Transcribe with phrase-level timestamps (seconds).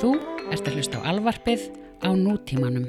[0.00, 0.14] Þú
[0.48, 1.66] ert að hlusta á alvarpið
[2.00, 2.86] á nútímanum.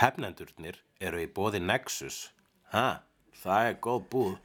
[0.00, 2.32] Hefnendurnir eru í bóði Nexus.
[2.72, 3.04] Ha,
[3.44, 4.40] það er góð búð.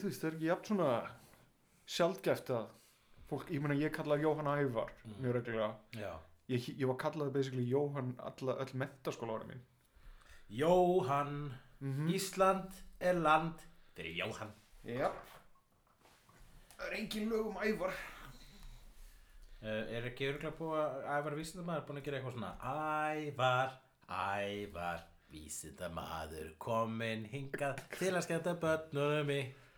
[0.03, 0.87] þú veist, það er ekki jafn svona
[1.93, 2.65] sjaldgæft að
[3.29, 5.19] fólk, ég meina ég kallaði Jóhann Ævar Mhm.
[5.23, 5.75] mjög reglulega.
[6.49, 9.61] Ég, ég var kallaði basically Jóhann alla, öll mentaskóla ára mín.
[10.51, 13.59] Jóhann, Mm Ísland er land
[13.95, 14.51] fyrir Jóhann.
[14.85, 15.09] Já.
[16.77, 17.93] Það er engin lög um Ævar.
[19.63, 23.75] Uh, er ekki örgulega búið að Ævar vísindamaður búin að gera eitthvað svona Ævar,
[24.09, 29.31] Ævar, vísindamaður kominn hingað til að skemmta börnunum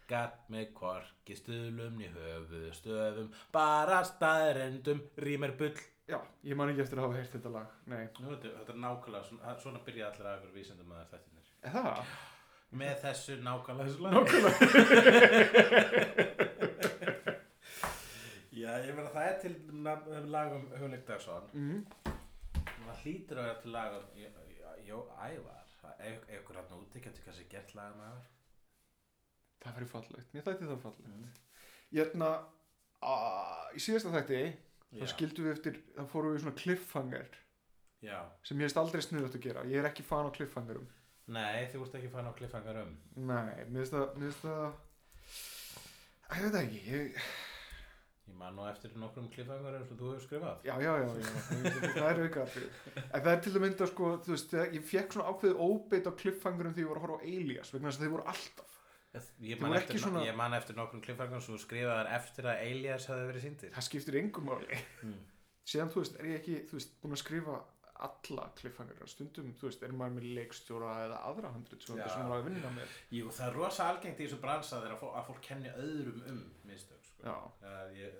[0.05, 5.73] ykkar með kvorki stuðlum í höfu stöfum bara staðrendum rýmer bull
[6.05, 7.69] Já, ég man ekki eftir að hafa heyrt þetta lag.
[7.89, 8.03] Nei.
[8.21, 12.11] Nú, þetta, þetta er nákvæmlega, svona, svona byrja allir Ævar vísindamaður þettinir Er það?
[12.77, 14.59] með þessu nákvæmlega þessu lag Nákvæmlega.
[18.55, 19.55] Já, ég meina það er til
[20.59, 21.81] um Hugleik Dagsson Mm.
[22.85, 24.05] Það hlýtur að vera til lag um
[24.85, 25.65] Jó, ævar
[26.05, 28.25] Ef ykkur hann úti getur kannski gert lag um ævar
[29.65, 30.33] Það verður fallegt.
[30.35, 31.39] Mér þætti það fallegt.
[31.95, 32.29] Ég ætna,
[33.75, 34.43] í síðasta þætti,
[34.99, 37.41] þá skildum við eftir, þá fórum við svona cliffhanger
[38.05, 39.63] Já, sem ég veist aldrei sniðut að gera.
[39.65, 40.85] Ég er ekki fan á cliffhangerum.
[41.25, 44.75] nei, þið vorst ekki fann á kliffangar um Nei, mér finnst það, mér það,
[46.29, 47.17] Æ, ég veit ekki, ég,
[48.29, 51.33] Ég man nú eftir nokkrum kliffangar eins og þú hefur skrifað já, já, já, já,
[51.95, 52.77] það er atrið.
[53.05, 56.17] En það er til að mynda, sko, þú veist, ég fekk svona ákveðið óbeit á
[56.21, 58.74] cliffhangerum því ég var að horfa á Alias, vegna þess að þeir voru alltaf.
[59.45, 63.29] Ég man, eftir, svona- ég man eftir nokkrum kliffangar sem skrifaðar eftir að Elias hafði
[63.31, 64.81] verið síndir Það skiptir engum máli.
[65.03, 65.15] Mm.
[65.65, 67.55] Síðan, þú veist, er ég ekki, þú veist, búin að skrifa
[68.05, 69.07] alla cliffhangerar.
[69.09, 72.95] Stundum, þú veist, er maður með leikstjóra eða aðra handrið sem er að vinna með.
[73.15, 76.41] Jú, það er rosa algengt í þessu bransa þegar að að fólk kenni öðrum um
[76.67, 77.35] mistök sko.
[77.63, 78.17] Það ég,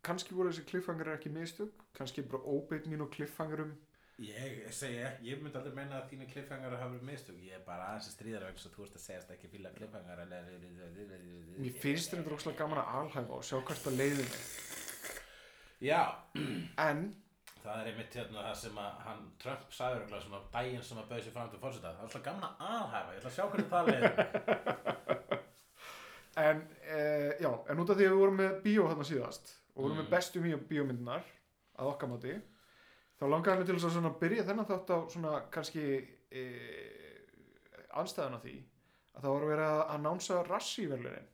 [0.00, 2.42] Kannski voru þessi cliffhangerar ekki mistök, kannski bara
[2.88, 3.74] mín og cliffhangerum.
[4.20, 7.62] Ég segi ekki, ég myndi aldrei meina að þínu kliffhangar hafa verið mistök, ég er
[7.64, 10.20] bara aðeins að stríða vegna svo þú ert að segjast ekki fíla kliffhangar
[11.64, 14.36] Mér finnst þetta óslega gaman að alhæfa og sjá hvert það leiði mig.
[15.80, 16.02] Já,
[16.84, 17.00] En,
[17.62, 21.08] það er einmitt hérna það sem að hann, Trump sagði örugglega svona daginn sem að
[21.14, 23.44] bauði sér fram til fórseta, það er alltaf gaman að aðhæfa, ég ætla að sjá
[23.48, 24.14] hvernig það leiðir
[26.44, 27.00] en, e,
[27.40, 29.44] já, en út af því að við vorum með bíó þarna síðast
[29.74, 30.00] og vorum Mm.
[30.04, 30.12] með
[33.20, 35.84] þá langaði mig til þess að svona byrja þennan þátt á svona kannski
[36.30, 36.44] e,
[38.00, 38.54] anstæðan af því
[39.16, 41.28] að það voru verið að annánsa Rassi verðlunin.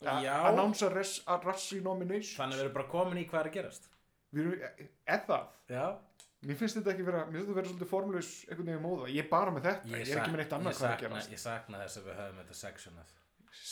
[0.00, 0.36] Já.
[0.50, 2.38] Annánsa res- a- Rassi nomination.
[2.40, 3.88] Þannig við erum bara komin í hvað er að gerast
[4.32, 5.50] Við erum, eða það.
[5.74, 5.84] Já
[6.40, 9.08] Mér finnst þetta ekki vera, mér finnst þetta vera svolítið formlaus einhvern veginn móða.
[9.12, 11.32] Ég er bara með þetta, ég, er ekki með neitt annað hvað er að gerast.
[11.34, 13.10] Ég sakna þess að við höfum þetta sectionað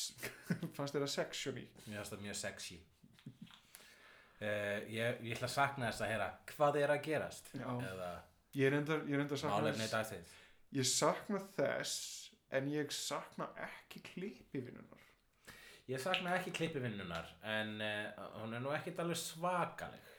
[0.77, 1.65] Fannst þér að section í?
[1.87, 2.77] Mér finnst það mjög sexy
[4.43, 7.53] uh, ég, ég ætla að sakna þess að heyra hvað er að gerast.
[7.59, 8.10] Eða
[8.56, 8.97] Ég er enda,
[9.28, 10.37] að sakna þess.
[10.75, 11.97] Ég sakna þess,
[12.56, 15.04] en ég sakna ekki klippivinnunar.
[15.88, 20.15] Ég sakna ekki klippivinnunar en uh, hún er nú ekkit alveg svakaleg.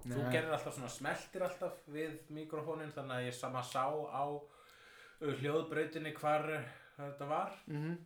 [0.00, 5.34] Þú gerir alltaf svona smeltir alltaf við mikrofónin þannig að ég sama sá á uh,
[5.42, 6.70] hljóðbrautinni hvar uh,
[7.00, 7.58] þetta var.
[7.68, 7.98] Mm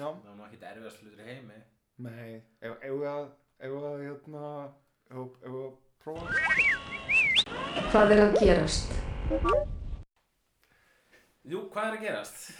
[0.00, 1.56] Já, það var nú ekkit erfiðast hlutur í heimi.
[2.00, 2.28] Nei,
[2.64, 3.02] ef ef
[3.60, 4.44] ef að, hérna,
[7.90, 8.92] Hvað er að gerast?
[11.50, 12.36] Jú, hvað er að gerast?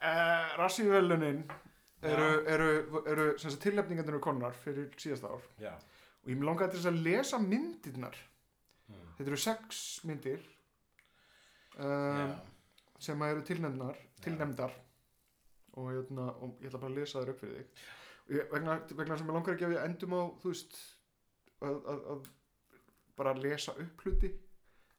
[0.00, 1.42] Uh, Rassívelunin
[2.00, 2.68] eru, eru,
[3.04, 5.42] eru, sem sagt, tilnefningarnir eru konar fyrir síðasta ár.
[5.60, 5.74] Já
[6.20, 8.16] Og ég langaði til þess að lesa myndirnar.
[8.90, 9.04] Mm.
[9.16, 10.42] Þetta eru sex myndir
[11.80, 12.34] um,
[13.00, 14.74] sem að eru tilnefndar, tilnefndar
[15.76, 17.84] og, hérna, og ég ætla bara að lesa þær upp fyrir þig.
[18.30, 20.72] Vegna, vegna sem ég langar ekki að við endum á, þú veist,
[21.66, 22.20] að, að, að
[23.18, 24.30] bara lesa upp hluti.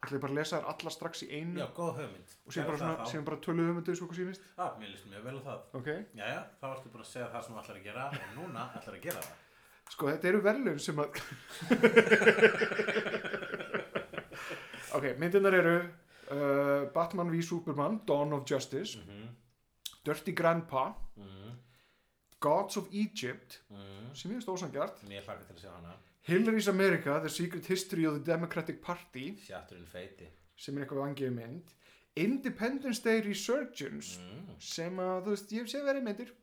[0.01, 1.57] ætla ég bara að lesa þær alla strax í einu?
[1.61, 2.29] Já, góð hugmynd.
[2.45, 2.77] Og síðan bara,
[3.29, 3.39] bara
[3.69, 4.43] um þetta svo hvað sýnist?
[4.57, 5.59] Já, mér líst mjög vel á það.
[5.79, 8.61] Ok, Jæja, þá ertu bara að segja það sem þú ætlar að gera og núna
[8.79, 9.37] ætlar að gera það.
[9.91, 11.09] Sko þetta eru verðlun sem að
[14.97, 19.27] ok, myndirnar eru uh, Batman v Superman Dawn of Justice mm
[20.01, 20.83] Dirty Grandpa
[21.17, 21.49] -hmm.
[22.41, 24.09] Gods of Egypt Mm.
[24.17, 25.93] sem ég veist ósangjart Mér hlaka til að sjá hana.
[26.27, 30.27] Hillary's America, The Secret History of the Democratic Party Sjatturinn feiti.
[30.55, 31.71] sem er eitthvað vangiðu mynd.
[32.15, 34.55] Independence Day Resurgence mm.
[34.59, 36.33] sem að, þú veist, ég sé verið myndir.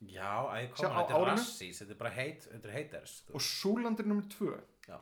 [0.00, 3.34] Já, æ, Sjá, koma, þetta er rassís Þetta er bara hate, þetta er haters þú
[3.36, 4.54] og Súlandir nummer 2
[4.88, 4.96] Já.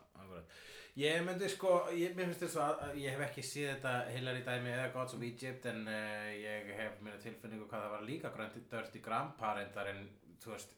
[0.98, 4.72] Ég myndi sko, ég, mér finnst þess að ég hef ekki séð þetta Hillary dæmi
[4.74, 8.64] eða Gods of Egypt en uh, ég hef mér tilfinningu hvað það var líka gröndi
[8.72, 10.00] Dirty Grandpa reyndar en
[10.42, 10.72] þú veist,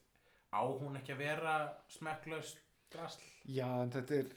[0.55, 1.55] á hún ekki að vera
[1.93, 2.59] smekklaust
[2.91, 3.23] drasl?
[3.47, 4.33] Já, en þetta er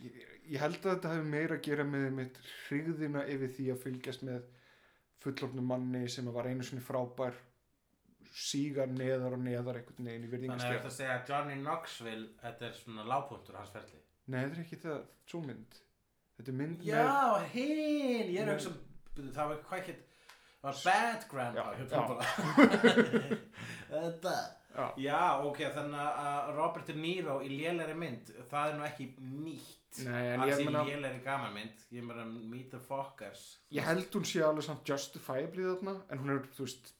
[0.00, 0.16] ég,
[0.54, 4.24] ég held að þetta hefur meira að gera með mitt hrigðina yfir því að fylgjast
[4.26, 4.48] með
[5.20, 7.36] fullorðnum manni sem var einu sinni frábær
[8.30, 12.66] sígar neðar og neðar einhvern veginn í Þannig að þetta segja að Johnny Knoxville, þetta
[12.68, 13.98] er svona lágpuntur hans ferli.
[14.30, 15.00] Nei, þetta er ekki það,
[15.32, 15.80] svo mynd
[16.38, 17.02] Þetta er mynd Já,
[17.52, 18.54] hinn, ég er Nei.
[18.54, 19.96] að hugsa, um- það var hvað ekki,
[20.62, 23.00] það var Bad Grandpa, Já, já.
[23.90, 24.34] Þetta.
[24.80, 29.08] Já, Já, ok, þannig að Robert De Niro í lélæri mynd, það er nú ekki
[29.20, 29.76] nýtt.
[30.06, 33.58] Nei, en ég í meina- lélæri gaman mynd, ég meina Meet the Fockers.
[33.72, 36.92] ég held hún sé alveg samt justifiably þarna en hún er, þú veist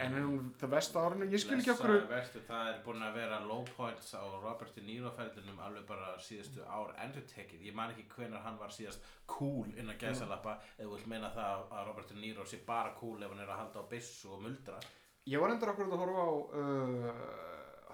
[0.00, 3.40] en hún það vest árinu, ég skil ekki okkur Veistu, það er búin að vera
[3.44, 7.60] low points á Robert De Niro ferðinum alveg bara síðustu ár endur tekið.
[7.68, 11.68] Ég man ekki hvenær hann var síðast cool innan gæsalappa eða þú vilt meina það
[11.76, 14.42] að Robert De Niro sé bara cool ef hann er að halda á byssu og
[14.42, 14.80] muldra.
[15.30, 17.10] Ég var endur okkur að horfa á uh,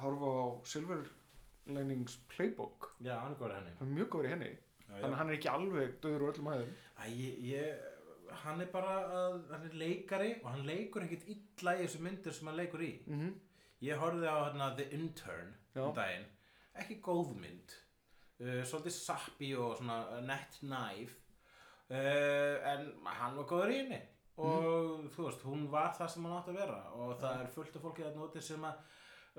[0.00, 1.02] horfa á Silver
[1.68, 3.74] Linings Playbook Já, hann er góður henni.
[3.78, 4.50] hann er mjög góður í henni
[4.88, 7.82] þannig að hann er ekki alveg döður úr öllum hæðum Æ, ég, ég,
[8.44, 12.32] hann er bara að, hann er leikari og hann leikur ekkert illa í þessu myndir
[12.38, 12.90] sem hann leikur í.
[13.06, 13.34] mm -hmm.
[13.84, 15.82] Ég horfði á hérna The Intern Já.
[15.84, 16.24] um daginn,
[16.74, 17.74] ekki góð mynd,
[18.40, 21.12] uh, svolítið sappi og svona nett næf,
[21.90, 24.00] uh, en hann var góður í henni
[24.38, 26.78] og þú veist, hún var það sem hann átti að vera.
[26.94, 28.82] Og það er fullt af fólki að noti sem að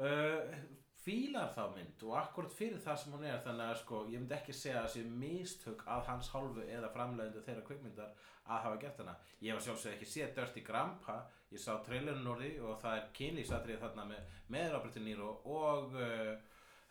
[0.04, 0.58] uh,
[1.00, 3.40] fílar þá mynd og akkurat fyrir það sem hún er.
[3.46, 6.92] Þannig að sko, ég myndi ekki segja að það sé mistök að hans hálfu eða
[6.96, 8.14] framleiðindu þeirra kvikmyndar
[8.50, 9.18] að hafa gert hana.
[9.46, 11.20] Ég var sjálfsög ekki séð Dirty Grandpa.
[11.54, 15.32] Ég sá trailerinn úr því og það er kynlýsatrið þarna með, með Robert De Niro
[15.50, 16.34] og uh,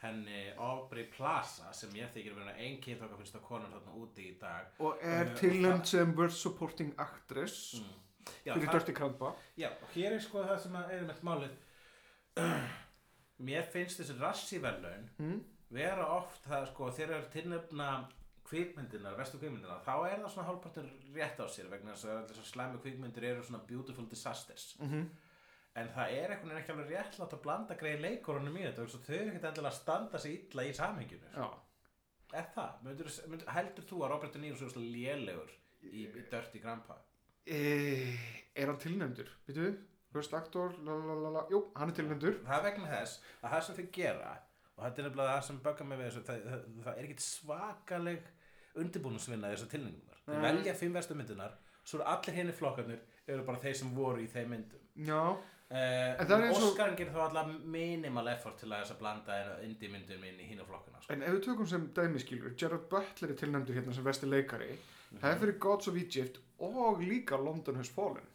[0.02, 4.34] henni Aubrey Plaza sem ég þykir vera einn kynþokka finnst að konan þarna úti í
[4.40, 4.68] dag.
[4.78, 7.96] Og er Uh, tilnæmt sem Worst Supporting Actress mm.
[8.44, 11.22] Já, fyrir það- Dirty Grandpa Já, og hér er sko það sem að er með
[11.22, 11.56] málið.
[13.48, 15.40] Mér finnst þessi rassiverlaun mm?
[15.74, 17.88] vera oft það sko þegar er tilnefna
[18.48, 22.48] kvikmyndinar, vestu kvikmyndinar þá er það svona hálfpartur rétt á sér vegna þess að þessar
[22.52, 24.76] slæmu kvikmyndir eru svona beautiful disasters.
[24.80, 25.08] Mm
[25.78, 29.14] en það er veginn ekki alveg réttlátt að blanda greið leikurunum í þetta og þau
[29.19, 31.48] eru ekkert endilega að standa sig illa í samhenginu Já,
[32.40, 32.72] er það?
[32.86, 35.52] Myndur, myndur, heldur þú að Robert De Niro svo lélegur
[35.82, 36.98] í, í Dirty Grandpa?
[37.48, 37.60] e,
[38.54, 39.30] er hann tilnæmdur?
[39.48, 39.70] Býtu,
[40.14, 41.46] Worst Actor lalalala.
[41.52, 44.34] Jú, hann er tilnæmdur það er vegna þess að það sem þau gera
[44.78, 47.24] og þetta er nefnilega það sem böggar mig við þessu það, það, það er ekkit
[47.24, 48.28] svakaleg
[48.82, 51.56] undirbúnusvinna þessar tilningunar þau velja fimm vestu myndunar
[51.88, 55.20] svo eru allir henni flokkarnir eru bara þeir sem voru í þeim myndum Já,
[55.73, 60.25] uh, það Óskarinn gerir þá allar minimal effort til að þess að blanda indie myndum
[60.31, 61.13] inn í hínu flokkuna sko.
[61.15, 64.72] en ef við tökum sem dæmi skilur Gerard Butler er tilnæmdur hérna sem vesti leikari.
[65.08, 68.27] Það er fyrir Gods of Egypt og líka London Has Fallen.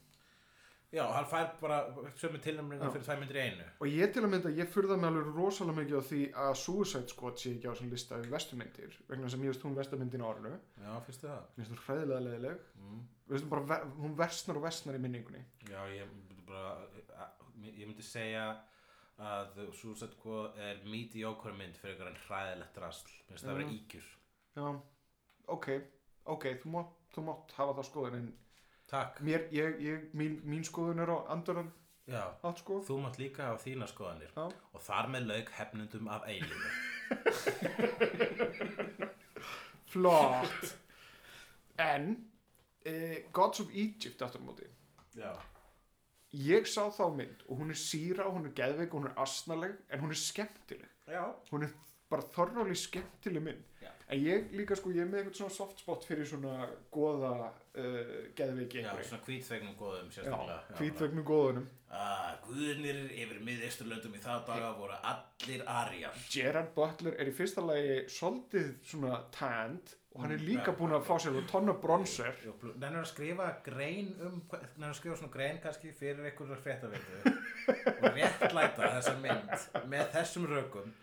[0.93, 1.77] Já, hann fær bara
[2.21, 3.63] sömu tilnæmringar fyrir tvær myndir einu.
[3.81, 7.09] Og ég til að mynda, ég furða mig alveg rosalega mikið á því að Suicide
[7.09, 10.29] Squad sé ekki á þessum lista við vestumyndir vegna að mér veist hún vestamyndin á
[10.29, 10.51] árinu.
[10.83, 11.47] Já, fyrstu það?
[11.55, 13.01] Mér finnst hún hræðilega leðileg mm.
[13.23, 15.41] Við veistum bara, hún versnar og versnar í minningunni.
[15.71, 16.13] Já, ég
[16.45, 16.75] bara
[17.71, 18.45] ég myndi segja
[19.23, 23.11] að Suicide Squad er mediocre mynd fyrir einhverjum hræðilegt drasl.
[23.29, 23.75] Mér finnst það að vera Já.
[23.77, 24.07] ígjur
[24.53, 24.65] já,
[25.55, 25.67] ok,
[26.35, 28.27] ok þú mátt, þú mátt hafa það skoðun en
[28.91, 29.21] Takk.
[29.25, 31.71] mér, ég, ég, mín, mín skoðun er á andurann
[32.03, 32.81] Já, átt sko.
[32.83, 34.33] Þú mátt líka hafa þína skoðanir.
[34.35, 34.49] Já.
[34.75, 36.69] og þar með lauk hefnundum af eilífi
[39.93, 40.73] flott.
[41.79, 42.09] En
[42.85, 44.67] eh, Gods of Egypt aftur á móti.
[45.15, 45.31] Já,
[46.33, 49.19] ég sá þá mynd og hún er síra og hún er geðveik og hún er
[49.23, 50.89] asnaleg en hún er skemmtileg.
[51.07, 51.75] Já, hún er
[52.09, 53.69] bara þorráli skemmtileg mynd.
[53.83, 53.91] Já.
[54.13, 58.11] en ég líka sko, ég er með eitthvað svona soft spot fyrir svona goða uh,
[58.37, 59.07] geðveiki já einhverju.
[59.09, 64.99] svona hvítþvegnum góðum já, sérstaklega hvítvegnu góðunum ah, Guðnir yfir miðeisturlöndum í það daga voru
[65.11, 66.21] allir arjar.
[66.33, 71.07] Gerard Butler er í fyrsta lagi svolítið svona tanned og hann er líka búinn að
[71.07, 72.35] fá sér tonna bronser
[72.75, 77.33] Nennir að skrifa grein um Nennir að skrifa svona grein kannski fyrir einhverjar fréttaveitu
[77.95, 80.93] og réttlæta þessa mynd með þessum rökum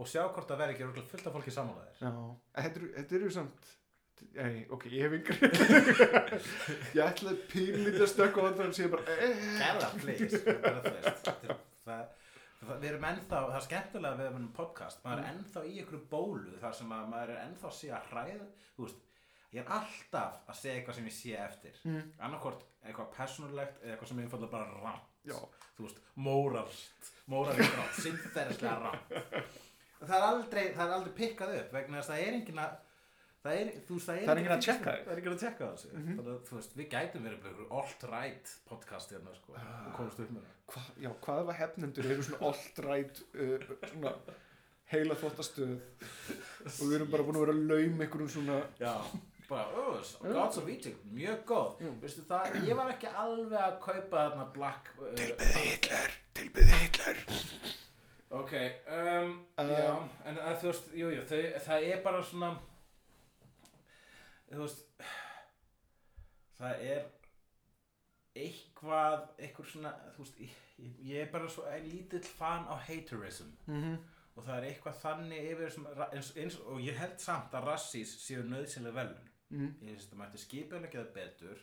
[0.00, 2.14] og sjá hvort það verði ekki fullt af fólki samanlæðir Já,
[2.62, 3.76] þetta eru, þetta eru samt
[4.36, 5.48] Ei, ok, ég hef yngri
[6.92, 10.92] Ég ætlaði pínlítið að stökka á vandan og sé bara eh, Gerða, please Bara, þú
[10.92, 12.02] veist, það, það, það,
[12.60, 16.58] Við erum ennþá, það er skemmtilega við erum podcast maður er ennþá í ykkur bólu
[16.60, 19.06] þar sem að maður er ennþá að sé að hræða þú veist,
[19.54, 21.80] ég er alltaf að segja eitthvað sem ég sé eftir.
[21.88, 22.10] Mm.
[22.26, 25.36] annarkvort eitthvað persónulegt eða eitthvað sem ég falla bara Já,
[25.76, 29.02] þú veist, móralt móralt rann, sinnferðislega rann
[30.08, 32.78] það er aldrei það er aldrei pikkað upp vegna þess að það er engin að
[33.44, 34.82] það er, þú veist, það er, Það er enginn að þig.
[34.84, 36.18] það er enginn að tjekka þessu Mhm.
[36.18, 40.20] þannig að þú veist, við gætum verið bara ykkur alt-right podcast hérna sko og komast
[40.20, 40.54] upp með það.
[40.70, 43.58] Hva, já hvað var hefnendur eru svona alltrætt uh,
[43.90, 44.14] svona
[44.90, 45.74] heila þvottastöð
[46.66, 48.94] og við erum bara búin að vera að laum einhverjum svona Já,
[49.48, 51.80] bara, oh, Gods of Egypt, mjög góð.
[51.82, 51.90] Já.
[52.02, 55.06] Veistu það, ég var ekki alveg að kaupa þarna Black uh,
[55.56, 57.24] Hitler, tilbyði Hitler.
[58.30, 58.52] Ok,
[58.86, 59.94] um, Um, já,
[60.24, 61.22] en að, þú veist, jú, jú,
[61.66, 62.52] það er bara svona
[64.50, 64.84] Þú veist
[66.60, 67.04] Það er
[68.40, 70.56] eitthvað, eitthvað svona, þú veist, ég,
[71.08, 73.96] ég- er bara svo lítill fan á haterism mm -hmm.
[74.36, 78.12] og það er eitthvað þannig yfir sem, eins, eins, og ég held samt að rassís
[78.26, 79.74] séu nöðsynlega velun Mm.
[79.82, 81.58] ég finnst að mætti skipulegja það betur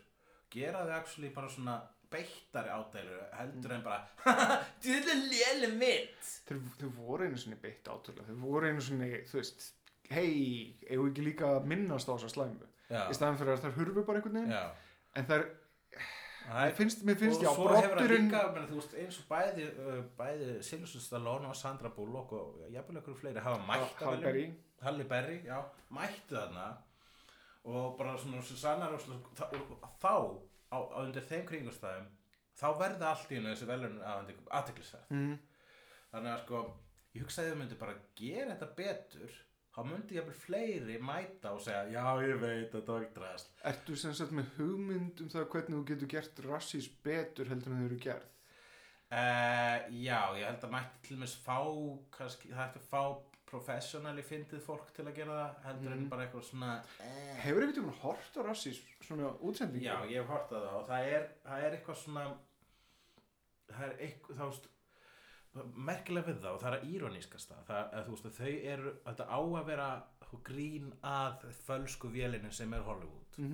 [0.52, 4.08] gera þau actually bara svona beittari ádælu heldur en bara
[4.82, 9.34] djúðlega léli mitt þeir, þeir voru einu sinni beitt átölu þeir voru einu sinni, þú
[9.40, 9.74] veist
[10.10, 13.80] hei, við ekki líka að minnast á þessa slæmu já, í staðan fyrir að þær
[13.82, 14.66] hurfu bara einhvern veginn já.
[15.18, 15.32] en
[16.48, 21.50] Það mér finnst, mér finnst já, það brotturinn eins og bæði, uh, bæði Silvestre Stallone
[21.50, 24.14] og Sandra Bullock og jafnvel ykkur fleiri hafa mætt veljum.
[24.14, 24.46] Halberry
[24.82, 25.42] Halle Berry,
[25.90, 26.68] mættu þarna
[27.68, 29.02] og bara svona Susanna og,
[30.00, 30.14] þá
[30.72, 32.08] á, á undir þeim kringustæðum
[32.58, 35.34] þá verða allt í hennu þessi velun aðteklisverð mm.
[36.14, 36.62] þannig að sko
[37.16, 39.40] ég hugsaði að þau myndi bara gera þetta betur
[39.78, 43.96] þá myndi ég fleiri mæta og segja já ég veit að það er drast Ertu
[43.96, 47.86] sem sagt með hugmynd um það hvernig þú getur gert rassís betur heldur en þau
[47.92, 48.28] eru gerð?
[49.14, 51.58] uh, já ég held að mætti til dæmis fá
[52.18, 53.04] kannski, það ætti að fá
[53.48, 56.10] professionally fyndið fólk til að gera það heldur en Mhm.
[56.12, 57.38] bara eitthvað svona eh.
[57.46, 59.86] Hefur einhvern veginn hort á rassís svona útsendingu?
[59.86, 62.26] Já, ég hef hort að það og það er, það er eitthvað svona
[63.72, 64.68] það er eitthvað, þá veist
[65.90, 68.94] merkilega við það og það er að íronískasta það er, þú veist, að þau eru
[69.06, 69.88] þetta á að vera
[70.28, 73.52] þú, grín að fölsku vélinu sem er Hollywood mm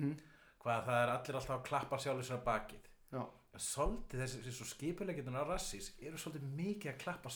[0.64, 1.96] hvað það er allir alltaf að klappa
[2.38, 3.22] að bakið Já.
[3.60, 7.28] svolítið þessi, þessi skipulegjum á rassís eru svolítið mikið að klappa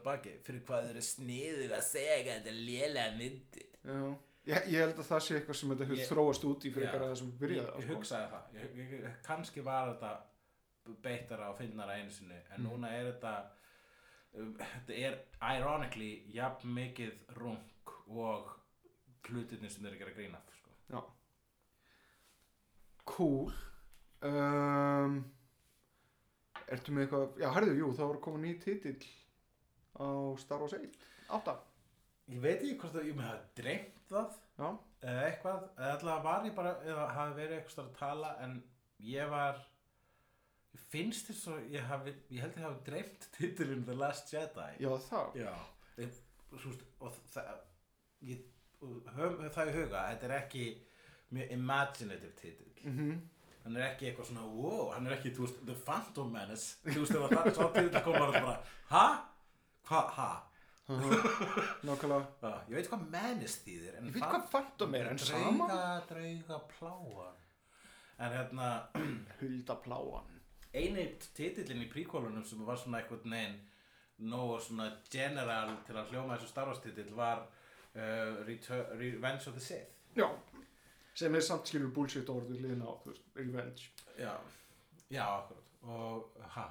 [0.00, 4.16] að bakið fyrir hvað þeir eru sniðið að segja að þetta er lélega myndir Já.
[4.42, 6.92] Ég, ég held að það sé eitthvað sem þetta hefur þróast út í fyrir Já.
[7.06, 7.94] það sem byrjaði ég, ég sko.
[7.94, 10.12] hugsaði það ég, kannski var þetta
[11.06, 12.66] beittara og finnara einu sinni en Mm.
[12.66, 13.32] núna er þetta
[14.32, 15.18] þetta er
[15.56, 18.52] ironically jafn mikið rung og
[19.28, 20.76] hlutirnir sem þeir eru að gera grín af sko.
[20.92, 21.00] Já.
[23.12, 23.52] Cool.
[24.22, 25.18] Um,
[26.70, 29.02] ertu með eitthvað, já, herðu, jú, þá var að koma ný titill
[29.98, 30.06] á
[30.40, 30.86] Star Wars 1.
[31.32, 31.54] 8.
[32.32, 34.68] ég veit ekki hvort að ég með hafa dreymt það Já.
[35.10, 38.56] eða eitthvað, eða allavega var ég bara eða hafi verið eitthvað að tala en
[39.08, 39.60] ég var
[40.76, 44.68] ég finnst þess að ég hafi ég held ég hafi dreymt titilin The Last Jedi
[44.80, 45.36] Já, það.
[45.42, 45.52] Já
[45.98, 47.52] Ég- veist, og það
[48.28, 48.42] ég,
[48.82, 50.64] og höfum það í huga þetta er ekki
[51.32, 53.20] mjög imaginative titill Mm
[53.62, 57.12] hann er ekki eitthvað svona wow, hann er ekki, veist, The Phantom Menace þú veist,
[57.14, 58.54] að það svo titill koma og bara
[58.90, 59.04] ha?
[59.86, 60.30] Hvað, ha?
[61.86, 62.26] Nákvæmlega.
[62.42, 65.68] Já, ég veit hvað menace þýðir en Ég veit hvað Phantom er, en drauga, sama.
[66.10, 67.38] drauga pláan
[68.22, 68.68] en hérna
[69.40, 70.31] Hulda pláan.
[70.74, 71.04] Eini
[71.36, 73.58] titillin í príkólunum sem var svona eitthvað neginn
[74.32, 79.54] nógu svona general til að hljóma þessu Star Wars titill var uh, Return, Revenge of
[79.58, 80.28] the Sith Já.
[81.14, 83.90] Sem er samt skilur bullshit orðið liðin á, þú veist, revenge.
[84.16, 84.32] já,
[85.12, 86.64] já, akkurat og, ha,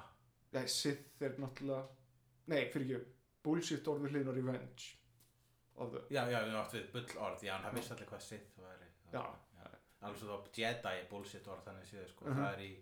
[0.52, 1.84] Nei, Sith er náttúrulega,
[2.50, 3.12] nei, fyrir ekki,
[3.44, 4.88] bullshit orðið liðin á revenge.
[5.80, 8.58] Of the, já, já, ég átt við bull orð já, það vissi allir hvað Sith
[8.60, 9.22] væri Já.
[10.02, 12.42] alveg svo þá Jedi er bullshit orð þannig séð, sko, Mhm.
[12.42, 12.72] það er í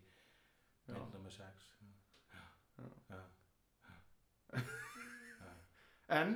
[0.91, 0.99] Já.
[0.99, 1.67] mynd nummer 6
[2.35, 3.21] já,
[6.21, 6.33] En,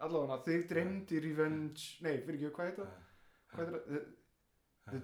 [0.00, 2.92] allavega, þig dreymdi Revenge, nei, fyrir ekki, hvað heit það?
[3.52, 3.82] Hvað heit það?
[3.92, 4.00] The,
[4.92, 5.00] the,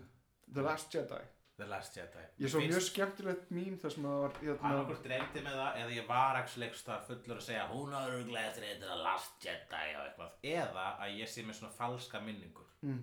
[0.56, 1.18] the Last Jedi.
[1.58, 2.22] The Last Jedi.
[2.38, 5.94] Ég svo mjög skemmtilegt mín þar sem það var, hérna, annarkvort dreymdi með það eða
[5.98, 10.02] ég var actually eitthvað fullur að segja hún á öruglega eftir þetta Last Jedi og
[10.06, 10.30] eitthvað.
[10.54, 13.00] Eða að ég sé með svona falska minningur Mm.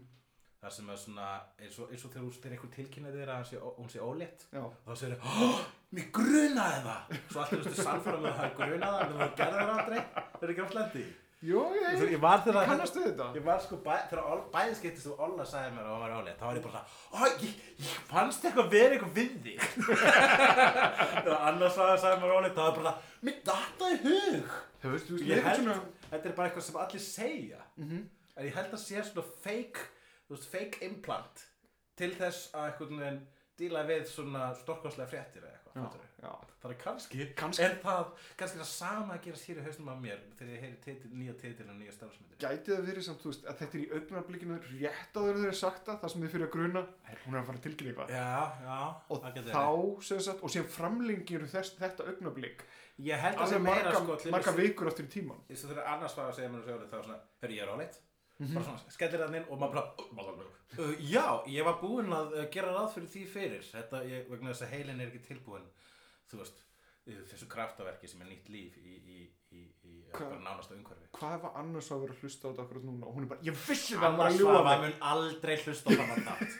[0.65, 1.27] Það sem er svona
[1.61, 4.61] eins og, eins og þegar þú styrir einhver tilkynnaði þér að hún sé ólétt Já,
[4.63, 5.51] og þá segir þau,
[5.95, 9.29] mér grunaði það svo alltaf veistu sannfæra með að það er grunaði það en þú
[9.43, 10.01] gerði það aldrei,
[10.33, 11.05] það er ekki átt lendi
[11.45, 12.21] jú, ég, ég ég
[12.65, 15.85] kannast við þetta Ég var sko, bæ, þegar Ol- bæði skiptist og Olla sagði mér
[15.85, 17.53] að hann var álega, þá var ég bara svona, ó, ég,
[17.85, 19.57] ég fannst eitthvað verið eitthvað við þig.
[21.25, 22.93] þegar annars sagði, sagði mér álega, þá var ég bara,
[23.27, 24.55] mér dattaði hug.
[24.81, 25.29] Það veist, þú veist,
[26.09, 27.99] þetta er bara eitthvað sem allir segja, Mhm.
[28.35, 29.94] en ég held að sé svona fake, þú
[30.29, 31.45] veist, fake implant
[31.95, 33.21] til þess að einhvern veginn
[33.55, 35.89] díla við svona stórkostlega fréttir eða eitthvað, Já,
[36.23, 36.29] já.
[36.61, 38.05] Það er kannski, Kannski- er það,
[38.39, 41.33] kannski það sama að gera sér í hausnum af mér þegar ég heyri titil, nýja
[41.41, 42.37] titil og nýja starfsmyndir.
[42.39, 45.49] Gæti það verið samt, þú veist, að þetta er í augnablikinu rétt áður en þeir
[45.51, 47.65] eru sagt það, það sem þið fyrir að gruna "Hey, hún er að fara að
[47.67, 48.79] tilkynna eitthvað Já, já,
[49.09, 52.65] og það getur þá, sem sagt, og síðan framlengir þess, þetta augnablik.
[52.99, 55.69] Ég held að það alveg meira marga, sko marga vikur aftur í tíman eins og
[55.71, 56.65] þegar annars að segja mér að
[57.43, 57.89] segja
[58.35, 58.53] áleitt Mhm.
[58.55, 60.45] bara svona, skellir hann inn og maður bara
[60.79, 63.61] uh, já, ég var búinn að uh, gera ráð fyrir því fyrir.
[63.71, 65.67] Þetta, ég, vegna þess að heilin er ekki tilbúinn
[66.31, 66.57] þú veist,
[67.31, 69.19] þessu kraftaverki sem er nýtt líf í, í,
[69.55, 70.29] í, í Hvað?
[70.33, 71.07] bara nánasta umhverfi.
[71.15, 73.05] Hvað var annars að vera að hlusta á þetta akkurat núna?
[73.07, 75.55] Og hún er bara, ég vissi það hann var annars að ljúga var mun aldrei
[75.63, 76.57] hlusta á dátt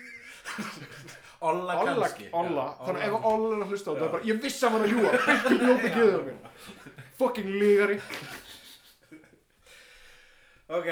[1.46, 2.29] Olla kannski.
[2.32, 5.10] Olla, þannig ef Olla er að hlusta á þetta, bara, ég vissi að að ljúga.
[5.25, 6.38] Byrkjum ljóti geður mér
[7.20, 7.98] fucking lígari.
[10.75, 10.88] Ok,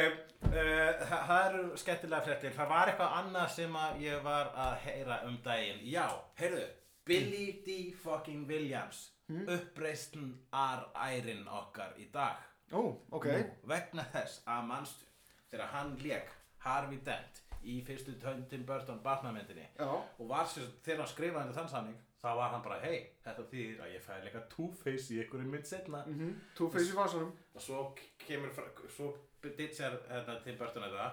[0.48, 2.54] uh, það eru skemmtilega fréttir.
[2.56, 5.82] Það var eitthvað annað sem ég var að heyra um daginn.
[5.88, 6.06] Já,
[6.40, 6.66] heyrðu,
[7.08, 7.78] Billy D.
[8.04, 9.46] fucking Williams, Hmm?
[9.48, 12.42] uppreistn ærin okkar í dag.
[12.76, 12.82] ó,
[13.12, 15.06] ok, Nú, vegna þess að mannstu,
[15.52, 16.28] þegar hann lék
[16.66, 18.16] Harvey Dent í fyrstu
[18.50, 22.50] Tim Burton Batman-myndinni já og var sér, þegar hann skrifaði undir þann samning, þá var
[22.52, 26.34] hann bara, hei, þetta þýðir að ég fæði leika Two-Face í einhverju mynd setna mm
[26.58, 27.84] Two-Face í vasanum og svo
[28.28, 28.52] kemur
[28.90, 29.14] svo
[29.52, 31.08] ditjar þetta Tim Burton þetta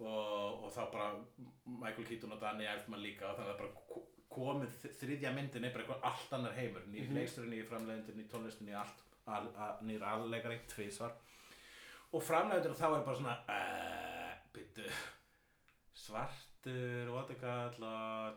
[0.00, 1.08] og, og þá bara
[1.66, 5.72] Michael Keaton og Danny Elfman líka og þannig að bara ko- komið þriðja myndin er
[5.74, 7.14] bara eitthvað allt annar heimur nýr Mhm.
[7.16, 11.12] leiksturinn, nýr framleiðendur, nýr tónlistin nýr allt, al, al, nýr aðleikari tvísvar
[12.12, 14.84] og framleiðendur þá er bara svona uh, byttu
[15.94, 17.32] svartur og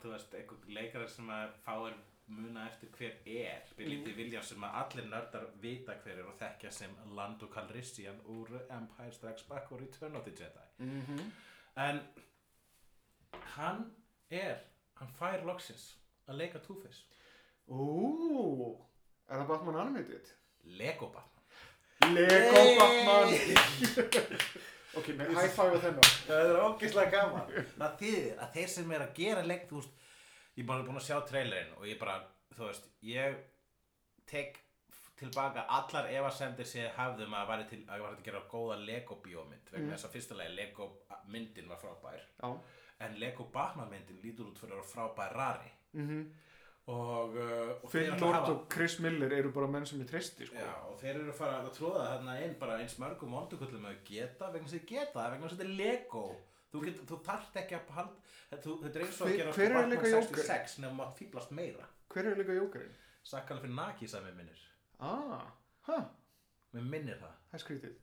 [0.01, 1.93] þú veist, einhver leikarar sem að fáir
[2.27, 4.15] muna eftir hver er Billy D.
[4.17, 9.11] Williams sem að allir nördar vita hver er og þekkja sem Lando Calrissian úr Empire
[9.11, 11.31] Strikes Back og Return of the Jedi mm -hmm.
[11.81, 12.01] en
[13.57, 13.95] hann
[14.29, 14.57] er
[14.93, 17.03] hann fær loksins að leika Two-Face
[17.67, 18.77] Ú,
[19.29, 20.27] er það Batman Animated?
[20.63, 22.75] Lego Batman Lego Yay!
[22.79, 23.27] Batman
[24.93, 28.89] Ok, nei, high five á þennan það er ógeðslega gaman það þýðir að þeir sem
[28.91, 30.00] er að gera leik þú veist,
[30.57, 32.17] ég er bara búin að sjá trailerinn og ég bara,
[32.55, 33.37] þú veist, ég
[34.27, 34.59] tek
[35.21, 38.77] tilbaka allar efasemdir sem ég hafðum að væri til að ég var að gera góða
[38.85, 39.91] Lego bíómynd vegna Mm.
[39.95, 40.87] þess að fyrstulega Lego
[41.27, 42.21] myndin var frábær.
[42.41, 42.59] Já.
[42.99, 45.71] En Lego Batman myndin lítur út fyrir að vera frábær rari.
[45.93, 46.31] Mm
[46.91, 50.07] og, uh, og Phil að Lord hafa- og Chris Miller eru bara menn sem ég
[50.09, 50.55] treysti sko.
[50.55, 53.99] Já, og þeir eru að fara að tróða þarna inn bara eins mörgum vondugullum að
[54.03, 56.35] geta vegna þess að þeir geta vegna þess að þetta er Lego
[56.71, 58.13] þú, get, þú þarft ekki að hald,
[58.63, 60.43] þú, þetta er eins og að Hver- gera hver er Batman leika Joker?
[60.45, 62.95] 66 nefnum að fýblast meira Hver er líka jókarinn?
[63.23, 64.63] Sakkala fyrir Naki sami minnir
[65.01, 65.47] Ah,
[65.87, 65.97] hæ,
[66.75, 67.99] mér minnir það það er skrítið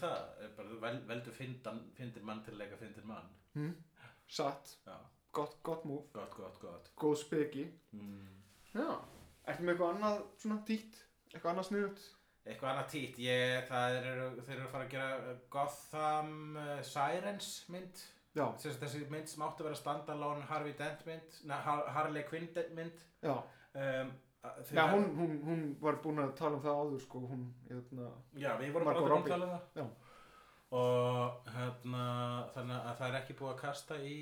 [0.00, 3.72] það, er bara, þú vel, veldur fyndan, fyndir mann til að leika fyndir mann hm?
[4.32, 4.96] Satt, Já,
[5.36, 8.28] gott, gott move gott, gott, gott Góð speki mm.
[8.72, 10.98] Ertu með eitthvað annað svona dýtt?
[11.32, 12.02] Eitthvað annað sniðut?
[12.42, 17.50] Eitthvað annað tít, ég, það eru, þeir eru að fara að gera Gotham uh, Sirens
[17.70, 18.00] mynd.
[18.34, 22.48] Já, Þessi, þessi mynd sem átti að vera standalone Harvey Dent mynd, Har Harley Quinn
[22.74, 23.02] mynd.
[23.22, 23.34] Já.
[23.76, 27.44] Um, Já, verða- hún, hún, hún var búin að tala um það áður sko, hún,
[27.68, 29.60] hérna, Já, við vorum bara að tala um það.
[29.76, 29.84] Já.
[30.72, 32.06] Og hérna,
[32.56, 34.16] þannig að það er ekki búið að kasta í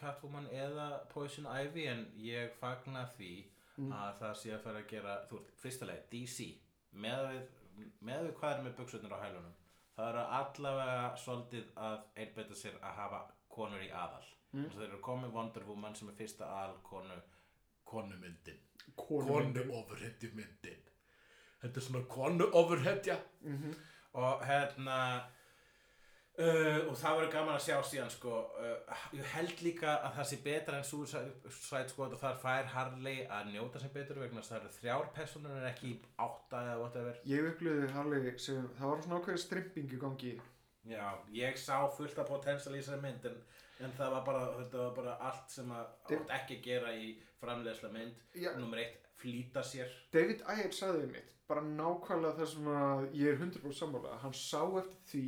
[0.00, 3.32] Catwoman eða Poison Ivy en ég fagna því
[3.80, 3.92] Mm.
[3.96, 6.46] að það sé að fara að gera, þú veist, fyrstulega DC
[7.00, 7.44] með við,
[8.00, 9.56] með við hvað er með buksutnir á hælunum.
[9.96, 14.26] Það eru allavega svolítið að einbeita sér að hafa konur í aðal.
[14.52, 14.70] Mm.
[14.74, 17.18] þeir eru komið Wonder Woman sem er fyrsta aðal konu
[17.84, 18.58] konumyndin.
[18.96, 20.90] Konu ofurhetju myndin
[21.60, 23.74] þetta er svona konu ofurhetja mm -hmm.
[24.12, 24.96] og hérna
[26.40, 30.28] uh, og það verður gaman að sjá síðan sko uh, ég held líka að það
[30.30, 34.52] sé betra en Suicide Squad og þar fær Harley að njóta sér betur vegna þess
[34.52, 35.92] að það eru þrjár personur en ekki
[36.26, 37.20] átta eða whatever.
[37.30, 40.34] Ég upplýði Harley sem, það var svona ákveðið stripping í gangi.
[40.90, 43.42] Já, ég sá fullt af potential í þessari mynd en,
[43.84, 47.12] en það var bara, þetta var bara allt sem að átt ekki að gera í
[47.42, 48.24] framleiðsla mynd.
[48.34, 48.54] Já.
[48.56, 49.92] nummer eitt, flýta sér.
[50.14, 54.36] David Ayer sagði við mitt bara nákvæmlega það sem að ég er 100% sammála hann
[54.38, 55.24] sá eftir því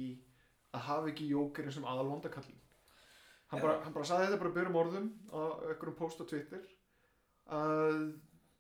[0.74, 2.61] að hafa ekki jókerinn sem aðal vondakallin
[3.52, 6.62] hann, bara, hann bara saði þetta bara byrjum orðum á einhverjum post á Twitter
[7.52, 8.12] að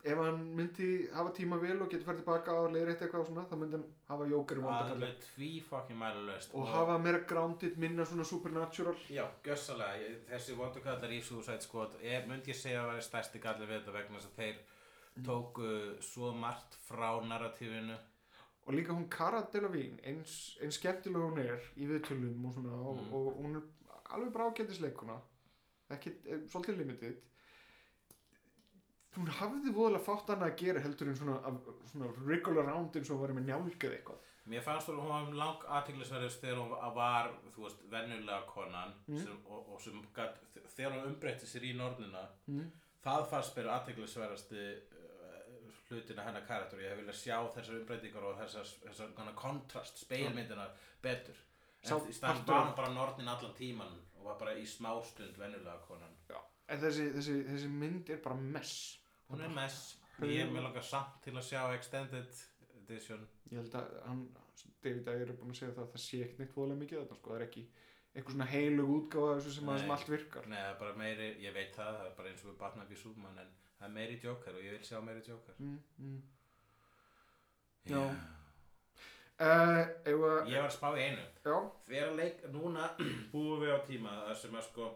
[0.02, 3.44] ef hann myndi hafa tíma vel og getur fært tilbaka og leiðir eitthvað og svona
[3.46, 7.76] þá myndi hann hafa jóker í vondakalli alveg tví fokkin mælulaust og hafa meira grounded,
[7.78, 8.96] minna svona supernatural.
[9.08, 13.38] Já, gjössalega, Ég- þessi vondukallar í Suicide Squad er, myndi ég segja að vera stærsti
[13.44, 14.56] galli við þetta vegna þess að þeir
[15.12, 15.24] Mm.
[15.26, 15.70] tóku
[16.00, 17.94] svo margt frá narratífinu
[18.66, 22.96] og líka hún Cara Delevingne eins, eins skemmtilega hún er í viðtölum og svona og,
[23.02, 23.12] Mm.
[23.14, 23.62] og hún er
[24.14, 25.16] alveg brágætisleikuna
[25.90, 27.16] ekki, er, svolítið limited
[29.16, 31.34] hún hafði voðalega fátt annað að gera heldur en svona,
[31.90, 35.36] svona wriggle around eins og var með njálgað eitthvað Mér fannst þú að hún var
[35.38, 39.18] lang aðtiklisverðist þegar hún var, þú veist, venjulega konan Mm.
[39.22, 40.40] sem, og, og sem gat,
[40.76, 42.64] þegar hún umbreytti sér í nornina mm.
[43.04, 45.01] það fannst mér aðtiklisverðasti uh,
[45.92, 46.80] hlutina hennar karakter.
[46.82, 50.72] Ég hef viljað sjá þessar umbreytingar og þessar, þessar kontrast, speilmyndinar
[51.04, 51.38] betur.
[51.82, 55.80] En í partur var hún bara nornin allan tíman og var bara í smástund venjulega
[55.86, 56.14] konan.
[56.70, 58.76] En þessi, þessi, þessi mynd er bara mess.
[59.28, 62.42] Hún er mess, ég er með langar samt til að sjá extended
[62.82, 63.24] edition.
[63.50, 64.26] Ég held að hann,
[64.84, 67.18] David Ayer er búin að segja það að það sé ekkert neitt voðalega mikið þetta
[67.18, 67.64] sko, það er ekki
[68.12, 70.48] eitthvað svona heilug þessu sem, sem allt virkar.
[70.52, 73.42] Nei, bara meiri, ég veit það, það er bara eins og við Batman v Superman
[73.42, 73.52] en
[73.82, 76.22] það er meiri Joker og ég vil sjá meiri Joker mm, mm.
[77.90, 77.98] Já.
[77.98, 78.02] Já.
[79.42, 81.54] Uh, ef að, Ég var að spá í einu já,
[81.88, 82.84] Þegar leik, núna
[83.32, 84.90] búum við á tíma þar sem að sko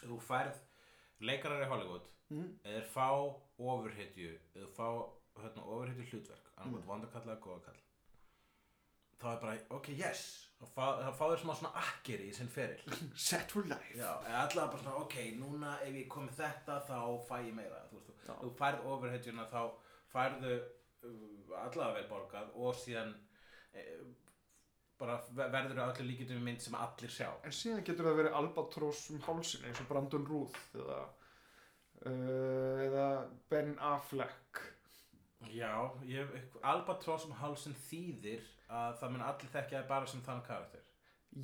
[0.00, 0.60] þú færð
[1.28, 3.08] leikarar í Hollywood mm, eða fá
[3.60, 4.86] ofurhetju eða fá
[5.42, 6.86] hérna, ofurhetju hlutverk annað Mm.
[6.88, 7.82] vondakall eða góðakall
[9.20, 10.22] þá er bara, ok, yes
[10.60, 12.98] þá fá, þá fá þeir smá svona akkeri í sinn feril.
[13.28, 13.94] Set for life.
[13.96, 17.80] Já, allavega bara svona, ok, núna ef ég kom með þetta þá fæ ég meira
[17.90, 19.60] þú veist, þú, þú færð ofurhetjuna þá
[20.12, 24.02] færðu uh, allavega vel borgað og síðan uh,
[25.00, 27.30] bara ver- verður það öllu líkjum mynd sem allir sjá.
[27.48, 30.98] En síðan getur það verið albatross um hálsin eins og Brandon Ruth eða,
[32.04, 33.06] uh, eða
[33.48, 34.60] Ben Affleck.
[35.48, 35.72] Já,
[36.04, 36.28] ég,
[36.68, 40.86] Albatross um hálsinn þýðir að það mun allir þekkja bara sem þann karakter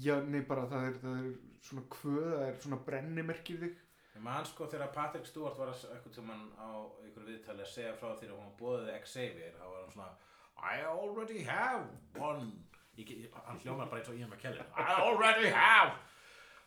[0.02, 1.26] Já, nei bara það er, það er
[1.62, 3.76] svona kvöð, það er svona brennimerkið þig.
[4.16, 6.68] Ég man sko þegar Patrick Stewart var að- einhvern tímann á
[7.04, 10.10] einhverju viðtali að segja frá því að hún bóðið Xavier þá var hann svona
[10.56, 11.84] I already have
[12.18, 12.50] one
[12.96, 15.92] ég, ég, hann hljómar bara eins og Ian McKellen I already have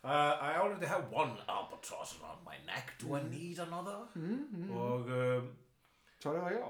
[0.04, 4.70] uh, I already have one albatross around my neck do I need another Mm, mm.
[4.70, 5.50] og um,
[6.22, 6.68] Svarið var já.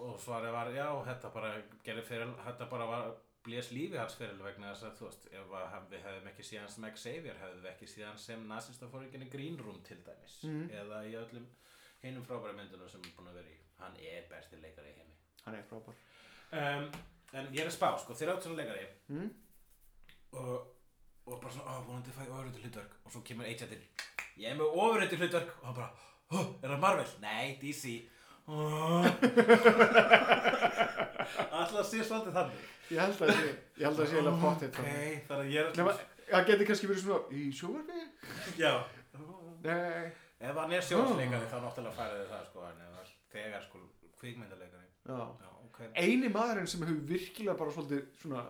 [0.00, 1.50] og svarið var já, þetta bara
[1.84, 3.10] gerði fyrir, þetta bara var
[3.44, 5.44] blés lífi hans fyrir vegna þess að þú veist, ef
[5.90, 9.96] við hefðum ekki síðan sem Xavier hefðum við ekki síðan sem nazistafóringinni Green Room til
[10.06, 10.68] dæmis Mhm.
[10.70, 11.46] eða í öllum
[12.02, 15.14] hinum frábæra myndunum sem er búin að vera í hann er besti leikari í heimi
[15.44, 15.94] Hann er frábær.
[16.52, 16.92] um,
[17.32, 19.30] en ég er að spá, sko, þeir áttu svona leikari Mm?
[20.32, 20.66] og,
[21.26, 23.82] og bara svona, vonandi fæ ég ofurreitur hlutverk og svo kemur agentinn
[24.36, 25.90] ég er með ofurreitur hlutverk og hann bara,
[26.30, 27.06] ó, er það Marvel?
[27.20, 28.08] Nei, DC
[31.38, 32.64] Alltaf sé svolítið þannig.
[32.90, 34.80] Ég held að sé, ég held að sé eða potið Ok,
[35.28, 35.92] þannig að ég er Nefna,
[36.30, 38.00] það geti kannski verið svona í sjóvarfi?
[38.58, 38.72] Já.
[39.66, 40.10] Nei.
[40.40, 43.82] Ef hann er sjónsleikari þá náttúrulega færið það sko en ef það þegar sko
[44.20, 45.20] kvikmyndarleikari Já.
[45.44, 45.78] Já, ok.
[46.00, 48.44] Eini maðurinn sem hefur virkilega bara svolítið svona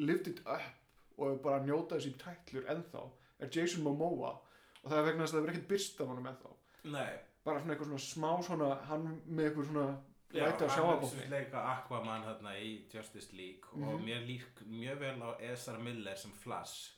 [0.00, 0.68] lived it up
[1.16, 3.06] og hefur bara njótað þessi tætlur ennþá
[3.40, 4.34] er Jason Momoa.
[4.80, 6.52] Og það er vegna þess að það hefur ekkert byrst af honum ennþá.
[6.96, 7.10] Nei.
[7.44, 9.86] Bara svona eitthvað svona smá svona, hann með eitthvað svona
[10.32, 11.22] Já, læti á hann sjáabókni.
[11.24, 14.04] er leika Aquaman hérna í Justice League og Mhm.
[14.06, 16.92] mér lík mjög vel á Ezra Miller sem Flash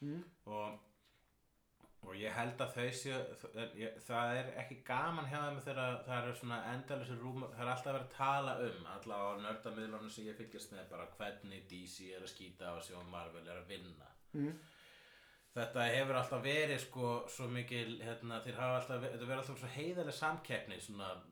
[0.00, 0.24] Mm.
[0.46, 0.78] og
[2.06, 3.36] og ég held að þau séu
[4.06, 7.86] það- er ekki gaman hjá þeim þegar það eru svona endalusir rúm það er alltaf
[7.94, 12.20] verið að tala um allavega á nördamiðlunum sem ég fylgjast með bara hvernig DC er
[12.20, 14.58] að skýta á sig og Marvel er að vinna Mm.
[15.56, 19.68] þetta hefur alltaf verið sko svo mikil hérna, þeir hafa alltaf þetta verið alltaf svo
[19.68, 21.22] heiðarlega samkeppni svona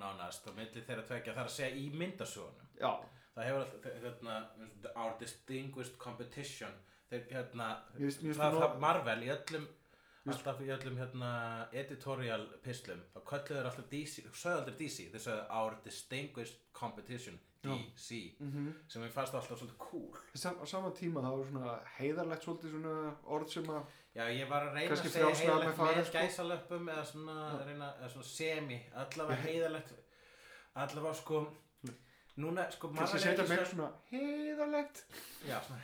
[0.00, 2.70] nánast á milli þeirra tvekja þar að segja í myndasögunum.
[2.80, 2.92] Já.
[3.34, 4.38] það hefur alltaf hérna,
[4.94, 6.72] our distinguished competition.
[7.10, 9.68] Þeir hérna það, það Marvel í öllum
[10.28, 11.30] alltaf í öllum hérna
[11.72, 17.38] editorial pislum þá kölluðu þeir alltaf DC sögðu aldrei DC, þeir sögðu our distinguished competition.
[17.60, 21.74] DC Mm sem ég fannst alltaf svolítið cool Sam, á sama tíma það var svona
[21.98, 22.94] heiðarlegt svolítið svona
[23.36, 23.82] orð sem að
[24.16, 26.18] Já, ég var að reyna að segja frjálslega með með sko.
[26.18, 27.36] gæsalöppum eða svona,
[27.68, 29.44] reyna, eða svona semi allavega Já.
[29.44, 29.92] heiðalegt
[30.74, 31.42] allavega sko
[32.40, 35.04] núna sko kannski setja svo- svona heiðarlegt
[35.46, 35.80] Já, svona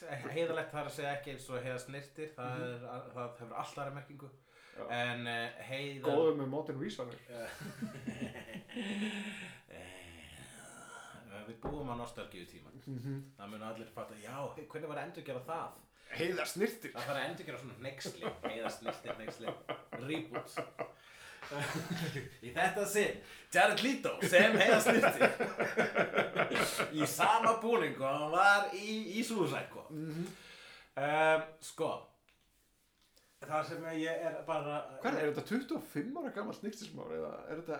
[0.00, 2.86] heiðalegt heiðalegt það er að segja ekki eins og heiða snirtir það, Mhm.
[2.86, 4.30] er, það hefur alltaf aðra merkingu.
[4.72, 4.84] Já.
[4.88, 7.18] en uh, heiða góðu með modern vísanir
[9.72, 12.70] Eh, við búum á nostalgíu tíma
[13.38, 15.78] það mun allir fatta, já, hvernig var að endur gera það?
[16.12, 19.46] Heiða snirtir það þarf að endur gera svona hneiksli heiða snirtir hneiksli
[20.02, 20.56] reboot
[22.46, 23.18] í þetta sinn
[23.52, 25.26] Jared Leto sem heiða snirtir
[26.96, 29.92] í sama búningu og hann var í, í Suicide Squad.
[30.92, 31.90] Um, sko
[33.42, 37.76] það sem ég er bara hvað er þetta 25 ára gammal snirtismár eða er þetta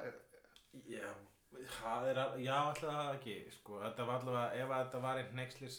[0.88, 1.08] Já,
[1.68, 5.35] það er að, já, alltaf ekki, sko, þetta var allavega, ef að þetta var einn
[5.37, 5.74] hneikslis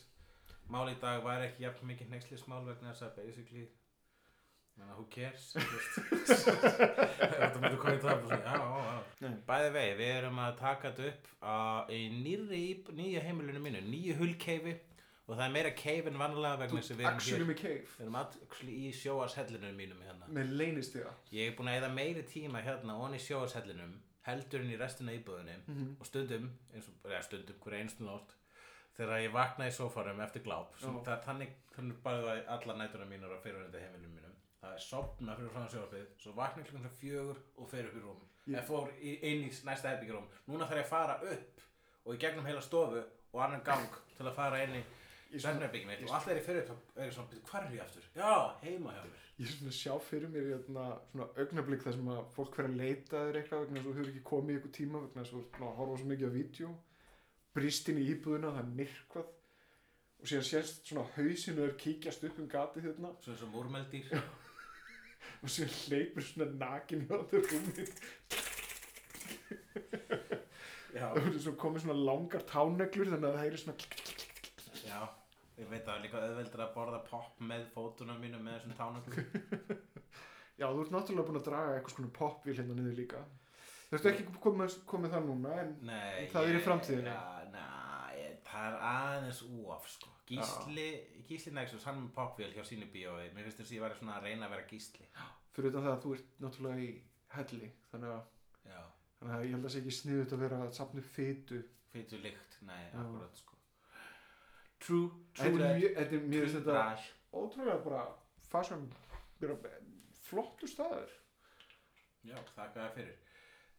[0.69, 3.63] mál í dag, væri ekki jafn mikið hneikslismál vegna þess að basically,
[4.77, 5.63] menna, who cares, þú
[6.63, 9.33] þetta myndir komið það, svona, já, já, já.
[9.47, 11.55] Bæði vegi, við erum að taka þetta upp á,
[11.93, 14.73] í nýrri, íb- nýja heimilinu mínu, nýju hullkeifi
[15.23, 17.59] og það er meira keif en vanlega vegna þess að við erum actually hér, með
[17.61, 17.83] cave?
[17.93, 20.27] Við erum actually í sjóashellinu mínum hérna.
[20.35, 23.93] með leynistega Ég er búin að eða meiri tíma hérna onni sjóashellinum
[24.27, 25.95] heldur en í restina af íbúðinni Mhm.
[25.99, 28.35] og stundum, eins og, eða stundum hverja einstu nótt
[28.97, 30.75] þegar ég vakna í sófarum eftir gláp.
[30.83, 33.31] Þannig, þannig bara það allar nætuna mínar
[34.63, 37.95] það er sopna fyrir frá sjófið svo vakna ég klukkan sem fjögur og fer upp
[37.99, 38.21] í rúm.
[38.47, 41.61] Ég- ég fór í, inn í næsta herbyggjum núna þarf ég að fara upp
[42.05, 44.83] og í gegnum heila stofu og annan gang til að fara inn í
[45.33, 47.41] Ég svona- svefnherbyggjum mitt og alltaf er ég fyrir upp þá er ég svona, "Bíddu,
[47.49, 48.03] hvar er ég aftur?
[48.15, 49.19] Já, heima hjá mér.
[49.39, 52.69] Ég er svona að sjá fyrir mér hérna, svona augnablík þar sem að fólk fyrir
[52.69, 55.23] að leita þér eitthvað vegna þess að þú hefur ekki komið í eitthvað tíma vegna
[55.23, 56.69] þess að þú ert búin að horfa svo mikið á vídeo.
[57.55, 59.25] Brýst inn í íbúðina, það er myrkvað.
[60.21, 63.09] Og síðan sést svona hausinu er kíkjast upp um gatið hérna.
[63.23, 64.05] Svona sem úrmeldýr
[65.43, 67.93] og síðan hleypur svona nakin rúmið.
[70.93, 73.77] Já, það er svo komið svona langar táneglur þannig að það er svona
[74.83, 74.99] já,
[75.57, 78.75] ég veit að það er líka auðveldur að borða popp með fótunum mínu með þessum
[78.77, 79.31] tánöglum.
[80.61, 83.23] já, þú ert náttúrulega búin að draga eitthvað svona popvíl hérna niður líka.
[83.89, 86.63] Þú ert ekki komið, komið það núna en Nei, Það er í
[87.53, 87.65] næ,
[88.19, 90.12] ég- það er aðeins úaf, sko.
[90.33, 90.87] Gísli,
[91.29, 93.29] Gísli Nexus, hann með poppvél hjá sínu bíói.
[93.35, 95.07] Mér finnst þess að ég væri svona að reyna að vera gísli.
[95.53, 96.91] fyrir utan það að þú ert náttúrulega í
[97.35, 98.21] helli þannig að,
[99.19, 101.59] þannig að ég held að það sé ekki sniðut að vera að safna upp fytu
[101.93, 102.99] fyrir lykt, nei, Já.
[103.03, 103.59] akkurat, sko.
[104.83, 107.03] True, true mjög True that.
[107.31, 108.01] ótrúlega bara
[108.49, 108.87] fashion
[109.39, 109.57] bara
[110.25, 111.11] flottu staður
[112.23, 113.15] Já, þakka það fyrir.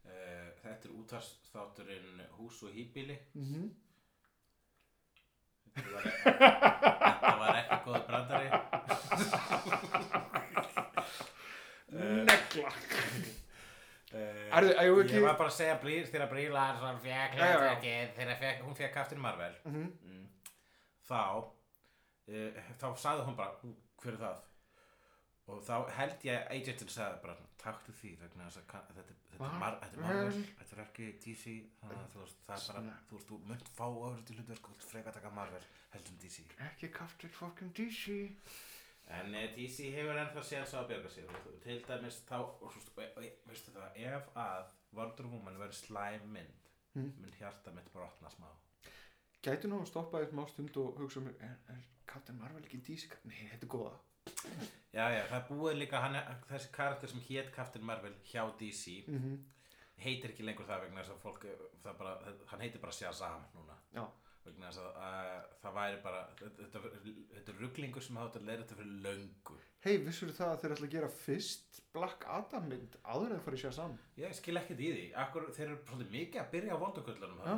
[0.04, 3.16] Uh, þetta er útvarsþátturinn Hús og hýbíli.
[3.34, 3.70] mm
[5.74, 8.48] Þetta var, ekki góð brandari.
[12.30, 12.70] negla
[14.14, 14.20] Uh,
[14.54, 16.28] Erðu, eigum við Ég ekki- var bara að segja brýr, þegar
[17.34, 19.88] hlutverkið, þegar hún fekk Captain Marvel Mhm.
[20.04, 20.28] mm.
[21.08, 23.72] þá uh, þá sagði hún bara "Ú,
[24.04, 24.36] hver er það
[25.46, 29.16] og þá held ég að agentin sagði bara taktu því vegna þess að þetta, þetta,
[29.34, 30.44] er Mar þetta er Marvel, Vel.
[30.60, 33.72] þetta er ekki DC þannig að þú veist, það er bara, þú veist, þú munt
[33.78, 38.20] fá öfri til hlutverk og freka taka Marvel heldur en DC ekki kaftir fucking DC
[39.12, 41.32] En eh, DC hefur ennþá séð svo að björga sér.
[41.60, 47.12] Til dæmis þá, og, og, veistu það, ef að Wonder Woman verður slæm mynd Mm.
[47.20, 48.46] mun hjarta mitt brotna smá.
[49.42, 52.78] Gæti nú að stoppa eitt má stund og hugsa um er, er Captain Marvel ekki
[52.86, 53.96] DC nei, þetta er góða
[54.94, 59.42] Já, já, það búið líka, hann, þessi karakter sem hét Captain Marvel hjá DC mm
[60.02, 61.46] heitir ekki lengur það vegna þess að fólk,
[61.84, 62.14] bara,
[62.50, 63.76] hann heitir bara Shazam núna.
[63.94, 64.04] Já.
[64.44, 68.64] vegna þess að uh, það væri bara, þetta, þetta, er rugglingur sem hátt að leira
[68.64, 69.56] þetta fyrir löngu.
[69.84, 73.62] Hei, vissur það að þeir ætla að gera fyrst Black Adam mynd áður en í
[73.62, 73.96] Shazam?
[74.20, 76.82] Ég skil ekkert í því, Akkur, þeir eru svolítið mikið að byrja á
[77.48, 77.56] Já.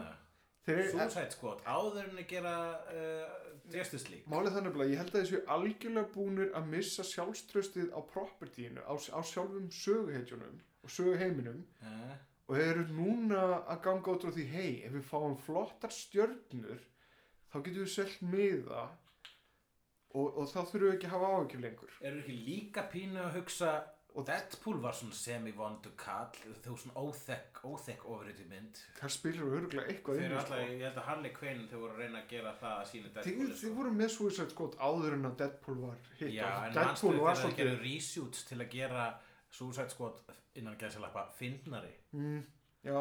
[0.69, 2.55] þeir eru, Suicide Squad áður en að gera
[2.93, 4.25] uh, League.
[4.31, 8.95] Málið þannig að ég held að þessu algjörlega búnir að missa sjálfströstið á propertíinu, á,
[8.95, 11.65] á sjálfum söguhetjunum og söguheiminum.
[11.83, 12.15] Uh,
[12.47, 16.85] og þeir eru núna að ganga út frá því hei, ef við fáum flottar stjörnur
[17.51, 18.85] þá getum við selt miða
[20.15, 21.97] og, og þá þurfum við ekki að hafa áhyggjur lengur.
[22.07, 23.73] Eru ekki líka pínu að hugsa
[24.25, 28.81] Deadpool var svona semi-vondu kall þú svona óþekk, óþekk ofriði mynd.
[28.97, 30.71] Þar spilir við örgulega eitthvað inn í, alltaf, sko.
[30.71, 33.59] ég held að Harley Quinn þau voru að reyna að gera það að Þið, Deadpool
[33.61, 37.27] þið voru með Suicide Squad áður en að Deadpool var hitt Já, en Deadpool þegar
[37.27, 39.07] var það svolítið gerðu reshoots til að gera
[39.59, 41.93] Suicide Squad innan gæðsalappa fyndnari?
[42.17, 42.41] Mm,
[42.87, 43.01] Já,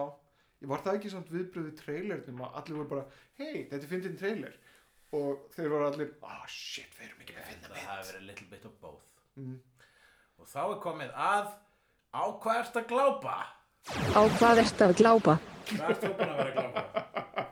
[0.70, 3.06] var það ekki samt viðbröði trailernum að allir voru bara
[3.40, 4.58] hei, þetta er fyndin trailer.
[5.16, 8.48] Og þeir voru allir, ah shit, við erum ekki með Það fyndin hafi verið little
[8.52, 9.06] bit of both.
[9.40, 9.60] Mm.
[10.46, 11.48] Og þá er komið að
[12.14, 13.36] á hvað ert að glápa?
[14.14, 15.34] Á hvað ertu að glápa?
[15.72, 17.46] Hvað ert þú búin að vera að glápa?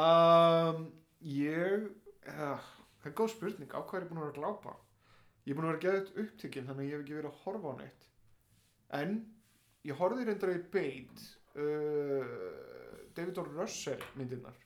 [0.00, 0.80] um,
[1.20, 1.84] Ég
[2.24, 2.54] ja,
[3.02, 4.74] það er góð spurning, á hvað er ég búin að vera að glápa
[5.44, 7.68] Ég er búin að vera geðut upptekinn þannig að ég hef ekki verið að horfa
[7.68, 8.08] á neitt
[9.00, 9.14] en
[9.90, 11.22] ég horfði reyndar í beit
[11.60, 12.34] uh,
[13.16, 13.46] David O.
[13.52, 14.56] Russell myndirnar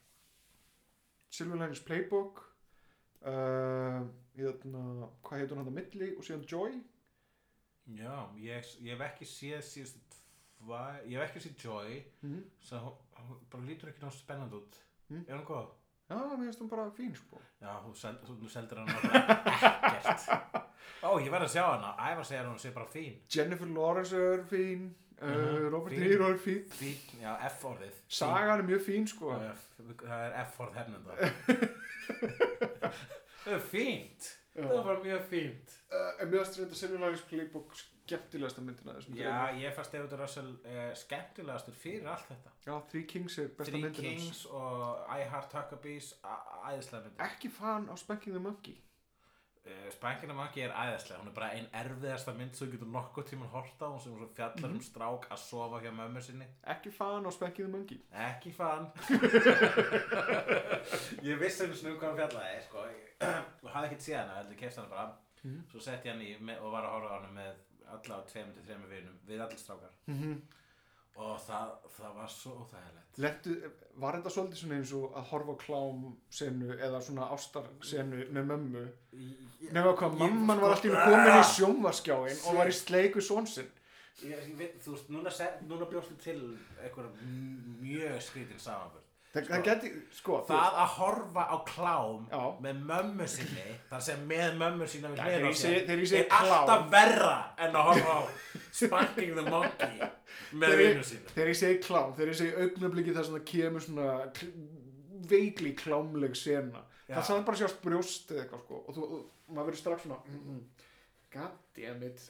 [1.35, 2.39] Silver Linings Playbook
[3.27, 4.01] uh,
[4.39, 4.87] hérna,
[5.27, 6.79] hvað heitur hann að milli og síðan Joy
[7.93, 9.99] Já, ég, ég hef ekki séð síðustu
[10.57, 11.91] tva, ég hef ekki séð Joy
[12.25, 12.39] mm.
[12.71, 12.95] hún,
[13.27, 14.73] hún bara lítur ekki náttúrulega spennandi út
[15.05, 15.21] Mm.
[15.29, 15.67] Er hún góð?
[16.09, 20.25] já, mér finnst hann bara fín sko Já, þú, seld, þú, seldir hann ekkert
[21.05, 24.17] Ó, ég verð að sjá hana Ævar segir að hún sé bara fín Jennifer Lawrence
[24.17, 25.93] er fín uh, Mhm, Robert.
[25.93, 27.93] De Niro er fín Fín, já, F-orðið.
[28.09, 31.13] Sagan er mjög fín sko Það er F-orð hefnenda
[33.45, 34.21] Það er fínt
[34.55, 35.73] Það er bara mjög fínt.
[35.91, 37.73] Uh, en mér finnst þetta Silver Linings Playbook
[38.05, 39.59] skemmtilegasta myndina af þessum Já, þremur.
[39.65, 42.53] ég fannst David Russell uh, skemmtilegastur fyrir allt þetta.
[42.67, 44.23] Já, Three Kings er besta Three myndin hans.
[44.23, 48.77] Kings og I Heart Huckabees æðislega mynd ekki fan á Spanking the Monkey?
[49.65, 51.19] Uh, Spankin of Monkey er æðislega.
[51.23, 54.69] Hún er bara ein erfiðasta mynd sem getur nokkuð tíman horta hún sem svo fjallar
[54.69, 54.75] Mhm.
[54.77, 56.45] um strák að sofa hjá mömmu sinni.
[56.69, 57.99] Ekki fan á Spanking the Monkey?
[58.13, 58.91] Ekki fan
[61.25, 62.85] ég vissi einu snú hvað hann fjallaði sko.
[63.63, 65.07] og hafði ekkert séð hana heldur kefst hana bara
[65.45, 65.59] Mhm.
[65.71, 67.53] svo sett ég hann í með, og var að horfa á hana með
[67.93, 70.39] alla á tveimur til þreimur vinum við allir strákar mm -hmm.
[71.15, 73.53] og það, það var svo óþægilegt Lentu,
[73.95, 78.25] var þetta svolítið svona eins og að horfa á klám senu eða svona ástar senu
[78.33, 78.83] með mömmu
[79.13, 83.21] Ég- nefnum hvað ég- mamman var alltaf sko- komin í sjónvarskjáin og var í sleiku
[83.21, 83.69] svonsinn
[84.23, 87.05] Ég, ég veit, þú veist, núna, se- núna bjóstu til einhver
[87.81, 89.04] mjög skrítin samanbörð.
[89.35, 92.41] Það, Sko, það geti, sko Það að horfa á klám Já.
[92.65, 96.89] með mömmu sinni, þar sem með mömmu sína við þegar á segi er alltaf klám.
[96.95, 97.33] verra
[97.67, 98.21] en að horfa á
[98.75, 100.09] Spanking the Monkey
[100.63, 101.29] með vinnu sínu.
[101.35, 104.07] þegar ég segi klám, þegar ég segi augnabliki þar sem það kemur svona
[104.39, 104.55] kl-
[105.35, 107.15] veikli klámleg sena Já.
[107.19, 110.17] það sagði bara sjást brjóst eða eitthvað sko og, þú, og maður verður strax svona
[110.25, 110.63] mm, mm,
[111.35, 112.23] goddammit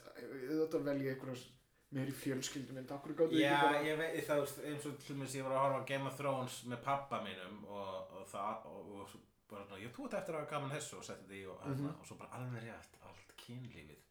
[0.50, 1.16] þetta velja
[1.86, 5.16] einhverja meiri fjölskyldumynd okkur gáttu ekki Já, bara ég veit, það er eins og til
[5.16, 8.66] mér ég var að horfa á Game of Thrones með pappa mínum og, og það,
[8.72, 9.14] og, og
[9.50, 10.96] bara, svona, ég ert eftir að hafa gaman þessu.
[10.98, 14.02] Og setti þetta í og, mm og svo bara alveg rétt, allt kynlífið.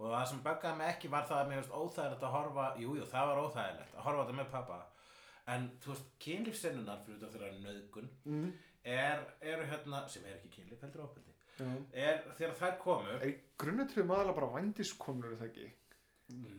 [0.00, 2.94] Og það sem böggaði mig ekki var það að mér veist óþægilegt að horfa, jú,
[2.96, 4.80] jú, það var óþægilegt að horfa þetta með pappa
[5.50, 8.48] en þú veist, kynlífsennunar fyrir þetta þeirra nöðgun mm,
[8.94, 11.68] er, eru hérna, sem er ekki kynlíf, heldur ábyrði já.
[12.06, 15.68] er þegar þær komu er grunnatrið maður bara vændiskonur er það ekki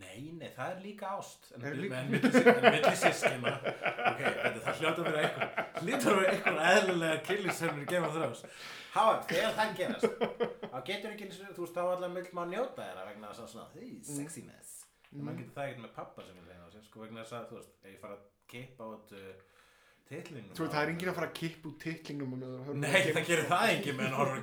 [0.01, 1.47] Nei, nei, það er líka ást.
[1.55, 3.53] En, Er líka- en milli sískina
[4.12, 4.21] Ok,
[4.65, 5.49] það hljóta fyrir eitthvað
[5.81, 8.41] Hljóta fyrir eitthvað eðlilega killisemur í Game of Thrones.
[8.91, 10.05] Háa, þegar það gerast
[10.71, 13.91] þá getur ekki, þú veist, þá allar vill maður njóta þeirra vegna þess að því,
[14.12, 14.73] sexiness.
[15.12, 17.55] En maður getur það ekkert með pappa sem á sig sko, vegna þess að, þú
[17.62, 19.31] veist, ef ég fara að kippa át uh,
[20.12, 21.79] titlinum Þú veit, það er enginn að fara að kippa út
[22.43, 22.49] á
[22.84, 24.41] Nei, það gerir það enginn meðan horfur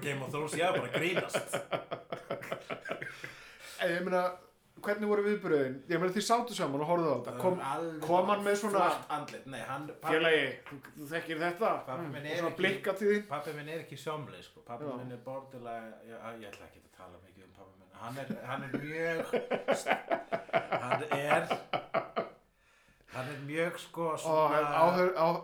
[4.79, 5.77] er hvernig voru viðbröðin?
[5.91, 7.33] Ég meina, þið sátu saman og horfðu á þetta.
[7.43, 7.57] Kom,
[8.05, 8.89] kom hann með svona-
[9.47, 11.71] nei, hann, pappi, félagi, þú, þekkir þetta?
[12.39, 14.61] Svona blikka til þín Pappi minn er ekki sjómli sko.
[14.67, 17.91] Pappi minn er bordilega ég, ég ætla ekki að tala mikið um pappi minn.
[17.99, 19.25] Hann er, hann er mjög
[20.83, 21.49] hann er
[23.15, 24.05] hann er mjög sko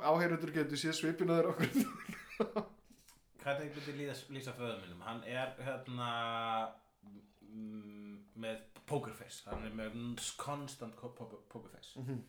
[0.04, 1.68] áheyrundur getur séð svipina þeir okkur.
[3.44, 6.10] Hvernig ég myndi lýsa, lýsa föðu minnum hann er hérna
[8.40, 9.42] með pokerface.
[9.48, 9.98] Hann er með
[10.40, 11.98] konstant pokerface.
[12.00, 12.24] Mhm.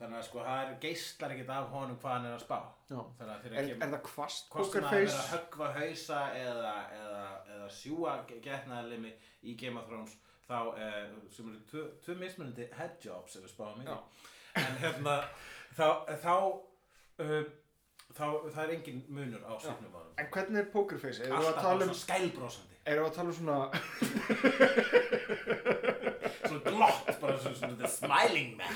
[0.00, 2.58] þannig að sko það er geislar ekkert af honum hvað hann er að spá.
[2.88, 6.72] Að er, kemur er það kvast hvort sem að vera að pokerface höggva hausa eða,
[6.96, 9.12] eða, eða sjúa getnaðalimi
[9.42, 10.16] í Game of Thrones
[10.50, 13.88] þá, eh, sem eru tvö, tvö mismunandi headjobs ef við spáum í
[14.60, 15.16] en hérna
[15.78, 15.86] þá,
[16.24, 16.34] þá
[17.22, 17.44] uh,
[18.16, 21.30] þá, það er engin munur á svipnum en hvernig er pokerface?
[21.30, 23.58] alltaf um svona skælbrósandi erum við að tala um svona
[26.46, 28.74] svona glott, bara svona, svona the smiling man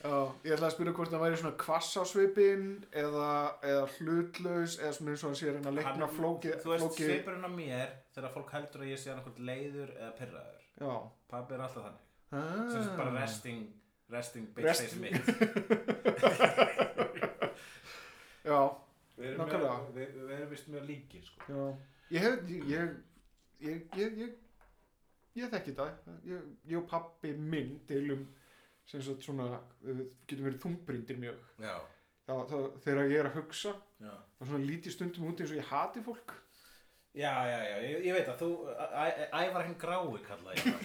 [0.00, 0.14] já,
[0.46, 2.64] ég ætla að spyrja hvort það væri svona kvass á svipin
[3.02, 3.30] eða,
[3.72, 6.68] eða hlutlaus eða svona eins og hann sé að reyna að leikna Hann- flóki þú
[6.72, 10.60] veist flóki svipurinn á mér þegar fólk heldur að ég sé annarkvæmt leiður eða pyrraður
[10.80, 10.92] já
[11.34, 12.64] pabbi er alltaf þannig ah.
[12.72, 13.60] sagt bara resting
[14.10, 15.26] resting bitch Rest- face mitt
[18.50, 18.60] já,
[19.20, 19.76] við erum, Nákvæmlega.
[19.94, 21.38] við, við erum vist mjög líkir sko.
[21.52, 21.62] já
[22.10, 22.96] ég hef ég ég,
[23.64, 24.36] ég, ég, ég,
[25.40, 28.26] ég þekki það ég, ég og pappi minn deilum
[28.90, 29.48] sem svona
[29.82, 31.42] getum verið þungbrindir mjög.
[32.26, 34.12] Þá, þá, þegar ég er að hugsa já.
[34.38, 36.34] þá svona lítið stundum út eins og ég hati fólk.
[37.10, 38.48] Já, já, já, ég, ég veit að þú,
[39.34, 40.76] Ævar hinn grái kallaði ég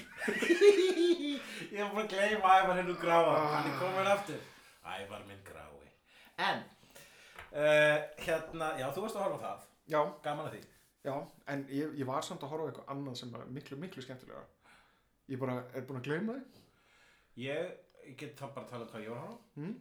[1.75, 4.39] ég var bara að gleyma Ævar hinn gráa, hann er komin aftur.
[4.95, 5.91] Ævar minn grái.
[6.45, 6.63] En,
[7.53, 10.63] uh, hérna, já, þú varst að horfa það, já, gaman að því.
[11.05, 11.15] Já,
[11.53, 14.45] en ég, ég var samt að horfa á eitthvað annað sem var miklu, miklu skemmtilega
[15.29, 16.61] ég bara er búin að gleyma þið
[17.35, 17.71] Ég,
[18.07, 19.43] ég get þá bara að tala um hvað ég var að horfa.
[19.43, 19.59] á.
[19.59, 19.75] mm?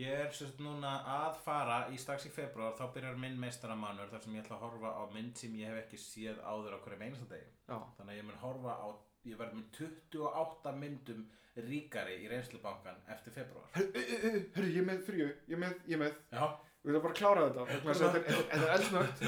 [0.00, 4.22] Ég er sérst núna að fara í strax í februar þá byrjar minn meistaramannur þar
[4.24, 7.02] sem ég ætla að horfa á mynd sem ég hef ekki séð áður á hverjum
[7.08, 8.88] einasta degi Já, þannig að ég mun horfa á
[9.28, 11.26] ég verð með 28 myndum
[11.66, 16.46] ríkari í reynslubankan eftir februar hörru, ég er með fríu, ég með, ég með, Já,
[16.86, 19.26] við erum bara að klára þetta, vegna þess að þetta er- þetta þetta er eldsnögt.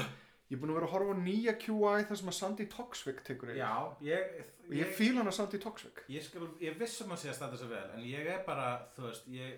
[0.49, 3.23] Ég er búin að vera að horfa á nýja QI þar sem að Sandy Toksvik
[3.25, 3.61] tekur yfir.
[3.63, 6.03] já ég, Og ég fíl hann að Sandy Toksvik.
[6.09, 6.27] ég,
[6.61, 9.55] ég vissum að sé að standa svo vel en ég er bara, þú veist ég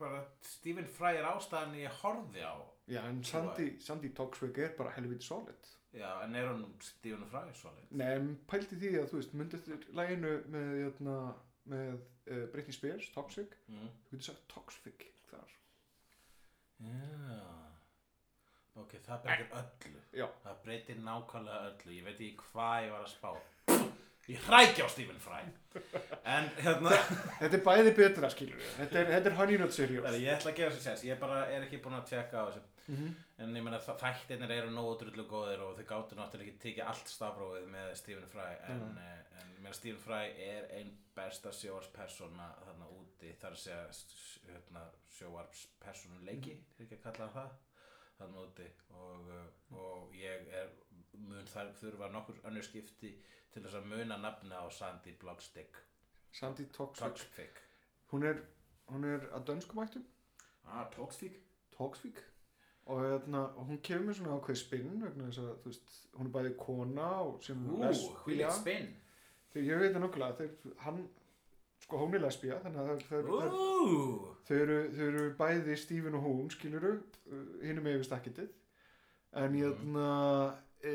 [0.00, 2.56] bara, Stephen Fry er ástæðan ég horfði á
[2.90, 5.68] Já, en Sandy, Sandy Toksvik er bara helviti solid.
[5.94, 7.90] Já, en er hún Stephen Fry svolít?
[7.92, 11.16] Nei, en pælti því að, þú veist, myndi eftir læginu með, jötna,
[11.70, 11.92] með
[12.30, 13.88] uh, Britney Spears, Toxic, Mm.
[14.08, 15.50] þú getur sagt Toxic þar.
[16.80, 17.59] Já
[18.76, 20.26] Ok, það breytir öllu Já.
[20.44, 23.32] Það breytir nákvæmlega öllu Ég veit ekki hvað ég var að spá
[24.30, 25.40] Ég hrækja á Stephen Fry
[26.24, 26.90] En hérna
[27.40, 28.68] Þetta er bæði betra, skilur við.
[28.78, 30.06] Þetta er, þetta er Honey Nut Serious.
[30.22, 32.66] Ég ætla að gefa þessi sens Ég bara er ekki búin að tjekka á þessu
[32.90, 33.10] Mm -hmm.
[33.38, 36.86] En ég meina þa- þættirnir eru nógu drullu góðir og þau gáttu náttúrulega ekki tekið
[36.88, 38.88] allt stafrófið með Stephen Fry en, Mm.
[38.90, 38.98] mm.
[39.40, 43.86] en ég meina Stephen Fry er einn besta sjóarspersona þarna úti þar að segja
[44.48, 44.82] hérna,
[45.18, 47.50] sjóarspersonuleiki er ekki að kalla það
[48.20, 50.70] þarna úti og, uh, og ég er
[51.20, 53.12] mun þar þurfa nokkur önnur skipti
[53.52, 55.76] til þess að muna nafni á Sandy Bloodstick
[56.32, 56.64] Sandy.
[56.76, 57.62] Toxic
[58.12, 58.40] Hún er,
[58.90, 60.04] hún er að dönskumættum,
[60.70, 61.32] Ah, Toxic?
[61.76, 62.18] Toxic.
[62.86, 66.32] Og, hérna, hún kemur með svona ákveð spinn vegna þess að, þú veist, hún er
[66.34, 68.18] bæði kona og sem Ú, lesbía.
[68.24, 68.88] hvílíkt spinn
[69.50, 70.98] Þegar ég veit það nokkulega, þeir, hann,
[71.90, 73.94] sko hún er lesbía, þannig að þeir, Ú,
[74.46, 76.92] þau, eru, þau eru bæði Stephen og hún, skiluru,
[77.26, 78.52] uh, hinum með yfir stakkitið.
[79.40, 79.96] En ég, mm.
[80.86, 80.94] e,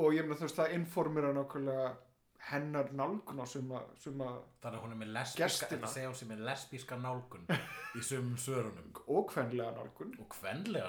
[0.00, 1.90] og ég meina þú veist, það informira nákvæmlega
[2.48, 5.66] hennar nálgun á sem að, sem að, Þannig að hún er með lesbíska,
[6.34, 7.44] er lesbíska nálgun
[7.98, 10.28] í sumum svörunum og kvenlega nálgun og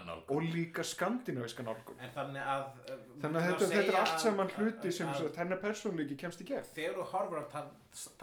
[0.08, 0.36] nálgun.
[0.38, 1.99] og líka skandinaviska nálgun.
[1.99, 2.68] En þannig að...
[2.88, 6.70] uh, Þannig að þetta, þetta er allt saman hluti sem hennar persónleiki kemst í gegn.
[6.76, 7.74] Þegar þú horfur á Tan-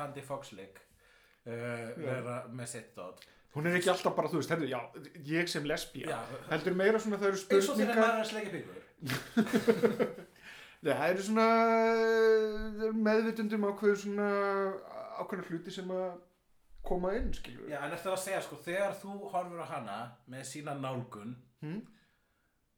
[0.00, 1.52] Tandy Foxleik uh,
[2.00, 3.28] vera með sitt dót.
[3.56, 4.80] Hún er ekki alltaf bara, þú veist, herðu, já,
[5.28, 6.10] ég sem lesbía.
[6.12, 6.18] Já,
[6.50, 8.02] Heldur meira svona það eru eins og þegar spurningar.
[8.04, 8.28] maður er
[10.86, 11.46] Nei, það eru svona
[11.98, 14.30] eh, meðvitundum ákveður svona
[15.18, 16.08] ákveðna hluti sem að
[16.88, 17.68] koma inn, skilur.
[17.70, 20.00] Já, en eftir að segja, sko, þegar þú horfur á hana
[20.30, 21.80] með sína nálgun, Hmm?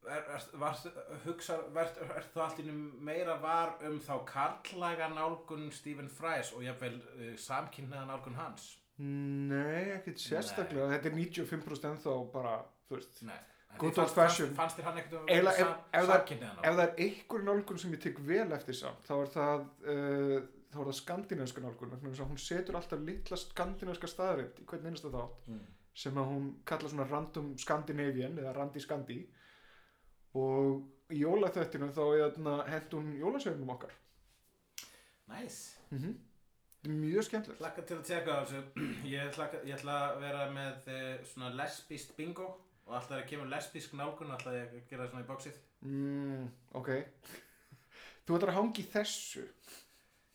[0.09, 0.77] er, er, var,
[1.25, 2.73] hugsa, er, er þú einu
[3.05, 8.71] meira var um þá karlæga nálgun Stephen Fries og jafnvel uh, samkynnaða nálgun hans?
[9.01, 10.89] Nei, ekkert sérstaklega.
[10.95, 12.57] Þetta er 95% ennþá bara,
[12.89, 13.21] þú veist.
[13.25, 13.39] Nei.
[13.79, 14.53] Good old fashion.
[14.55, 16.07] Fannst, þér hann ekkert Eiginlega, ef- ef það-
[16.83, 20.41] er einhver nálgun sem ég tek vel eftir samt, þá er það, uh,
[20.71, 21.95] það skandinaviska nálgun.
[22.29, 25.59] Hún setur alltaf litla skandinaviska staðaritt í hvern einasta þátt Mm.
[25.93, 29.27] sem að hún kalla svona random Scandinavian eða randi skandi
[30.35, 32.21] og í jólaþöttinu þá er
[32.69, 33.91] hent hún jólasögnum okkar.
[35.29, 35.75] Næs.
[35.91, 35.97] Mm
[36.81, 37.59] Þetta er mjög skemmtilegt.
[37.61, 38.61] Hlakka til að tjekka á þessu.
[39.13, 39.27] Ég,
[39.77, 42.47] ætla að vera með uh, svona lesbíst bingo
[42.87, 45.61] og alltaf að kemur lesbísk nálgun alltaf ég að gera það svona í bóksið.
[45.85, 46.89] Mm, ok.
[48.25, 49.45] Þú ætlar að hangi þessu.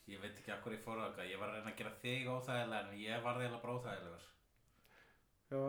[0.06, 1.28] Ég veit ekki akkur ég fór á það.
[1.32, 4.26] Ég var að reyna að gera þig óþægilega en ég var þeirlega bara óþægilegur.
[5.50, 5.64] Já.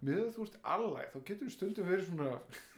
[0.00, 2.30] Með að þú ert allæg, þá getur stundum verið svona...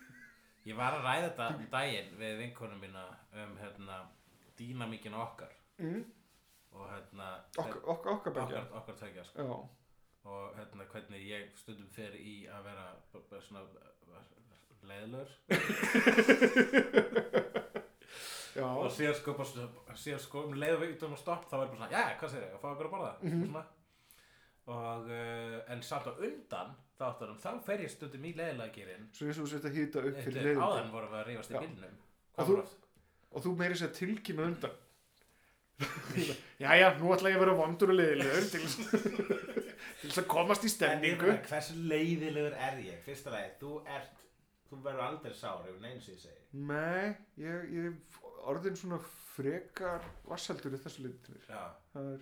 [0.68, 3.04] ég var að ræða þetta um daginn við vinkonum mína
[3.44, 4.00] um hérna,
[4.58, 6.02] dýnamíkin okkar Mm,
[6.76, 8.60] og hérna okkar, okkar, okkar begja.
[8.60, 9.46] okkar, okkar tvekja sko.
[9.48, 9.56] Já.
[10.24, 13.62] Og hérna hvernig ég stundum fer í að vera b- b- svona
[14.86, 15.28] leiðlur
[18.62, 21.62] og sér sko, bara, sér sko um leið og við um að stopp þá er
[21.62, 23.46] bara svona, já, hvað segir ég, að fá okkur að borða Mhm.
[23.46, 23.64] svona
[24.72, 26.68] og uh, en samt á undan
[27.00, 30.44] þáttunum, þá fer ég stundum í leiðilegirinn Svo og þú sért að hýta upp fyrir
[30.46, 30.62] leiðindi.
[30.62, 32.76] áðan vorum við að rífast í það?
[33.32, 34.74] Og þú meiri sér tilkynna undan.
[36.62, 40.74] Jæja, nú ætla ég að vera vondur og leiðilegur til, þess- að komast í En
[40.76, 41.28] stemningu.
[41.30, 43.00] meina, hversu leiðilegur er ég?
[43.06, 44.20] Fyrsta lagi, þú ert
[44.70, 48.20] þú verður aldrei sár ef neins ég segi Nei, ég, ég
[48.50, 48.98] orðin svona
[49.32, 51.38] frekar vassaldur í þessu litur.
[51.48, 51.62] Já,
[51.96, 52.20] Er,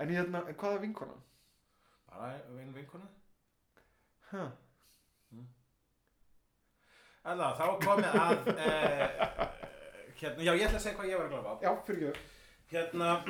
[0.00, 1.16] en ég hérna, en hvaða vinkona?
[2.10, 3.06] bara vinn vinkona
[4.30, 4.48] Hæ?
[7.30, 9.42] Alla, þá er komið að uh,
[10.20, 12.29] hérna, já, ég ætla að segja hvað ég var að glápa á Já, fyrir ekki.
[12.70, 13.24] Hérna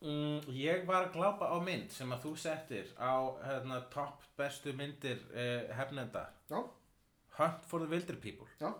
[0.00, 4.74] mm, Ég var að glápa á mynd sem að þú settir á hérna, topp bestu
[4.78, 6.60] myndir uh, hefnenda Já.
[7.40, 8.70] Hunt for the Wilder People Já.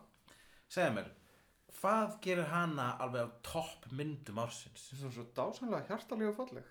[0.71, 1.11] Segðu mér,
[1.81, 4.89] hvað gerir hana alveg á topp myndum ársins?
[4.93, 6.71] Það er svo dásanlega hjartalega og falleg.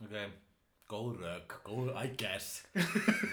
[0.00, 0.14] Ok,
[0.88, 2.62] góð rög, góð, I guess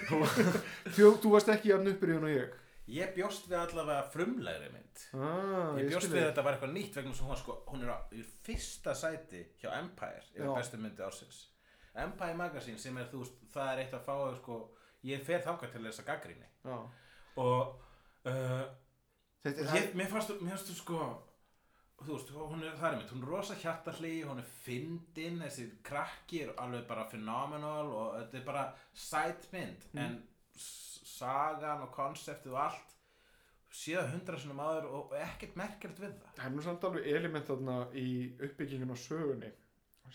[0.96, 2.56] Þú, þú varst ekki jafn uppbyrjun og ég
[2.88, 5.02] Ég bjóst við allavega frumlegri mynd.
[5.12, 7.56] Ah, Ég bjóst skil við að þetta var eitthvað nýtt vegna sem hún, var sko,
[7.68, 11.42] hún er á í fyrsta sæti hjá Empire yfir bestu myndi ársins.
[11.98, 14.58] Empire Magazine sem er, þú veist, það er eitt að fá sko,
[15.04, 16.76] ég fer þangað til þess að gaggrinni Já.
[17.44, 17.80] og
[18.26, 18.66] uh,
[19.44, 21.00] Þetta, það, ég, mér fannst mér fannst þú sko
[21.98, 25.68] þú veist, hún er, það er mitt, hún er rosa hjartalí hún er fyndin, þessi
[25.86, 28.64] krakki er alveg bara phenomenal og þetta er bara
[28.94, 30.02] sætmynd Mm.
[30.04, 30.18] en
[31.08, 32.94] sagan og konseptið og allt
[33.78, 36.30] séð hundra sinni maður og ekkert merkjart við það.
[36.38, 38.06] Það er nú samt alveg element þarna í
[38.46, 39.50] uppbyggingin á sögunni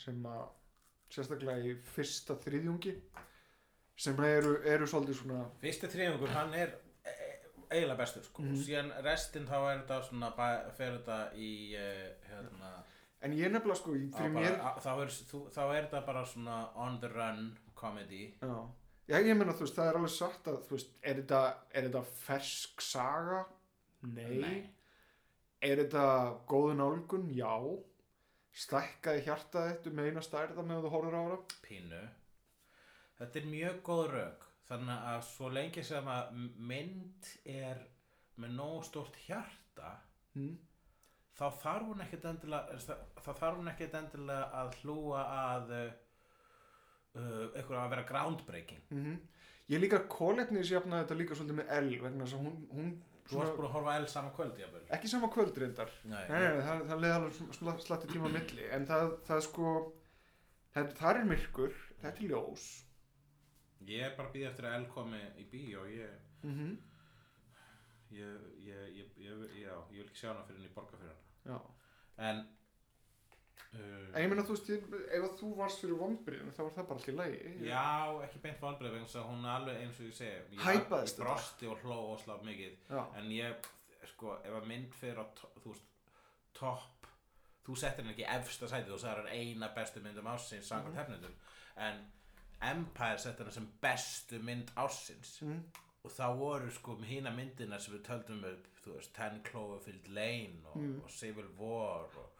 [0.03, 0.47] sem að
[1.13, 2.95] sérstaklega í fyrsta þriðjungi
[4.03, 6.71] sem eru, eru svolítið svona fyrsti þriðungur, hann er
[7.05, 7.37] e- e-
[7.69, 8.55] eiginlega bestur sko, Mhm.
[8.65, 10.31] síðan restin þá er þetta svona,
[10.73, 12.71] fer þetta í uh, hérna
[13.21, 14.89] en ég nefnilega sko, í- fyrir mér á, þá,
[15.29, 18.33] þú, þá er þetta bara svona on the run comedy.
[18.41, 18.67] Já,
[19.09, 21.41] já ég meina þú veist, það er alveg sagt að þú veist, er þetta,
[21.73, 23.41] er þetta fersk saga?
[24.03, 24.37] Nei.
[24.43, 24.59] Nei.
[25.63, 26.05] Er þetta
[26.51, 27.29] góðu nálgun?
[27.35, 27.53] Já.
[28.53, 31.55] Stækkaði hjartað þetta með eina stærða með þú horfður á það?
[31.65, 32.01] pínu
[33.17, 36.35] þetta er mjög góð rauk þannig að svo lengi sem að
[36.71, 37.81] mynd er
[38.41, 39.93] með nógu stórt hjarta
[40.33, 40.55] Mm.
[41.37, 42.77] þá þarf hún ekkert endilega
[43.21, 45.73] þá þarf hún ekkert endilega að hlúa að
[47.15, 48.83] uh, eitthvað að vera groundbreaking.
[48.93, 49.21] Mm
[49.71, 52.87] Ég líka kólefnisjafnaði þetta líka svolítið með L vegna þess að hún, hún
[53.29, 54.81] þú varst búin að horfa á L saman kvöld jafnvel?
[54.97, 55.93] Ekki sama kvöld reyndar.
[56.03, 58.65] Nei, Nei, nei, það, það leiði alveg sl- sl slatti tíma á milli.
[58.75, 59.75] En það, það sko
[60.75, 62.65] það, það er myrkur, þetta er ljós.
[63.87, 66.75] Ég er bara að býða eftir að L komi í bíó ég, mm -hmm.
[68.19, 71.15] ég, ég, ég, ég, já, ég vil ekki sjá hana fyrir henni í borga fyrir
[71.15, 71.23] hana.
[71.47, 71.57] Já,
[72.29, 72.45] en
[73.73, 74.83] en uh, ég meina þú veist ég,
[75.17, 77.85] ef að þú varst fyrir vombriðinu þá var það bara allir lægi Já,
[78.27, 81.79] ekki beint vegna þess að hún alveg eins og ég segi ég, ég brosti og
[81.83, 83.69] hló og slá mikið Já, en ég,
[84.13, 85.87] sko, ef að mynd fyrir to- þú veist,
[86.53, 87.07] topp
[87.65, 90.93] þú settir henni ekki í efsta sætið og það er eina bestu myndum ársins samkvæmt
[90.93, 90.99] Mhm.
[90.99, 91.33] hefnendum
[91.77, 92.03] en
[92.63, 95.63] Empire settir henni sem bestu mynd ársins mm.
[96.03, 100.59] og þá voru sko hína myndina sem við töldum upp þú veist, Ten Cloverfield Lane
[100.65, 101.01] og, Mm.
[101.05, 102.32] og Civil War og,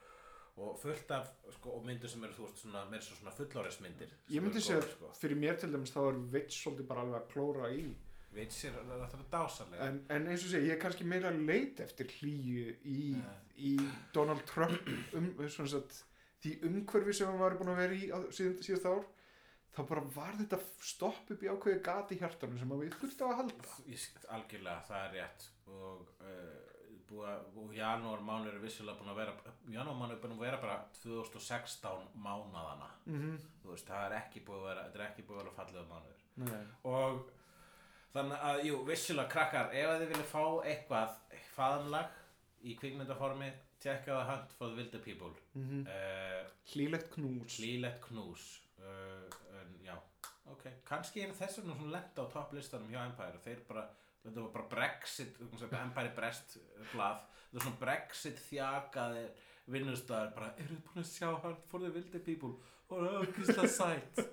[0.62, 4.44] og fullt af sko, myndir sem eru þú veist svona, meira svo svona fullórismyndir ég
[4.46, 5.10] myndi segja sko.
[5.18, 7.86] fyrir mér til dæmis þá er vits svolítið bara alveg að klóra í.
[8.34, 12.10] Það er dásalega en, en eins og segja, ég er kannski meira að leita eftir
[12.20, 13.02] hlýju í,
[13.58, 13.74] í
[14.14, 16.00] Donald Trump um, sagt,
[16.42, 19.04] því umhverfi sem hann var búin að vera í á, síðan, síðast ár
[19.74, 23.78] þá bara var þetta stopp upp í ákveði gati hjartanum sem við þurftum að halda.
[23.90, 25.48] Ég- algjörlega, það er rétt.
[25.74, 26.63] Og uh,
[27.14, 30.44] búið að og janúar mánuður er vissulega búin að vera janúar mánuður er búin að
[30.48, 33.38] vera bara 2016 mánaðana mm -hmm.
[33.70, 36.20] veist, það er ekki búið að vera þetta er ekki búið að vera fallega mánuður.
[36.36, 36.66] Nei.
[36.84, 37.30] og
[38.14, 41.10] þannig að, jú, vissulega krakkar ef þið viljið fá eitthvað
[41.56, 42.10] faðanlag
[42.64, 43.52] í kvikmyndaformi
[43.84, 45.34] tjekka það Hunt for the Wilder People.
[45.54, 45.82] Mm -hmm.
[45.88, 47.58] uh, hlýlegt knús.
[47.60, 48.44] Hlýlegt knús.
[48.80, 49.96] Uh, en já,
[50.46, 50.64] ok.
[50.86, 53.40] Kannski er þess vegna svona lent á topplistanum hjá Empire.
[53.44, 53.88] Þeir bara,
[54.24, 55.40] þetta var bara Brexit
[55.80, 56.58] Empire Brest
[56.94, 57.24] blað.
[57.44, 61.58] Þetta var svona Brexit þjakaðir vinnustæðar bara, eru þið búin að sjá hann?
[61.72, 62.54] For the wilder people?
[62.94, 63.44] Og það er ekki
[63.74, 64.16] sætt.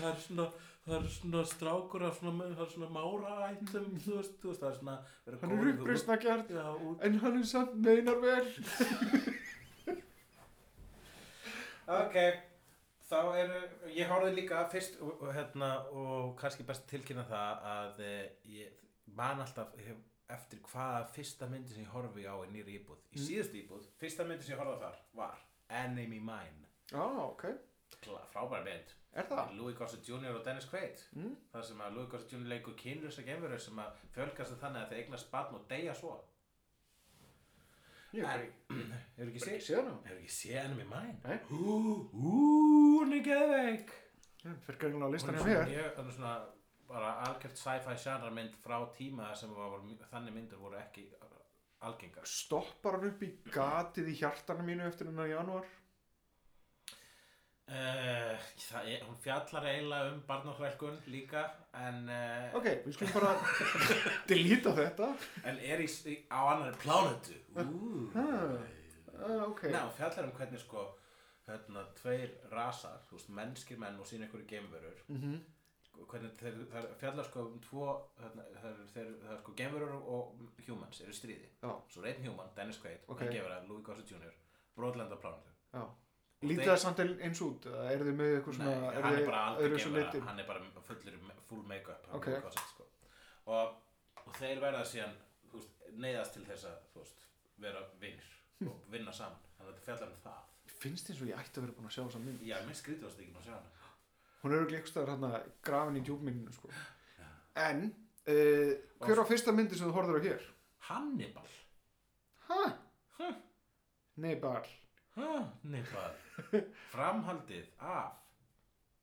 [0.00, 0.46] Það er svona
[0.86, 4.62] það er svona strákur af svona, það er svona mára ættum þú veist, þú veist,
[4.62, 4.94] það er svona
[5.42, 8.46] hann er uppreisna gert Já, út en hann er samt meinar vel.
[11.90, 12.16] Ok,
[13.10, 13.50] þá er,
[13.96, 18.84] ég horfði líka fyrst og, og, hérna, og kannski best tilkynna það að eh, ég
[19.18, 19.96] man alltaf hef,
[20.30, 23.00] eftir hvaða fyrsta myndi sem ég horfi á í nýri íbúð.
[23.10, 23.24] Í Mm.
[23.26, 25.38] síðustu íbúð, fyrsta myndi sem ég horfði á þar var
[25.82, 26.68] Enemy Mine.
[26.92, 27.44] já, ok,
[28.00, 28.94] Kla- Frábæra mynd.
[29.12, 29.56] er það?
[29.58, 30.36] Louis Gossett Jr.
[30.38, 31.00] og Dennis Quaid.
[31.16, 31.34] Mm?
[31.52, 32.46] Það sem að Louis Gossett Jr.
[32.46, 36.20] leikur kynlösa gemveru sem að fjölgast þannig að þeir eignast barn og deyja svo.
[38.16, 38.26] Ég
[39.16, 39.58] hefur ekki séð?
[39.66, 41.18] séð hana Hefur ekki séð Enemy Mine?
[41.24, 41.38] Nei.
[41.50, 41.74] Ú,
[42.30, 42.36] ú,
[43.00, 43.92] hún er geðveik.
[44.66, 46.34] fyrir greinlega á listan Hún hjá er svona hún er svona
[46.90, 49.76] bara algjört sci-fi genre mynd frá tíma sem var,
[50.10, 51.04] þannig myndir voru ekki
[51.86, 55.68] algengar stoppar hann upp í gatið í hjartanum mínu eftir hennar janúar
[57.70, 61.44] uh, það er, hún fjallar eiginlega um barnáþrælkun líka
[61.80, 63.34] en, uh, ok, við skulum bara
[64.30, 65.10] delita þetta.
[65.44, 67.38] En er í, í, á annari plánetu.
[67.54, 68.18] Uh.
[68.18, 69.68] ah, ok.
[69.70, 70.88] Ná, hún fjallar um hvernig sko
[71.46, 75.06] hérna, tveir rasar, veist, mennskir menn og sín einhverju geimverur.
[75.08, 75.40] Mm
[76.08, 81.00] hvernig þeir, þeir fjallar sko um tvo þarna, þeir, þeir, þeir sko geimverur og humans
[81.04, 81.50] eru í stríði.
[81.60, 83.10] Já, svo er einn human, Dennis Quaid Ok.
[83.10, 84.38] og einn geimvera, Louis Gossett Jr.
[84.76, 85.52] brotlenda plánutu
[86.40, 89.40] Lítið það samt eins út er þið með eitthvað svona Nei, hann þið er bara
[89.50, 90.22] aldrei litir?
[90.24, 91.18] hann er bara fullur
[91.50, 92.28] full make-up hann Ok.
[92.46, 92.86] gott, sko.
[93.46, 93.74] og,
[94.26, 95.12] og þeir verða síðan
[96.00, 97.10] neyðast til þess að
[97.60, 98.28] vera vinnir
[98.60, 98.68] Hm.
[98.68, 101.64] og vinna saman þannig að þetta fjallar um það finnst eins og ég ætti að
[101.64, 103.70] vera búin að sjá þessa mynd já, mér skrítið varst ekki að sjá hana
[104.42, 105.30] hún er gleikstaður hérna
[105.68, 106.68] grafin í djúpminninu sko.
[107.20, 107.28] Já.
[107.68, 108.72] en uh,
[109.04, 110.44] hver var fyrsta myndi sem þú horfður á hér?
[110.90, 111.48] Hannibal
[112.48, 112.60] hæ?
[113.20, 113.34] Huh.
[115.62, 116.10] Nei bara
[116.60, 116.64] Hannibal
[116.94, 118.12] framhaldið af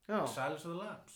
[0.08, 1.16] já, Silence of the Lambs.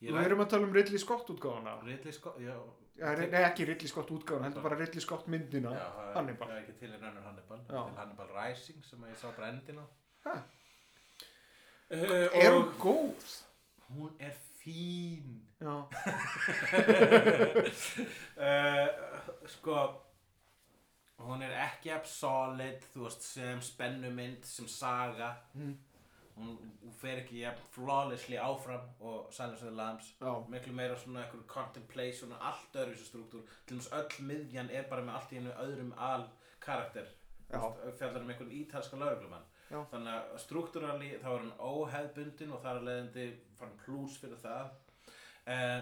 [0.00, 2.54] Ég við erum að tala um Ridley Scott útgáfana Ridley Scott já,
[2.98, 5.70] Já, re- nei ekki Ridley Scott útgáfana heldur bara Ridley Scott myndina.
[5.74, 6.48] Já, er- Hannibal.
[6.50, 7.82] er ekki til önnur Hannibal Já.
[7.88, 9.86] til Hannibal Rising sem ég sá bara endin á
[10.26, 10.34] Ha?
[11.90, 11.96] uh,
[12.34, 13.42] er og hún góð?
[13.94, 15.40] hún er fín.
[15.60, 15.76] Já,
[18.38, 18.88] uh,
[19.54, 19.76] sko
[21.18, 25.34] hún er ekki ab solid þú veist sem spennumynd sem saga.
[25.54, 25.76] Mm.
[26.38, 30.12] hún, hún fer ekki jafn flawlessly áfram og Silence of the Lambs.
[30.20, 34.70] Já, miklu meira svona einhver contemplation og allt öðru þessu struktúr til dæmis öll miðjan
[34.70, 36.28] er bara með allt í einu öðrum al
[36.62, 37.10] karakter.
[37.48, 42.86] Fjallar um einhvern ítalska lauruglumann þannig að struktúrali þá er hann óheðbundin og þar að
[42.88, 43.26] leiðandi
[43.58, 44.70] fann plús fyrir það.
[45.48, 45.80] Uh,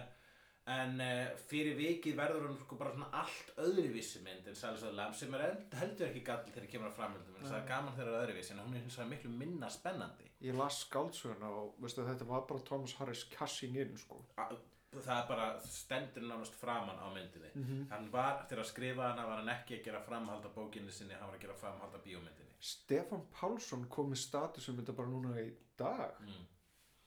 [0.67, 4.91] en uh, fyrir vikið verður hún sko bara svona allt öðruvísi mynd en Silence of
[4.91, 7.69] the Lambs sem er eld- heldur ekki gall þegar kemur að framhaldum en það er
[7.69, 10.31] gaman þegar það er öðruvísi en hún er hins vegar miklu minna spennandi.
[10.43, 14.19] Ég las skáldsöguna og veistu þetta var bara Thomas Harris cashing in sko.
[14.43, 14.49] A-
[14.97, 17.51] það er bara stendur nánast framan á myndinni.
[17.55, 17.87] Mhm.
[17.91, 21.15] hann var, þegar að skrifa hana var hann ekki að gera framhald af bókinni sinni
[21.15, 22.55] hann var að gera framhald af bíómyndinni.
[22.61, 26.15] Stefan Pálsson kom með status um þetta bara núna í dag.
[26.21, 26.47] Mm.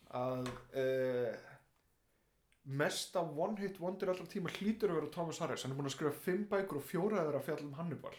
[0.10, 1.49] að uh,
[2.70, 5.64] mesta one hit wonder allra tíma hlýtur að vera Thomas Harris.
[5.66, 8.14] Hann er búin að skrifa fimm bækur og fjóra þeirra fjall um Hannibal.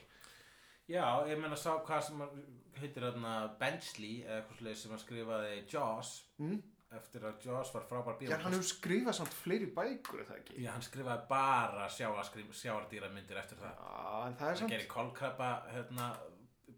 [0.91, 2.41] Já, ég meina sá hvað sem að-
[2.81, 6.57] heitir þarna Benchley eða eitthvað svoleiðis sem hann skrifaði Jaws mm?
[6.99, 10.57] eftir að Jaws var frábær Já, hann hefur skrifað samt fleiri bækur er það ekki?
[10.65, 13.77] Já, hann skrifaði bara sjáardýra myndir eftir það.
[13.79, 16.11] Já, en það er hann samt gerir kolkrabba hérna,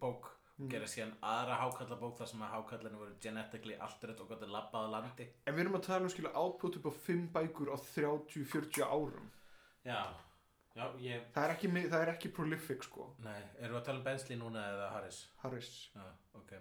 [0.02, 0.28] bók
[0.60, 0.68] Mm.
[0.68, 4.82] gerir síðan aðra hákallabók þar sem að hákallinu voru genetically altered og gott að labba
[4.84, 7.76] á landi en við erum að tala um skilja output upp á fimm bækur á
[7.80, 9.30] 30-40 árum
[9.84, 10.02] já,
[10.76, 13.86] já, ég það er ekki, mi- það er ekki prolific sko Nei, erum við að
[13.88, 15.22] tala um Bensley núna eða Harris?
[15.42, 16.52] Harris Já, ok.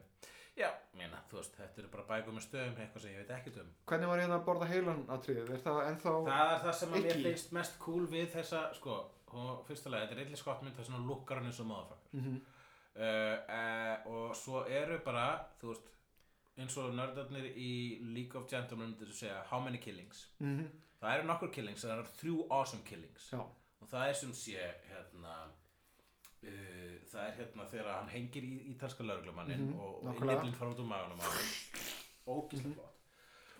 [0.61, 0.67] Já,
[0.99, 3.69] ména, þú veist, þetta eru bara bækur með stöðum, eitthvað sem ég veit ekkert um.
[3.87, 6.97] hvernig var hérna að borða heilan atriðið er það ennþá Það er það sem að
[7.05, 7.23] mér Icky.
[7.27, 8.97] finnst mest cool við þessa, sko,
[9.31, 12.11] og fyrstulega, þetta er eitthvað skottmynd þess að lukkar hann eins og maðurfakkar.
[12.19, 12.41] mm
[12.95, 15.27] Uh, og svo eru bara,
[15.61, 15.87] þú veist,
[16.59, 20.27] eins og nördarnir í League of Gentlemen myndir þú segja, how many killings?
[20.41, 20.67] -hmm.
[21.01, 23.31] Það eru nokkur killings, það eru þrjú awesome killings.
[23.33, 23.39] já,
[23.81, 24.57] og það er sem sé
[24.89, 25.35] hérna
[26.43, 30.35] uh, það er hérna þegar hann hengir í ítalska lauruglumannin Mhm, og, og nákvæmlega.
[30.35, 31.11] neflinn fara út úr hann
[32.27, 32.97] ógíslega flott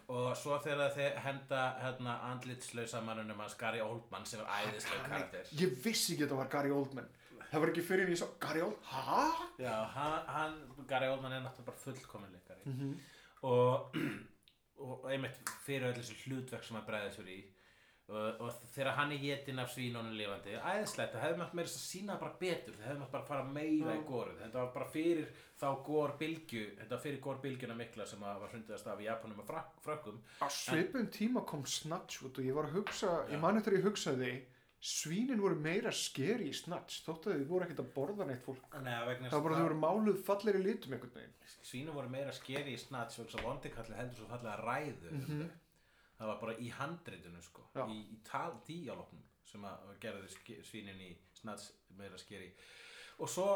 [0.07, 5.45] og svo þegar þeir henda hérna andlitslausa mannunum hans Gary Oldman sem er æðislega karakter
[5.53, 7.07] ég vissi ekki að þetta var Gary Oldman
[7.51, 8.83] það var ekki fyrir en ég sá Gary Oldman.
[8.87, 9.47] Hæ?
[9.59, 12.61] já, hann, hann Gary Oldman er náttúrulega bara fullkomin leikari.
[12.65, 12.99] Mm -hmm.
[13.41, 13.95] og,
[14.85, 17.41] og einmitt fyrir öll þessu hlutverk sem hann bregði sér í.
[18.11, 21.75] Og, og þegar hann er getinn af svínunum lifandi æðislegt, það hefði maður meira að
[21.75, 22.73] sína bara betur.
[22.75, 25.27] Það hefði maður bara fara meira í góruð þetta var bara fyrir
[25.61, 29.39] þá gór bylgju þetta var fyrir gór bylgjuna mikla sem var hrundiðast af í Japanum
[29.39, 30.19] og frak, frökkum.
[30.43, 33.87] Á svipum tíma kom Snatch og ég var að hugsa, ég man eftir að ég
[33.87, 34.33] hugsaði
[34.81, 38.63] svínin voru meira skeri í Snatch þótt að þið voru ekkert að borða neitt fólk.
[38.81, 41.35] Nei, var bara þau voru máluð fallegri litum einhvern veginn.
[41.61, 45.25] Svínum voru meira skeri í snats og þess að vondikalli heldur svo fallega ræðu um
[45.27, 45.51] þau.
[46.17, 47.83] það var bara í handritinu sko, Já.
[47.93, 52.51] í, í tal, díalóknum sem að gerði svínin í snats meira skeri
[53.21, 53.47] og svo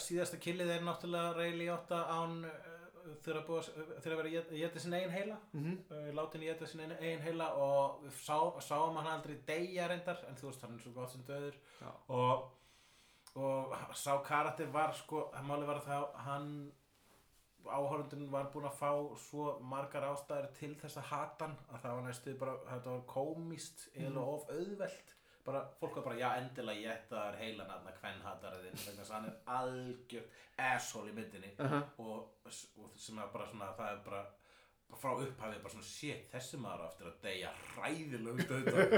[0.00, 2.44] síðasta killið er náttúrulega reyli átta án
[3.24, 3.50] þegar að
[4.00, 6.14] að vera að geta sinna eigin heila mm -hmm.
[6.18, 10.46] látin í geta sinna eigin heila og sá, sáum hann aldrei deyja reyndar en þú
[10.50, 11.92] veist hann er svo gott sem döður Já.
[12.08, 12.50] og
[13.34, 16.72] og sá karakter var sko máli var að þá hann
[17.68, 18.90] áhörundin var búinn að fá
[19.28, 23.02] svo margar ástæður til þess að hata hann að það var næstu bara, þetta var
[23.06, 25.14] komist eða of auðvelt
[25.46, 29.10] bara, fólk var bara, já endilega ég þetta er heilan aðna hvern hatariðin vegna þess
[29.10, 30.30] að hann er algjört
[30.60, 31.50] asshole í myndinni.
[31.64, 31.80] Aha.
[32.04, 32.18] og,
[32.50, 32.56] og
[33.00, 34.22] sem er bara svona, það er bara
[35.00, 38.88] frá upphafið bara svona shit, þessi maður á eftir að deyja hræðilegu döðdag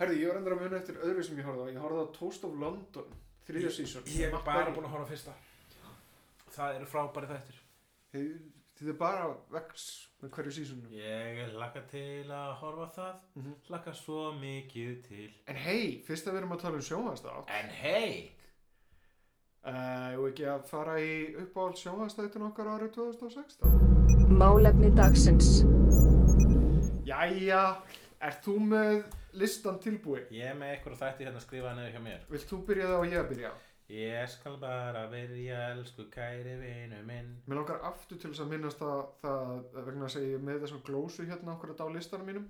[0.00, 1.72] herði, ég var endur að muna eftir öðru sem ég horfði á.
[1.74, 3.08] Ég horfði á Toast of London
[3.48, 5.32] þriðja sísón ég er bara búinn að horfa á fyrsta.
[6.50, 7.58] Það eru frábæri þættir
[8.80, 9.86] þið er bara vex
[10.22, 13.54] með hverju sísónu ég lakka til að horfa það Mhm.
[13.68, 17.68] lakka svo mikið til en hei, fyrst að við erum að tala um sjónvastátt en
[17.82, 18.30] hei
[19.60, 25.50] Uh, og ekki að fara í uppáhald sjónvastættin okkar árið 2016 Málefni dagsins.
[27.04, 27.82] Jæja,
[28.24, 29.02] ert þú með
[29.36, 30.24] listan tilbúin?
[30.32, 32.98] Ég er með eitthvað þætti hérna að skrifa niður hjá mér Vilt þú byrja það
[33.02, 33.50] og ég að byrja?
[33.90, 38.82] Ég skal bara byrja, elsku kæri vinu minn Mér langar aftur til þess að minnast
[38.86, 39.54] að það
[39.88, 42.44] vegna að segja með þessum glósu hérna okkur á listanum mínum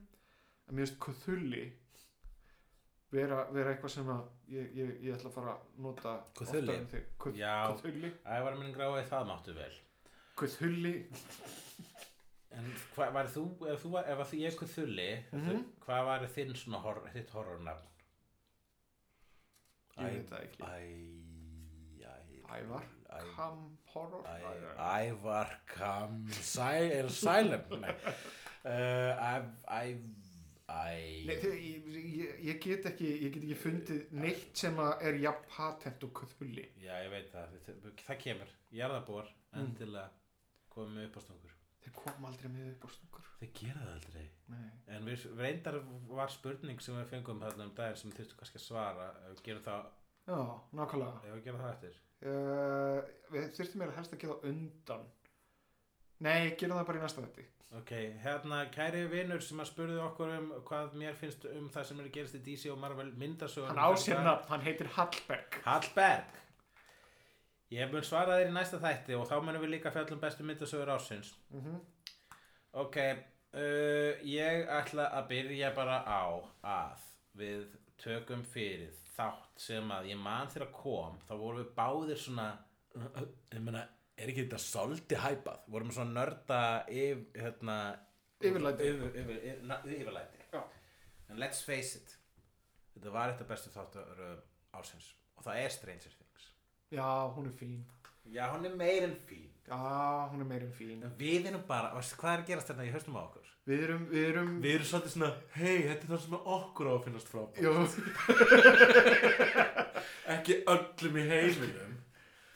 [0.68, 1.62] að mér finnst kuthulli
[3.10, 6.12] vera, vera eitthvað sem að ég, ég, ég ætla að fara að nota.
[7.18, 7.54] Kuth, Já.
[7.72, 9.72] Kuthulli Ævar minn grái, það máttu vel
[10.38, 10.94] Kuthulli
[12.50, 12.66] En
[12.96, 15.64] hvað var þú, ef þú, ef að ég eitthvað þulli Mhm.
[15.86, 17.86] Hvað var þinn svona hor, þitt horrornafn?
[20.00, 20.62] Ég veit það ekki.
[20.64, 21.29] Æ, æ,
[22.56, 22.84] Ævar
[23.36, 24.24] Kam horror.
[24.78, 27.94] Ævar Kam Sæ, Silent Nei.
[28.64, 28.74] Æ,
[29.18, 29.82] æ,
[30.68, 31.54] æ Nei, þau-
[32.46, 36.66] ég, get ekki ég get ekki fundið neitt sem að er jafn patent og kuthulli
[36.78, 37.56] Já, ég veit það,
[38.06, 38.52] það, kemur.
[38.72, 39.64] Jarðabor, Mm.
[39.64, 40.08] endilega
[40.70, 44.26] komið upp á stungur þeir kom aldrei með upp á snúkur Þeir gera það aldrei.
[44.52, 44.70] Nei.
[44.94, 45.78] En við, reyndar
[46.12, 49.06] var spurning sem við fengum þarna um daginn sem þurftu kannski að svara.
[49.24, 49.86] Ef við gerum það,
[50.28, 50.38] Já,
[50.76, 51.24] nákvæmlega.
[51.24, 51.94] Ef við gerum það eftir
[52.26, 53.00] uh,
[53.30, 55.08] Við þurftum meira helst að það undan.
[56.20, 57.48] Nei, gerum það bara í næsta þetta
[57.78, 57.90] Ok,
[58.24, 62.08] hérna kæri vinur sem að spurði okkur um hvað mér finnst um það sem er
[62.08, 65.58] að gerast í DC og Marvel myndasögur Hann á sér nafn, hann heitir Hallberg.
[65.62, 66.40] Hallberg.
[67.70, 70.90] Ég mun svara þér í næsta þætti og þá munum við líka fjallum bestu myndasögur
[70.96, 71.78] ásins mm
[72.80, 72.96] Ok,
[73.54, 76.22] uh, ég ætla að byrja bara á
[76.62, 77.06] að
[77.38, 77.64] við
[78.00, 82.46] tökum fyrir þátt sem að ég man þegar kom þá vorum við báðir svona
[82.96, 83.84] ég meina,
[84.16, 87.76] er ekki þetta svolítið hæpað vorum við svona nörda yf, hérna,
[88.40, 88.88] Yfirlæti.
[88.88, 90.44] yfir, yfir, yfir, yfirlæti.
[90.54, 90.62] Já.
[91.28, 92.16] en let's face it
[92.96, 94.24] þetta var þetta bestu þáttur
[94.76, 96.50] ásins og það er Stranger Things.
[96.90, 97.78] Já, hún er fín.
[98.28, 99.46] Já, hún er meir en fín.
[99.70, 101.04] Já, hún er meirinn fín.
[101.06, 104.04] En við erum bara, hvað er að gerast þarna í haustum á okkur Við erum,
[104.10, 107.30] við erum Við erum svolítið svona, hei, þetta er það sem okkur á að finnast
[107.30, 107.60] frábært.
[107.60, 107.72] Jó,
[110.34, 111.96] Ekki öllum í heiminum.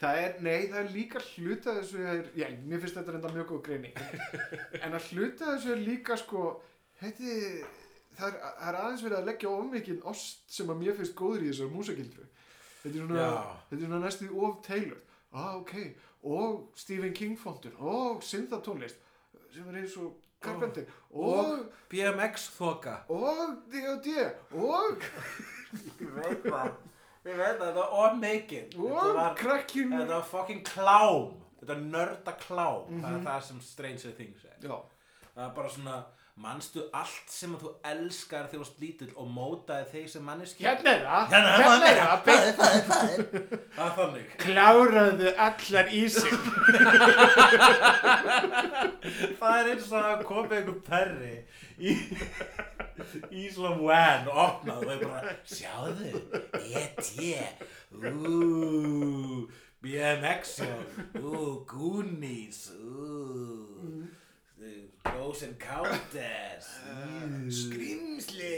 [0.01, 3.47] Það er, nei, það er líka hluta þessu er, já, mér finnst þetta reynda mjög
[3.53, 3.91] góð greini
[4.83, 6.41] en að hluta þessu er líka sko,
[6.99, 7.37] heiti
[8.17, 11.15] það er, það er aðeins verið að leggja of mikið ost sem að mér finnst
[11.15, 12.27] góður í þessar músagildru
[12.81, 13.29] þetta er svona,
[13.69, 14.99] þetta er svona næstu of Taylor,
[15.31, 15.73] ah, ok.
[16.35, 18.99] Og Stephen King fontur og Syntha tónlist
[19.55, 22.97] sem er eins og Carpenter og, BMX þoka.
[23.09, 24.07] og D.O.D.
[24.53, 25.05] og,
[25.99, 26.73] Ég veit það.
[27.25, 28.75] Ég veit það, þetta var of.
[28.75, 31.31] Þetta og krakkin þetta var fucking klám.
[31.59, 32.91] Þetta var nörda klám.
[33.01, 34.57] Það er það sem Stranger Things er.
[34.61, 34.75] já,
[35.35, 35.95] Það er bara svona,
[36.35, 40.65] manstu allt sem að þú elskar þegar þú varst lítill og mótaði þig sem manneski.
[40.67, 43.19] hérna er það Hérna, hérna er það, það er það, það er.
[43.75, 44.25] Það er þannig.
[44.43, 46.35] kláraðu allar í sig
[49.39, 51.35] Það er eins og að koma einhver perri
[51.79, 51.91] í,
[53.31, 56.09] í svona van og opnað og er bara, sjáðu,
[56.59, 57.05] E.T.
[57.95, 59.49] Úúúú,
[59.83, 60.43] BMX,
[61.19, 64.03] úúú, Goonies, úúú,
[65.05, 66.67] Ghost Encounters,
[67.53, 68.53] Skrimsli,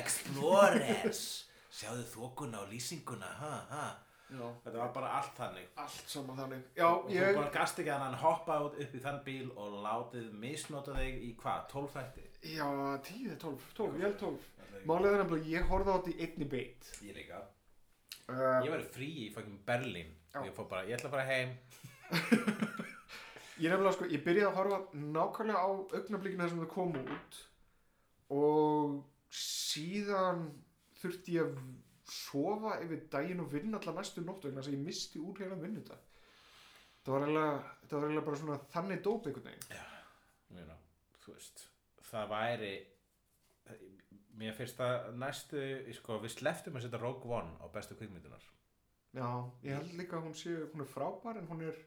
[0.00, 1.20] Explorers,
[1.76, 3.84] sjáðu þokuna og lýsinguna, ha, ha.
[4.32, 5.66] Þetta var bara allt þannig.
[5.76, 8.94] allt saman þannig já, Og þú ég, bara gast ekki að hann hoppa út upp
[8.96, 12.24] í þann bíl og látið misnota þig í hvað, 12 þætti?
[12.54, 12.68] já,
[13.10, 16.48] 10, 12, 12, ég held 12 málið er nefnilega, ég horfði á þetta í einni
[16.54, 17.42] beit Ég líka.
[18.32, 20.14] uh, Ég var frí í fucking Berlín.
[20.32, 20.40] Já.
[20.48, 21.52] Ég bara, ég ætla að fara heim.
[23.62, 24.78] ég nefnilega, sko, ég byrjaði að horfa
[25.16, 27.40] nákvæmlega á augnablikina sem það kom út
[28.32, 28.98] og
[29.32, 30.46] síðan
[31.02, 31.60] þurfti ég að
[32.12, 35.60] sofa yfir daginn og vinna allar næstu nóttu vegna þess að ég misti úr hérna
[35.60, 36.08] vinnudag
[37.06, 39.90] það var eiginlega bara svona þannig dóp einhvern veginn
[40.52, 40.72] Mér,
[41.24, 41.62] þú veist,
[42.10, 42.72] það væri,
[44.36, 45.62] mér finnst það næstu,
[45.96, 48.44] sko, við sleftum að setja Rogue One á bestu kvikmyndunar.
[49.16, 49.28] já,
[49.64, 51.80] ég held líka að hún sé hún er frábær en hún er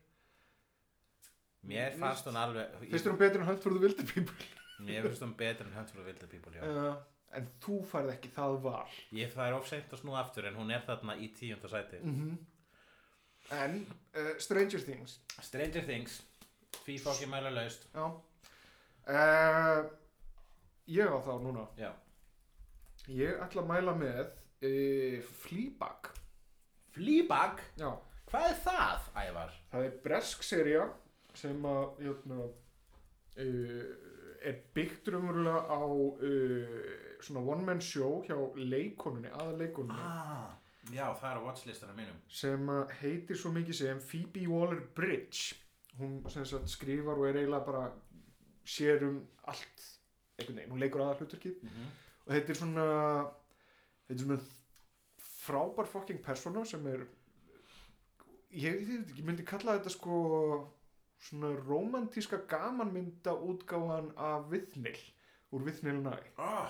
[1.66, 4.36] Mér fannst hún alveg, finnst þér hún betur en Hunt for the Wilder People
[4.86, 6.62] mér finnst hún betur en Hunt for the Wilder People, já.
[6.64, 6.96] uh,
[7.38, 10.72] en þú færð ekki það val Ég það er ofseint að snúa aftur en hún
[10.76, 11.98] er þarna í tíunda sæti.
[12.04, 12.38] -hmm.
[13.52, 13.76] en
[14.16, 16.22] uh, Stranger Things Stranger Things,
[16.86, 17.88] því fokki mæla laust.
[17.94, 18.06] já
[19.08, 19.90] uh,
[20.88, 21.92] ég á þá núna Já.
[23.08, 26.12] ég ætla að mæla með uh, Fleabag
[26.96, 27.90] Fleabag, já,
[28.30, 29.52] hvað er það, Ævar?
[29.72, 30.86] það er bresk serja
[31.36, 32.38] sem að jötna,
[33.38, 33.82] uh,
[34.46, 36.78] er byggt raunverulega á uh,
[37.26, 40.54] svona one man show hjá leikonunni, aða leikonunni Ah,
[40.94, 42.18] Já, það er á watchlistana mínum.
[42.30, 45.56] Sem að heitir svo mikið sem Phoebe Waller-Bridge
[45.98, 47.86] hún sagt skrifar og er eiginlega bara
[48.68, 49.86] sér um allt
[50.38, 51.94] einhvern veginn, hún leikur aðal hlutverkið mm
[52.26, 52.86] og þetta er svona
[54.08, 54.38] þetta er svona
[55.46, 57.04] frábær fucking persóna sem er
[58.50, 58.80] ég,
[59.14, 60.16] ég myndi kalla þetta sko
[61.20, 64.98] svona romantíska gamanmynda útgáfan af Viðnil
[65.56, 66.16] úr Viðnil næ.
[66.38, 66.70] Oh,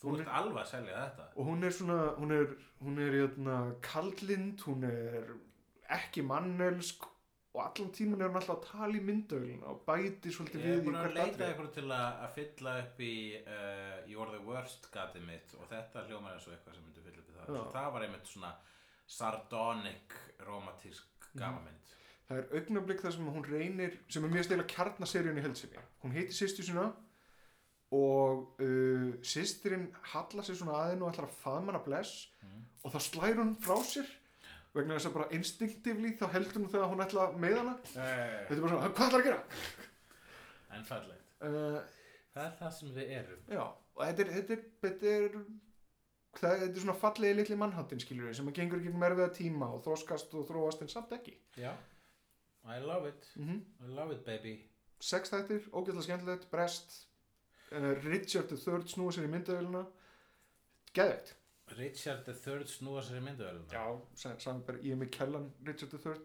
[0.00, 1.24] Þú ert alveg að selja þetta.
[1.36, 5.34] Og hún er svona hún er, hún er jötna, kaldlind hún er
[5.92, 7.04] ekki mannelsk
[7.52, 10.80] og allan tíman er hún alltaf að tala í myndauðlina og bæti svolítið Ég við
[10.80, 13.12] í búin að hvert leita eitthvað til að, fylla upp í
[13.42, 17.20] uh, You're the worst gatið mitt og þetta hljómar eins og eitthvað sem myndi fylla
[17.24, 17.52] upp í það.
[17.58, 17.64] Já.
[17.74, 18.52] Það var einmitt svona
[19.18, 20.16] sardonic
[20.46, 21.42] romantísk Mhm.
[22.30, 26.14] Það er augnablik þar sem hún reynir sem er mjög stila kjarnaseríun í helsinni hún
[26.14, 26.88] heiti sýstu sína
[27.90, 32.62] og uh, sýstirinn hallar sér svona aðeins og ætlar að faðma hana bless Mm.
[32.86, 34.06] og þá slær hún frá sér.
[34.72, 37.72] Vegna þess að bara instinktivli þá heldur hún þegar hún ætla með hana.
[37.90, 38.04] Uh,
[38.46, 39.40] þetta er bara svona, hvað ætlar að gera?
[40.78, 41.34] En fallegt.
[41.42, 41.80] Uh,
[42.30, 43.40] Það er það sem við erum.
[43.50, 45.32] Já, og þetta er, þetta er, þetta er,
[46.38, 49.30] það, þetta er svona fallegi litli mannhattin skilur við sem að gengur ekki með erfiða
[49.40, 51.34] tíma og þroskast og þróast en samt ekki.
[51.58, 51.72] Já
[52.64, 53.28] I love it.
[53.38, 54.56] Mm I love it baby.
[55.00, 57.06] Sex þættir, ógætlega skemmtilegt, brest,
[57.72, 59.86] uh, Richard III snúa sér í myndavélina,
[60.92, 61.34] geðveikt.
[61.78, 63.84] Richard III snúa sér í mynduveluna Já,
[64.42, 66.16] saman bara ég með kellan Richard III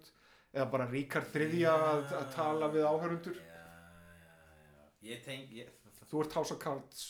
[0.56, 3.38] eða bara Ríkard III að, að tala við áhörundur.
[3.38, 4.88] Já, já, já.
[5.12, 5.70] Ég tenk ég,
[6.06, 7.04] Þú ert House of Cards,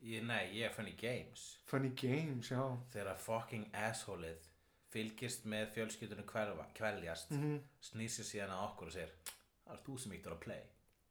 [0.00, 1.46] ég, Nei, ég er funny games.
[1.66, 2.62] Funny Games, já.
[2.92, 4.46] Þegar fucking assholeið
[4.92, 7.60] fylgist með fjölskyldunum hverfa, kveljast Mm -hmm.
[7.80, 9.12] snýr sér síðan að okkur og segir
[9.64, 10.62] það er þú sem ítt að play.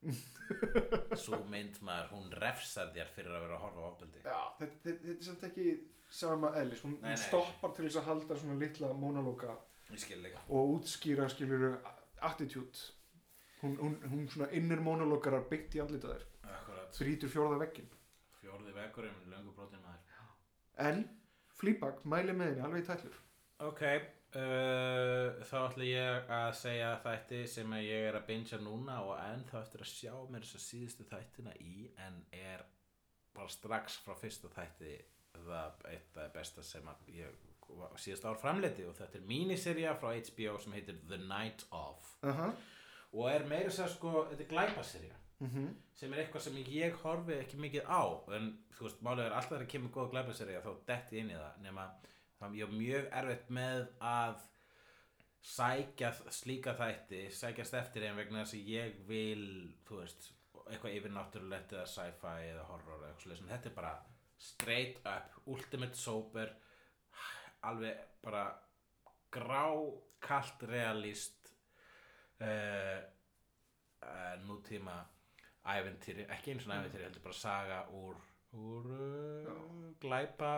[1.26, 4.20] Svo mynd maður hún refsar þér fyrir að vera að horfa á ofbeldi.
[4.20, 5.66] Þetta, þetta, þetta er samt ekki
[6.10, 7.28] sama eðlis, hún, Nei, hún nei.
[7.28, 9.58] stoppar til þess að halda svona litla monolóka
[10.50, 11.80] og útskýra skilur
[12.22, 12.78] attitude.
[13.62, 16.26] Hún, hún, hún svona innir monologarar byggt í andlita þér.
[16.44, 16.94] Akkurat.
[16.94, 17.90] Þrítur fjórða veggin
[18.46, 20.02] fjórði vekkurinn löngu brotin maður.
[20.78, 21.06] En
[21.56, 23.20] Fleabag mæli með henni alveg í tællur
[23.64, 29.00] ok uh, þá ætla ég að segja þætti sem að ég er að bingja núna
[29.06, 32.66] og ennþá eftir að sjá mér þess að síðustu þættina í en er
[33.36, 34.96] bara strax frá fyrsta þætti
[35.46, 37.44] það eitt af besta sem að ég
[38.00, 42.16] síðast ár framleiti og þetta er míniserja frá HBO sem heitir The Night Of.
[42.24, 42.52] Uh -huh.
[43.14, 47.34] og er meira að sko, þetta er glæpaserja mm sem er eitthvað sem ég horfi
[47.34, 48.04] ekki mikið á
[48.36, 51.62] en þú veist, málið er alltaf þegar kemur góð glæpaserja þá detti inn í það
[51.62, 51.86] nema
[52.40, 54.44] þá ég er mjög erfitt með að
[55.46, 59.46] sækja slíka þætti sækjast eftir þeim vegna þess að ég vil
[59.86, 60.30] þú veist,
[60.66, 63.42] eitthvað yfirnáttúrulegt eða sci-fi eða horror eða eitthvað.
[63.44, 63.96] En þetta er bara
[64.42, 66.54] straight up ultimate sober
[67.66, 68.46] alveg bara
[69.34, 71.52] grákalt realist
[72.42, 73.02] uh,
[74.06, 74.98] uh, nútíma
[75.66, 78.18] æventýri, ekki eins og æventýri heldur bara saga úr
[78.56, 78.90] úr
[80.02, 80.56] glæpa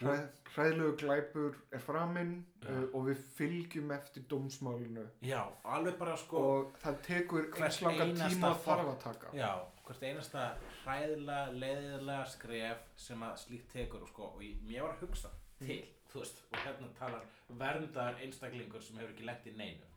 [0.00, 2.30] Hræð, hræðlegu glæpur er framinn
[2.64, 5.02] uh, og við fylgjum eftir dómsmálinu.
[5.20, 9.34] Já, alveg bara sko og það tekur eins langa tíma þarf að taka.
[9.36, 9.50] Já,
[9.84, 10.46] hvert einasta
[10.86, 15.34] hræðilega, leiðilega skref sem að slíkt tekur og sko, og ég, mér var að hugsa
[15.60, 17.28] til, þú veist, og hérna talar
[17.60, 19.94] verndar einstaklingur sem hefur ekki lent í neinu.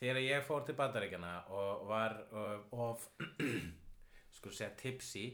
[0.00, 2.20] Þegar ég fór til bandaríkjana og var
[2.76, 3.08] of
[4.36, 5.30] sko segja tipsy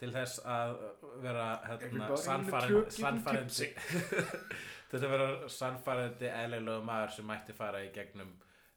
[0.00, 0.74] til þess að
[1.22, 3.70] vera hérna, sannfærandi.
[3.70, 8.30] til þess að vera sannfærandi eðlilegu maður sem mætti fara í gegnum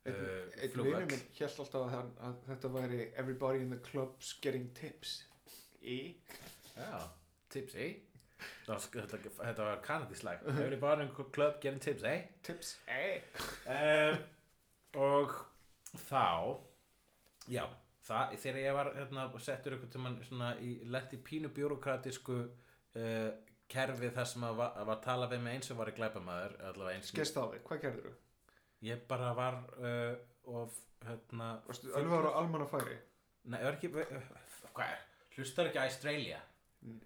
[0.09, 0.15] uh,
[0.75, 5.21] vinur minn held alltaf að, hann, að þetta væri everybody in the clubs getting tips.
[5.83, 5.99] Í
[6.77, 6.99] Já,
[7.53, 7.87] tipsy
[8.65, 12.23] Það var- Þetta, þetta var kanadíslæg Everybody in club getting tips, eh?
[12.43, 13.21] tips ei
[13.67, 14.17] Um,
[14.99, 15.35] og
[16.09, 16.59] þá
[17.51, 17.65] Já,
[18.07, 20.51] það, þegar ég var hérna, settur ykkur tímann svona
[21.17, 23.31] í pínu bjúrokratísku uh,
[23.73, 25.95] kerfi þar sem að var, var tala við mig eins og var í
[26.97, 28.15] eins skest á þig, hvað gerður þú?
[28.83, 30.15] Ég bara var uh,
[30.59, 30.75] of
[31.07, 32.97] hérna Varstu alveg ára almanna færi?
[33.47, 33.89] Nei, er ekki
[34.73, 34.99] Hvað er?
[35.37, 36.41] Hlustar ekki Australia?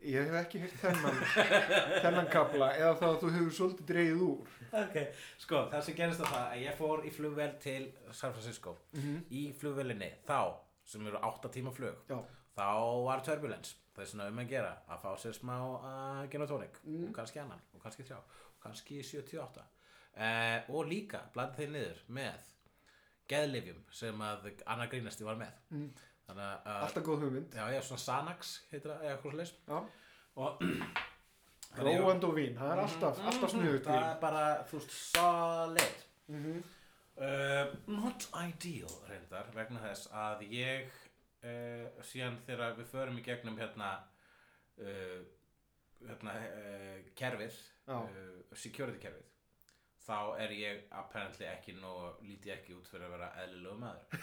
[0.01, 1.17] Ég hef ekki heyrt þennan
[2.03, 4.95] þennan kapla eða það að þú hefur svolítið dreigið úr Ok,
[5.43, 9.19] sko, það sem gerist á það að ég fór í flugvél til San Francisco Mhm.
[9.37, 10.39] í flugvélinni þá,
[10.87, 12.17] sem eru 8 tíma flug Já,
[12.57, 12.67] þá
[13.05, 13.75] var turbulence.
[13.93, 17.07] Það er svona um að gera, að fá sér smá uh, gin og tónik, Mm.
[17.09, 22.03] og kannski annan og kannski þrjá, og kannski 78 uh, og líka blanda þeir niður
[22.19, 22.51] með
[23.27, 25.57] geðlifjum sem að annar grínasti var með.
[25.73, 25.89] Mm.
[26.27, 27.57] þannig að alltaf góð hugmynd.
[27.57, 29.33] Já, já, svona Xanax heitir það, eða eitthvað
[29.67, 29.77] Já,
[30.37, 30.63] og
[31.77, 36.03] Róand og vín, það er alltaf, alltaf sniðut Það er bara, þú veist, solid.
[36.27, 36.65] Vín mm
[37.21, 40.91] uh, Not ideal reyndar vegna þess að ég
[41.43, 43.93] uh, síðan þegar við förum í gegnum hérna
[44.81, 45.19] uh,
[46.05, 47.57] hérna uh, kerfið
[47.89, 48.05] uh,
[48.53, 49.33] security kerfið
[50.07, 54.21] þá er ég apparently ekki nóg lítið ekki út fyrir að vera eðlilegu maður.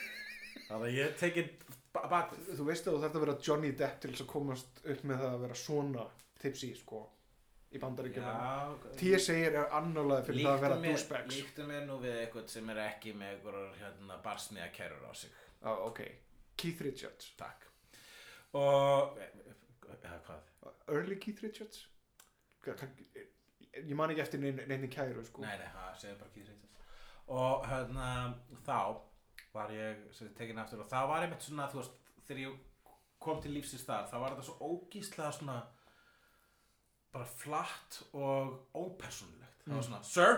[0.66, 1.50] Þannig að ég tekið
[1.94, 5.04] bak Þú veist að þú þarf að vera Johnny Depp til þess að komast upp
[5.06, 6.06] með það að vera svona
[6.42, 7.04] tipsy sko
[7.70, 8.26] í bandaríkjunum.
[8.26, 11.36] Já, TSA er annarlega fyrir það að vera douchebags.
[11.36, 15.30] líktu mér nú við eitthvað sem er ekki með eitthvað hérna, barsmiða kerur á sig.
[15.62, 16.00] Ah, ok,
[16.56, 17.30] Keith Richards.
[17.38, 17.66] Takk.
[18.58, 20.72] Og eða hvað?
[20.88, 21.84] Early Keith Richards?
[22.64, 22.74] Ka-
[23.78, 25.42] ég man ekki eftir neini kæru sko.
[25.46, 26.66] Nei, nei, það segir bara Keith Richards.
[27.30, 28.08] Og hérna
[28.66, 28.78] þá
[29.54, 31.94] var ég sem þið tekin aftur og það var einmitt svona þú veist,
[32.26, 32.58] þegar ég
[33.22, 35.56] kom til lífsins þar þá var þetta svo ógíslega svona
[37.12, 40.36] bara flatt og ópersonlegt það var svona, sir,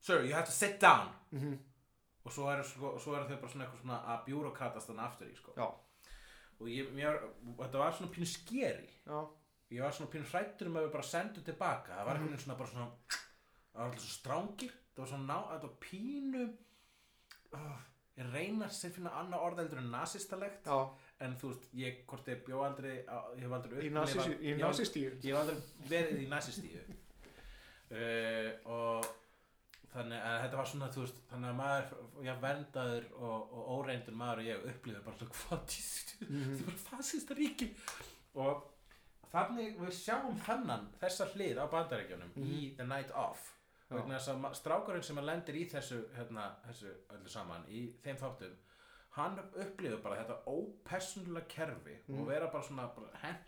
[0.00, 1.12] sir, you have to sit down.
[1.32, 1.58] Mhm.
[2.24, 5.28] og svo eru sko, svo er þau bara svona eitthvað svona að bjúrokratast þannig aftur
[5.28, 5.52] í sko.
[5.58, 5.66] Já,
[6.60, 7.18] og ég, mér,
[7.58, 9.18] þetta var svona pínu skeri já,
[9.74, 11.98] ég var svona pínu hrættur um að við bara sendum tilbaka.
[11.98, 15.28] Það var einhvern veginn svona bara svona það var alltaf svo strángir það var svona
[15.28, 16.44] ná, þetta var pínu
[17.58, 17.82] uh,
[18.16, 20.64] ég reyna að finna annað orðeldur en nasistalegt.
[20.64, 20.78] Já
[21.20, 25.34] en þú veist, ég, hvort ég bjó aldrei ég hef aldrei upplifað- í nasistíu ég
[25.34, 25.58] hef aldrei
[25.88, 26.80] verið í nasistíu
[27.90, 29.06] uh, og
[29.94, 31.90] þannig að þetta var svona þú veist, þannig að maður
[32.26, 36.54] já, verndaður og, og óreindur maður og ég upplifið bara svona hvað tíst Mhm.
[36.56, 37.66] þetta er bara fasista ríki
[38.40, 38.62] og
[39.34, 43.50] þannig við sjáum þannan þessa hlið á bandaríkjunum í The Night Mhm.
[43.90, 43.96] Já.
[44.00, 48.16] vegna þess að strákurinn sem að lendir í þessu, hérna, þessu öllu saman í þeim
[48.16, 48.54] þáttum
[49.16, 52.20] hann upplifir bara þetta ópersonlega kerfi Mhm.
[52.20, 52.88] og vera bara svona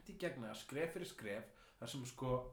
[0.08, 1.44] í gegna skref fyrir skref
[1.80, 2.52] þar sem sko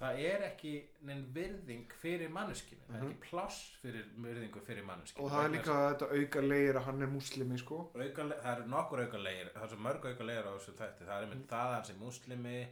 [0.00, 5.22] það er ekki neinn virðing fyrir manneskinu, það er ekki pláss fyrir virðingu fyrir manneskinu
[5.22, 5.24] Mhm.
[5.24, 7.78] Og það er líka þetta auka leir að hann er múslimi sko.
[7.94, 11.06] Auka, það eru nokkur auka leir það er svo mörg auka leir á þessu þætti.
[11.06, 12.66] Það er einmitt það að hann sé muslimi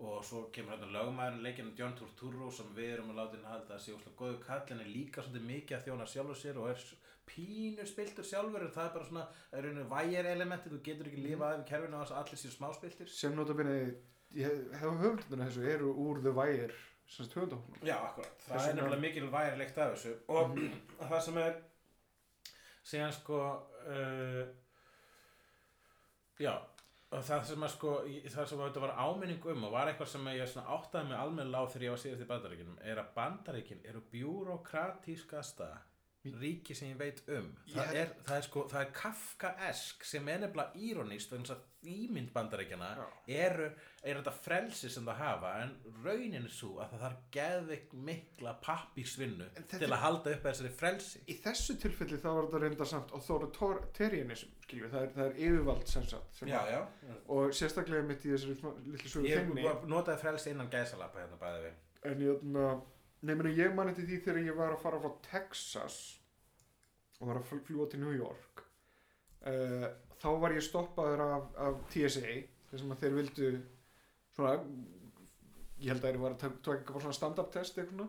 [0.00, 3.74] og svo kemur hérna lögmaðurinn leikinn John Turturro sem við erum að láta að halda
[3.74, 6.68] að sé úslega góðu kall en er líka svolítið mikið að þjóna sjálfur sér og
[6.70, 6.78] er
[7.28, 10.80] s- pínu spiltur sjálfur en það er bara svona, það er einu vægir elementi þú
[10.90, 13.74] getur ekki lifað af í kerfinu á þess að allir séu smáspiltir sem notabene
[14.36, 16.70] ég hef höfunduna þessu eru úr Wire
[17.08, 20.16] sem sagt höfundahóknum Já, akkurat, það Þess er nefnilega mikil vægirleikt af þessu.
[20.28, 20.58] Og
[21.08, 21.54] það sem er
[22.88, 23.38] síðan sko
[23.88, 24.42] uh,
[26.38, 26.52] já
[27.08, 27.90] og það sem að sko,
[28.28, 31.16] það sem að þetta var áminning um og var eitthvað sem ég svona áttaði mig
[31.22, 35.70] almennilega á þegar ég var síðast í bandaríkinum er að bandaríkin eru bjúrokratískasta
[36.40, 37.48] ríki sem ég veit um.
[37.72, 40.72] Það, Ég- er, það er sko, það er kafkaesk sem er nefnilega
[41.30, 43.04] vegna þess að ímynd bandaríkjana Já.
[43.46, 43.68] eru,
[44.02, 45.74] er þetta frelsi sem það hafa en
[46.04, 50.72] raunin er svo að það þarf geðveik mikla pappísvinnu þetta- til að halda upp þessari
[50.74, 51.20] frelsi.
[51.28, 55.88] Í þessu tilfelli þá var þetta reynda samt authoritarianism, skiljum það er, það er yfirvald
[55.88, 56.82] sem sagt sem já, já.
[57.28, 58.58] Og sérstaklega mitt í þessari
[58.92, 62.42] litlu sögu ég þinni notaði frelsi innan gæsalappa hérna bæði við en ég,
[63.22, 66.17] nefnir ég man eftir því þegar ég var að fara frá Texas
[67.18, 68.62] og var að fl- fljúa til New York.
[69.48, 69.88] Uh,
[70.22, 72.38] þá var ég stoppaður af, af TSA
[72.70, 73.50] þar sem að þeir vildu
[74.34, 74.54] svona
[75.78, 78.08] ég held að þeir var að taka svona stand-up test eitthvað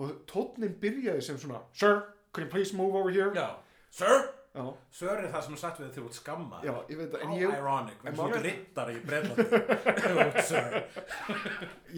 [0.00, 2.00] og tónnin byrjaði sem svona Sir,
[2.34, 3.28] can you please move over here?
[3.36, 3.50] Já,
[3.94, 4.24] sir?
[4.54, 4.64] Já,
[4.94, 7.22] sir er það sem er sagt við þegar þú ert skamma já ég veit það
[7.26, 10.76] en How ég, ironic, en þú ert rittari í Breitlandi sir.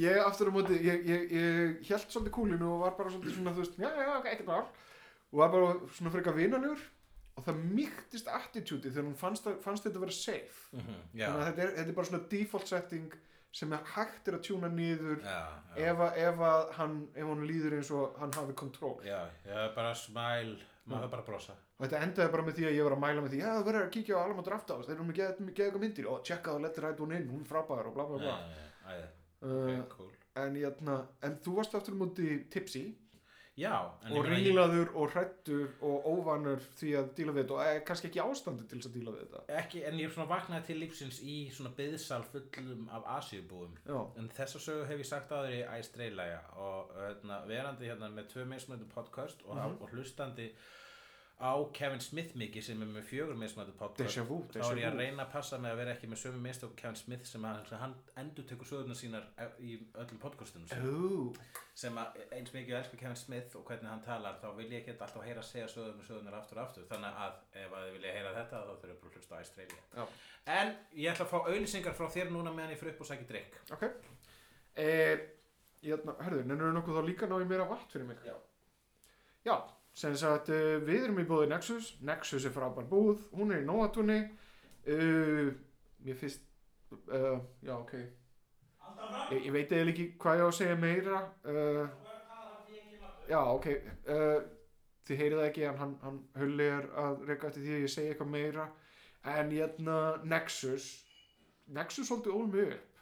[0.03, 3.55] Ég aftur á móti ég, ég, ég held svolítið kúlinu og var bara svolítið svona
[3.57, 4.67] þú veist, já, já, ok, ekkert mál
[5.33, 6.83] og var bara svona frekar vinalegur
[7.37, 10.69] og það mýktist attitúti þegar hún fannst, að- fannst þetta að vera safe.
[10.73, 13.13] Mhm, já, þannig að þetta er, þetta er bara svona default setting
[13.57, 15.37] sem er hægt er að tjúna niður já,
[15.77, 15.91] já.
[15.91, 19.21] ef, að, ef að hann ef hann líður eins og hann hafi kontról Já,
[19.75, 20.57] bara smæl,
[20.87, 21.53] maður bara brosa.
[21.79, 23.65] og þetta endaði bara með því að ég var að mæla með því já, það
[23.69, 26.07] verður að kíkja á Alma Draft House þeir eru með geða eitthvað myndir.
[26.13, 28.37] Og tjekka og lettir rætt hún inn hún er frábæður og bla bla bla.
[28.93, 29.09] Æði,
[29.43, 30.13] uh, cool.
[30.37, 32.85] en, jæna, en þú varst aftur á móti tipsy
[33.57, 33.73] Já,
[34.13, 38.21] og rílaður og hrættur og óvanur því að díla við þetta og er kannski ekki
[38.21, 41.37] ástandi til þess að díla við þetta ekki, en ég svona vaknaði til lífsins í
[41.57, 43.73] svona byðsal fullum af asíubúum.
[43.89, 48.29] já, En þessa sögu hef ég sagt áður í æstreilæja og hérna, verandi hérna með
[48.35, 49.79] tvö mismöndu podcast og, Mhm.
[49.81, 50.51] og hlustandi
[51.37, 54.17] á Kevin Smith mikið sem er með fjögur mismöndu podcast.
[54.17, 56.97] Þá er ég að reyna að passa með að vera ekki með sömu mistök Kevin
[56.97, 59.27] Smith sem að, sem hann endur tekur sögurnar sínar
[59.61, 60.65] í öllum podcastunum.
[60.73, 61.37] Ó,
[61.77, 64.81] sem að eins mikið ég elsku Kevin Smith og hvernig hann talar þá vil ég
[64.81, 66.89] ekki alltaf heyra að segja sögurnar sögurnar aftur og aftur.
[66.89, 69.39] Þannig að ef að þið vilja heyra þetta þá þurfum við að hlusta á
[69.97, 70.05] Já.
[70.57, 73.29] en ég ætla að fá auðlýsingar frá þér núna meðan ég fyrir upp og sæki
[73.29, 73.85] drikk ok.
[74.77, 75.17] Eh,
[75.85, 77.37] hérna, herðu, nennur nokkuð þá líka ná
[79.97, 83.69] sem sagt, uh, við erum í búði Nexus, Nexus er frábær búð, hún er í
[83.69, 84.19] Nóatúni,
[84.93, 85.49] uh,
[86.05, 86.45] mér finnst,
[86.93, 87.95] uh, já, ok,
[89.33, 91.87] ég, ég veit eða ekki hvað ég á að segja meira, uh,
[93.31, 93.71] já, ok,
[95.07, 97.95] þið heyrið það ekki, en hann, hann hulli er að reyka eftir því að ég
[97.97, 98.71] segja eitthvað meira,
[99.37, 100.91] en hérna, Nexus,
[101.73, 102.99] Nexus svolítið ól mig upp,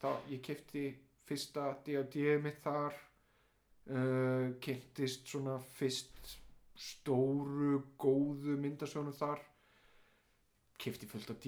[0.00, 0.90] þá ég kefti
[1.28, 2.94] fyrsta D&D mitt þar
[3.88, 6.36] uh, kynntist svona fyrst
[6.80, 9.40] stóru góðu myndasjónum þar.
[10.80, 11.40] Kefti fullt af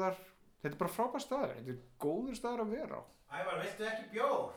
[0.00, 0.16] þar
[0.62, 3.02] þetta er bara frábær staður, þetta er góður staður að vera á.
[3.36, 4.54] Ævar, veistu ekki bjór?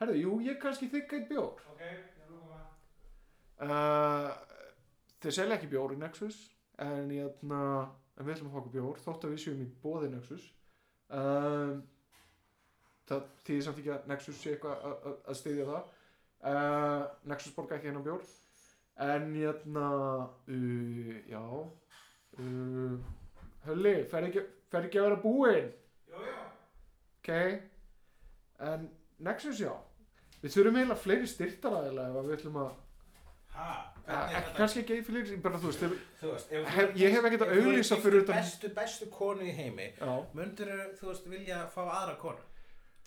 [0.00, 1.58] herðu, jú, ég kannski þykka eitt bjór.
[1.74, 4.30] Ok, ég maður uh,
[5.20, 6.38] þeir selja ekki bjór í Nexus
[6.80, 7.58] en, jæna,
[8.16, 10.46] en við ætlum að okkur bjór þótt að við séum í bóði Nexus.
[11.10, 11.82] Um,
[13.10, 15.90] það þýðir samt ekki að Nexus sé eitthvað að- að- að styðja það
[16.44, 18.22] uh, Nexus borga ekki hennar bjór.
[19.00, 19.88] En jæna
[20.48, 22.96] uh, já uh,
[23.66, 25.70] Hölli, fer ekki, fer ekki að vera búinn?
[26.10, 26.24] Jú
[27.20, 27.30] ok.
[28.70, 28.86] En
[29.20, 29.72] Nexus já.
[30.40, 32.70] Við þurfum eiginlega fleiri styrtaraðilega ef við ætlum að
[33.60, 34.52] ekki, þetta?
[34.56, 37.52] kannski ekki fyrir, bara þú veist, ef- Þú veist, ef Hef- ég hef ekkert að
[37.58, 40.70] auglýsa fyrir utan- Bestu, bestu konu í heimi já, Mundur
[41.00, 42.46] þú veist, vilja fá aðra konu?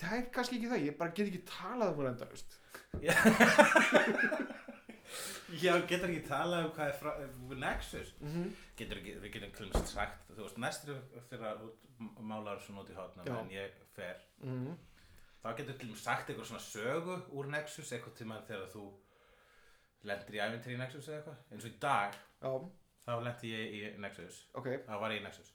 [0.01, 2.25] Það er kannski ekki það, ég bara get ekki talað um hann enda.
[5.63, 7.11] Já, getur ekki talað um hvað er frá,
[7.61, 8.15] Nexus.
[8.19, 8.47] Mm -hmm.
[8.77, 10.97] getur ekki, við getum klumst sagt þú veist, næstur
[11.29, 11.61] þegar
[12.19, 12.93] málar svona út í
[13.25, 13.39] Já.
[13.39, 14.17] en ég fer.
[14.41, 14.77] Mm
[15.43, 18.83] þá getur til sagt eitthvað svona sögu úr Nexus eitthvað tíma þegar þú
[20.07, 21.37] lendir í ævintýri í Nexus eða eitthvað.
[21.51, 22.51] Eins og í dag, Já,
[23.05, 24.39] þá lendi ég í Nexus.
[24.53, 25.53] Ok, þá var ég í Nexus.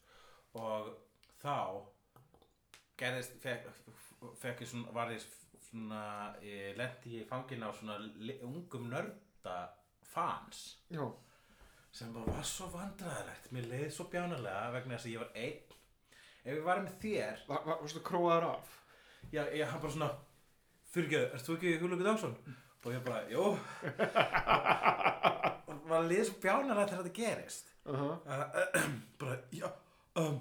[0.61, 0.91] Og
[1.41, 1.57] þá
[3.01, 3.71] gerðist fekk,
[4.43, 5.25] fekk ég svona, var ég
[5.71, 6.03] svona
[6.43, 7.99] ég lendi ég í fangin á svona
[8.49, 9.57] ungum nörda
[10.03, 11.05] fans já,
[11.93, 15.77] sem bara var svo vandræðilegt mér leiði svo bjánalega vegna þess að ég var einn
[16.45, 18.69] ef ég var með þér Va- va- varstu króaður af?
[19.33, 20.11] já, ég hann bara svona
[20.93, 22.37] fyrirgeðu, ert þú ekki Hugleikur Dagsson?
[22.85, 23.43] og ég bara, jú
[25.69, 28.17] og var leiði svo bjánalega þegar þetta gerist Uh -huh.
[28.27, 28.89] uh,
[29.19, 29.69] bara, já
[30.21, 30.39] um,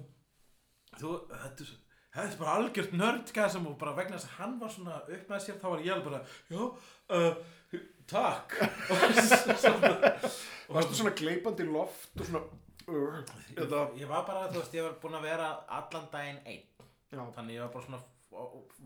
[0.99, 1.69] þú, þetta er
[2.17, 5.43] þetta er bara algjört nördgasm og bara vegna þess að hann var svona upp með
[5.43, 6.61] sér þá var ég alveg bara, já,
[7.17, 8.55] uh, takk.
[10.73, 12.43] Varstu svona gleipandi loft og svona,
[12.89, 13.19] uh,
[13.53, 16.87] þetta, ég var bara, þú veist, ég var búinn að vera allan daginn einn.
[17.07, 18.03] Já, þannig ég var bara svona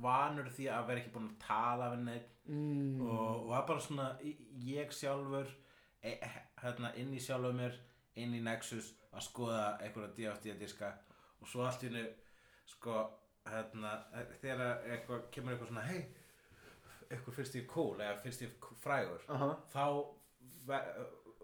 [0.02, 4.08] vanur því að vera ekki búinn að tala við neitt mm, og var bara svona
[4.64, 5.50] ég sjálfur
[6.06, 6.14] e,
[6.62, 7.80] hérna inn í sjálfur mér
[8.22, 10.94] inn í Nexus að skoða einhverja DFD diska.
[11.42, 12.06] Og svo allt í hennu
[12.70, 13.02] sko
[13.50, 13.96] hérna
[14.42, 16.02] þegar eitthvað kemur eitthvað svona hei
[17.12, 19.86] eitthvað finnst ég cool eða finnst ég frægur aha, þá
[20.70, 20.86] ve-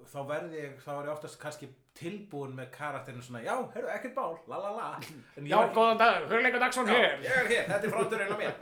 [0.08, 1.68] þá verði ég þá er ég oftast kannski
[1.98, 6.62] tilbúin með karakterinu svona já, heyrðu, ekkert bál, la la la já, góðan dag, Hugleikur
[6.62, 7.18] Dagsson hér.
[7.26, 8.54] ég er hér, þetta er fronturinn á mér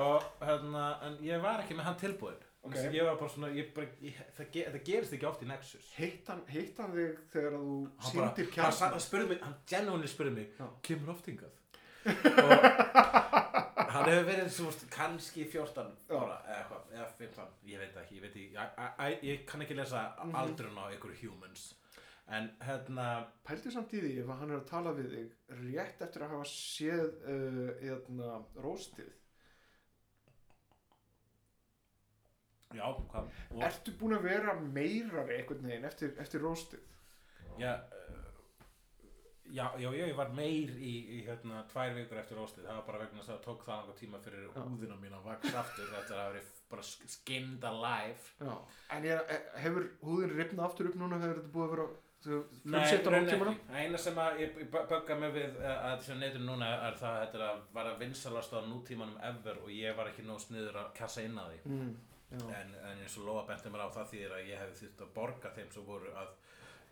[0.00, 2.72] og hérna, en ég var ekki með hann tilbúin Ok.
[2.72, 2.88] okay.
[2.96, 5.92] ég var bara svona ég bara, ég, það, ge, þetta gerist ekki oft í Nexus
[6.00, 8.72] Hitt hann, hitt hann þig þegar að þú hann bara, sýndir hann, kjærna?
[8.80, 10.66] sa- hann spurði mig, hann genuinely spurði mig Já.
[10.88, 11.52] kemur oft hingað
[12.06, 16.16] og hann hefur verið svo kannski 14 Já.
[16.20, 18.78] ára eða, eitthvað, eða 15, ég veit ekki ég, veit ekki, ég,
[19.10, 20.34] ég, ég kann ekki lesa Mhm.
[20.42, 21.66] aldrun á ykkur humans
[22.28, 23.08] en hérna
[23.46, 26.48] Pældu samt í því ef hann er að tala við þig rétt eftir að hafa
[26.50, 29.12] séð uh, eðna, róstið.
[32.74, 36.82] já, hvað og, Ertu búin að vera meirari einhvern veginn eftir, eftir róstið?
[37.62, 38.15] Já, uh,
[39.52, 42.86] já, já, já, ég var meir í, í hérna, tvær vikur eftir óstið, það var
[42.88, 46.16] bara vegna að það tók það langar tíma fyrir húðina mín að vaks aftur eftir
[46.22, 48.32] að verið bara sk- skinned alive.
[48.40, 48.56] Já.
[48.96, 51.86] En ég, e- hefur húðin ripnað aftur upp núna þegar þetta búið að vera
[52.26, 53.56] þú Nei, frumsett á ekki.
[53.68, 57.16] Það eina sem að ég, bögga mig við uh, að þessu neytum núna er það
[57.20, 60.92] að þetta er að vinsalast á nútímanum ever og ég var ekki nóg sniður að
[60.96, 61.76] kassa inn að því.
[61.76, 61.96] Mm.
[62.50, 65.12] En, en eins og Lóa benti mér á það þýðir að ég hefði þurft að
[65.14, 66.32] borga þeim sem voru að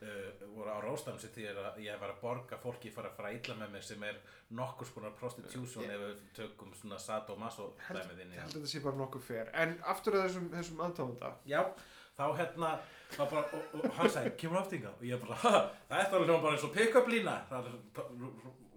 [0.03, 3.55] uh, voru á róstamsi þýðir að ég var að borga fólki fyrir að fara illa
[3.61, 4.19] með mig sem er
[4.51, 8.57] nokkur skonar prostitution Ég- ef við tökum svona sadomaso dæmið inn í Ég held það.
[8.57, 9.51] að þetta sé bara nokkuð fer.
[9.55, 11.33] En aftur að þessum, þessum aðtáfunda.
[11.47, 11.61] Já,
[12.19, 12.73] þá hérna
[13.15, 15.37] þá bara, og, og hann sagði, kemur aftinga og ég bara,
[15.89, 17.69] það er alveg bara eins og pick-up lína það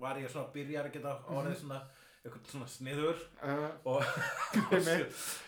[0.02, 1.80] var ég svona að byrja að geta orðið svona
[2.28, 4.10] eitthvað svona sniður uh, og,
[4.68, 5.08] og, svo-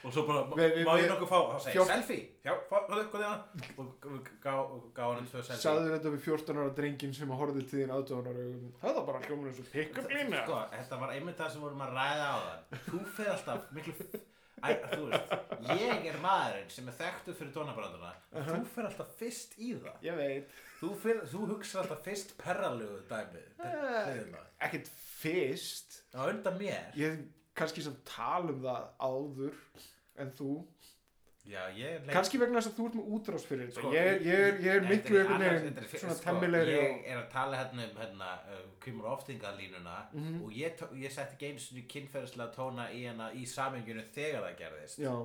[0.09, 3.43] og svo bara, má ég nokkuð fá þá segir Fjórtán- selfie, já, hvað er það?
[3.83, 4.53] Og gá,
[4.97, 5.59] gá hann tvö selfie.
[5.65, 8.47] Sagði þetta við 14 ára drengin sem að horfði til þín aðdóðan ára
[8.81, 11.85] það var bara hljómur eins og pick-up lína sko, þetta var einmitt það sem vorum
[11.87, 14.25] að ræða á það þú fer alltaf miklu
[14.59, 15.29] Æ, þú veist,
[15.79, 18.09] ég er maðurinn sem er þekktu fyrir tónabranduna.
[18.43, 20.01] Þú fer alltaf fyrst í það.
[20.03, 20.57] Ég veit.
[20.81, 20.89] Þú,
[21.31, 24.87] þú hugsa alltaf fyrst perralögu dæmið uh, ekkert
[25.19, 26.01] fyrst.
[26.15, 26.89] Á undan mér?
[26.95, 27.19] Ég hef
[27.59, 29.55] kannski sem tala um það áður
[30.19, 30.51] en þú.
[31.49, 33.79] Já, ég leik kannski vegna þess að þú ert með útrás fyrir þetta.
[33.81, 36.91] Sko, ég, er- ég, er- ég er miklu einhvern veginn er svona sko, temmilegri ég
[36.91, 40.43] og er að tala hérna um hérna, uh, kymur oftingalínuna Mhm.
[40.43, 44.57] og ég, ég setti ekki einu sinni kynferðislega tóna í hana í samenginu þegar það
[44.61, 44.99] gerðist.
[44.99, 45.15] Já,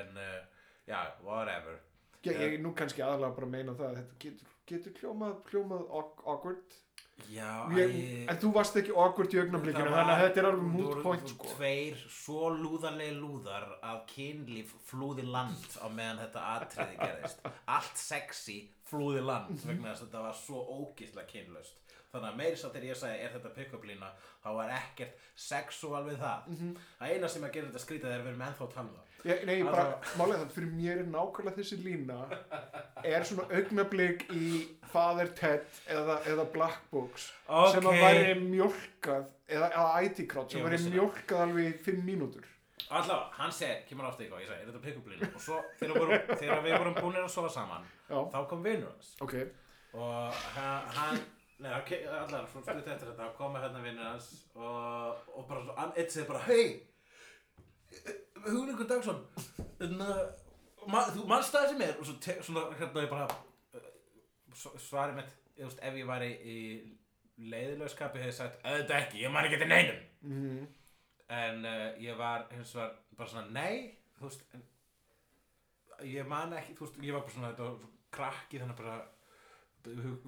[0.00, 0.40] en uh,
[0.88, 1.78] já, whatever.
[2.24, 6.78] Ég, ég nú kannski aðalega bara meina það að þetta getur, getur hljómað awk- awkward
[7.34, 10.76] já, ég, æ, en þú varst ekki awkward í augnablikinu þannig að þetta er alveg
[10.78, 11.48] voru- point sko.
[11.56, 17.42] tveir svo lúðarlega lúðar að kynlíf flúði land á meðan þetta atriði gerðist.
[17.66, 18.58] Allt sexy
[18.88, 21.74] flúði land vegna þess að þetta var svo ógislega kynlaust.
[22.08, 24.06] Þannig að meiri sá þegar ég sagði er þetta pick-up lína?
[24.40, 26.46] Þá var ekkert sexual við það.
[26.48, 26.70] Mhm.
[27.00, 29.07] það eina sem að gera þetta skrítið er að við erum ennþá að tala um
[29.26, 32.18] Ég, nei, ég bara, málega það, fyrir mér er nákvæmlega þessi lína
[33.02, 34.50] er svona augnablik í
[34.92, 37.24] Father Ted eða, eða Black Books
[37.72, 42.46] sem að væri mjólkað eða, eða IT Crowd sem væri mjólkað alveg í 5 mínútur.
[42.88, 45.98] Allavega, hann segir, kemur aftur eitthvað ég sagði, er þetta pick-up lína og svo þegar,
[45.98, 49.10] voru, þegar við vorum búinir að sofa saman Já, þá kom vinur hans.
[49.26, 49.34] Ok.
[49.98, 51.18] Og ha- hann
[51.58, 55.90] Nei, ok, allar, svo stutt eftir þetta, komu hérna vinnir hans og, og bara hann
[55.98, 56.84] eitt segir bara, hei,
[58.46, 59.20] Hugningur Dagsson,
[59.80, 60.08] hérna,
[60.90, 63.26] ma, þú mannst það sem er, og svo, te, svona, hérna, ég bara,
[63.74, 66.56] uh, svarið mitt, ég veist, ef ég væri í
[67.52, 70.00] leiðilögskapi hefði sagt, auðvitað ekki, ég man ekki til neinum,
[70.30, 70.64] mm.
[71.40, 74.66] en uh, ég var, hins vegar, bara svona, nei, þú veist, en,
[76.08, 78.98] ég man ekki, þú veist, ég var bara svona, þetta var svo krakki, þannig bara,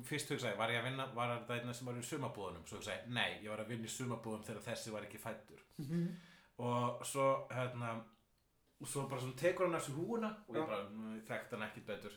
[0.07, 3.15] fyrst hugsaði, var ég að vinna, var þetta einn sem var í sumabúðunum, svo hugsaði,
[3.16, 5.65] nei, ég var að vinna í sumabúðum þegar þessi var ekki fættur
[6.61, 7.95] og svo hérna
[8.81, 11.57] og svo bara svona tekur hann af sér húuna og ég bara, "Nú, ég þekkti
[11.57, 12.12] hann ekkert betur.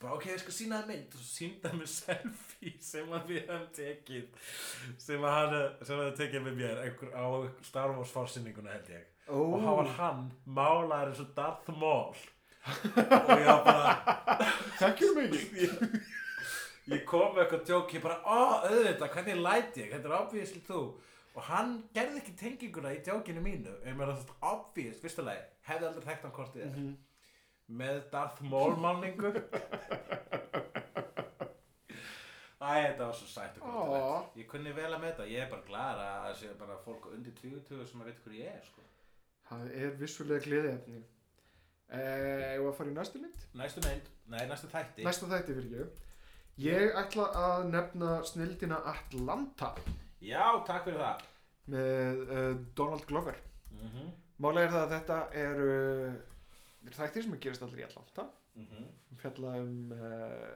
[0.00, 1.14] Bara ok, ég skal sína það mynd.
[1.14, 4.26] Og svo sínda hann með selfie sem að við hefum tekið
[4.98, 7.26] sem að hann sem að það tekið með mér einhver, á
[7.62, 9.04] Star Wars fórsynninguna held ég.
[9.28, 12.16] Ó, og hann var hann málaður eins og Darth Maul.
[13.04, 13.90] Og ég var bara
[14.80, 15.34] þekkjum mig.
[16.84, 19.90] Ég, ég kom með eitthvað djók ég bara, ó, auðvitað, hvernig læt ég?
[19.92, 20.80] Þetta er obviously þú
[21.34, 23.72] og hann gerði ekki tenginguna í djókinu mínu.
[23.86, 26.78] Ég meina þetta obvious, fyrsta lagi hefði aldrei hann hvort þið er.
[26.78, 26.94] Mhm.
[27.80, 29.30] með Darth Maul málningu.
[32.64, 35.50] Æ, þetta var svo sætt og gott Ég kunni vel að með þetta, ég er
[35.50, 38.64] bara glæðar að það sé bara fólk undir 20 sem að veit hver ég er
[38.68, 38.84] sko.
[39.48, 41.02] Það er vissulega gleðiefni.
[41.92, 43.42] Eh, og að fara í næstu mynd?
[43.60, 45.04] Næstu mynd, nei, næstu þætti.
[45.04, 45.88] Næsta þætti fyrir ég
[46.64, 49.72] ég ætla að nefna snildina Atlanta
[50.24, 51.24] Já, takk fyrir það.
[51.74, 53.40] Með uh, Donald Glover.
[53.70, 54.12] Mm -hmm.
[54.38, 58.28] málega er það að þetta er uh, þættir sem gerast í Atlanta.
[58.54, 58.86] Mm -hmm.
[59.18, 60.54] fjalla um uh,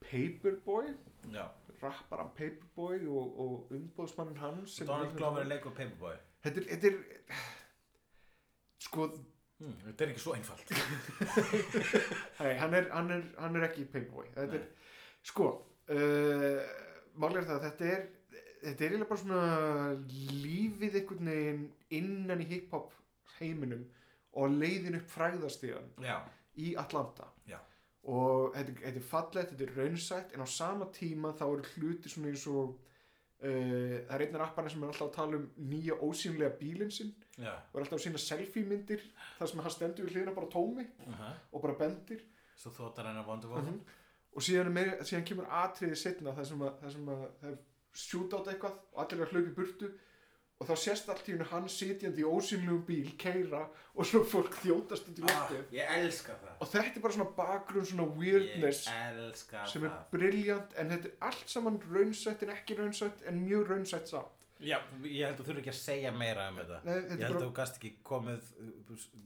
[0.00, 0.86] Paperboy
[1.32, 1.46] Já,
[1.82, 6.14] rapparan Paperboy og, og umbóðsmannin hans Donald er- Glover er leikur Paperboy.
[6.42, 6.94] Þetta er, þetta er
[8.78, 9.06] sko,
[9.58, 10.72] mm, Þetta er ekki svo einfalt.
[12.40, 14.26] Hei, hann, er, hann, er, hann er ekki Paperboy.
[14.34, 14.66] Þetta er,
[15.22, 15.50] sko
[15.88, 16.60] uh,
[17.14, 18.08] málega er það að þetta er
[18.62, 19.42] þetta er eiginlega bara svona
[20.44, 21.64] lífið einhvern veginn
[22.00, 22.92] innan í hip-hop
[23.38, 23.86] heiminum
[24.38, 25.90] og leiðin upp fræðastíðan
[26.60, 27.58] í Atlanta Já.
[28.04, 32.08] og þetta, þetta er fallegt, þetta er raunsætt en á sama tíma þá eru hluti
[32.12, 32.74] svona eins og
[33.42, 37.14] uh, það er einnig rapparinn sem er alltaf að tala um nýja ósýnlega bílinn sinn
[37.40, 39.02] já og er alltaf að sína selfie myndir
[39.38, 41.34] þar sem hann stendur við hlýðina bara tómi uh -huh.
[41.52, 42.20] og bara bendir
[42.60, 43.80] Svo þóttar hann að Wonderwoman Mhm.
[44.36, 47.58] og síðan, meira, síðan kemur atriði setna þar sem að, þar sem að
[47.94, 49.90] er shootout eitthvað og allir að hlaupa í burtu
[50.60, 53.62] og þá sést allt í hennu hann sitjandi í ósynlegum bíl, keira
[53.96, 56.50] og svo fólk þjótast út í ah, Ég elska það.
[56.60, 60.02] Og þetta er bara svona bakgrunn svona weirdness sem er það.
[60.12, 64.36] briljant en þetta er allt saman raunsætt en ekki raunsætt en mjög raunsætt samt.
[64.60, 64.76] Já,
[65.08, 66.80] ég held að þú þurfi ekki að segja meira um þetta.
[66.84, 68.50] Nei, þetta Ég held að þú gast ekki komið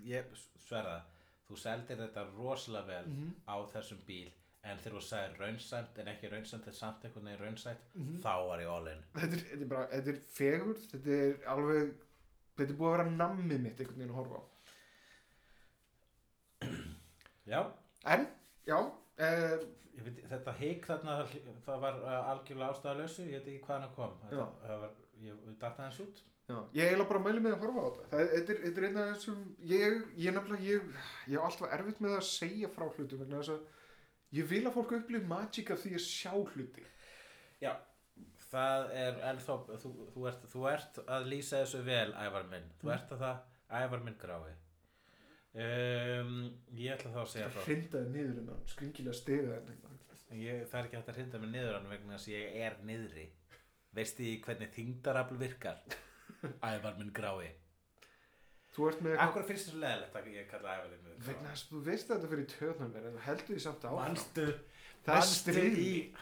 [0.06, 0.38] Ég
[0.68, 1.00] sverða
[1.44, 3.32] Þú seldir þetta rosalega vel Mhm.
[3.50, 4.30] á þessum bíl
[4.64, 8.20] En þegar þú sagði raunsæmt en ekki raunsæmt en samt einhvern veginn raunsætt Mhm.
[8.24, 9.02] Þá var ég all in.
[9.14, 11.94] Þetta, er, þetta er bara þetta er fegur, þetta er alveg
[12.56, 14.42] þetta er búið að vera nammið mitt einhvern veginn að horfa á.
[17.46, 17.60] Já,
[18.08, 18.26] en,
[18.66, 19.64] já, uh,
[20.00, 21.16] veit, þetta hik þarna
[21.66, 24.14] það var uh, algjörlega ástæðalösu ég veit ekki hvaðan það kom.
[24.30, 24.94] Þetta, það var,
[25.26, 26.22] ég datt aðeins út.
[26.48, 28.08] Já, ég eiginlega bara mæli með að horfa á þetta.
[28.14, 30.90] Það, þetta, er, er einn af þessum ég, ég nefnilega, ég,
[31.28, 33.62] ég hef alltaf erfitt með að segja frá hlutum vegna þess að
[34.32, 36.84] ég vil að fólk upplifa magic af því að sjá hluti
[37.62, 37.72] Já,
[38.50, 42.66] það er ennþá, þú, þú, ert, þú ert að lýsa þessu vel, Ævar minn.
[42.80, 42.92] Þú Mm.
[42.96, 43.38] ert að það,
[43.70, 44.52] Ævar minn grái.
[45.54, 46.32] Um,
[46.74, 50.78] ég ætla þá að segja það hrindaði niður en hann skringilega stiga en Ég, það
[50.80, 53.26] er ekki hægt að hrinda mig niður hann vegna að ég er niðri.
[53.94, 55.78] Veistu því hvernig þingdarafl virkar?
[56.72, 57.52] Ævar minn grái.
[58.74, 61.50] Þú ert með Akkur finnst þessu leðilegt að ég kalla Ævar minn vegna grái?
[61.54, 64.46] þess að þú veist að þetta fyrir töðnum en þú heldur því samt á Manstu,
[65.06, 65.52] manstu
[65.84, 66.14] í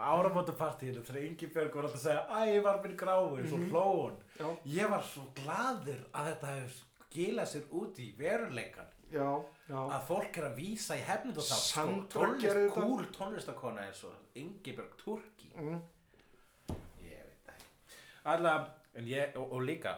[0.00, 3.70] áramótapartíinu þegar Ingibjörg var alltaf að segja Ævar minn grái, svo Mhm.
[3.70, 4.16] hlóun.
[4.38, 6.72] já, Ég var svo gladur að þetta hefur
[7.10, 11.44] skilað sér út í veruleikan já, já, að fólk er að vísa í hefnund og
[11.44, 12.80] þá Sandra tónlist, þetta.
[12.80, 15.80] kúl tónlistakona eins og Ingibjörg Turki mm,
[17.02, 17.64] ég veit það
[18.24, 19.96] Alla, en ég, og, og líka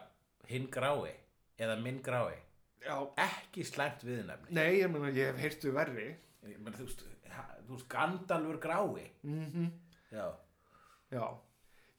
[0.49, 1.13] hinn grái
[1.59, 2.37] eða minn grái.
[2.83, 2.97] Já.
[3.17, 6.17] Ekki slæmt viðnefni nei, ég meina ég hef heyrtu verri.
[6.49, 9.11] Ég meina, þú veist, ha- þú veist Gandalfur grái.
[9.23, 9.69] Mhm.
[10.13, 10.33] Já.
[11.13, 11.27] Já,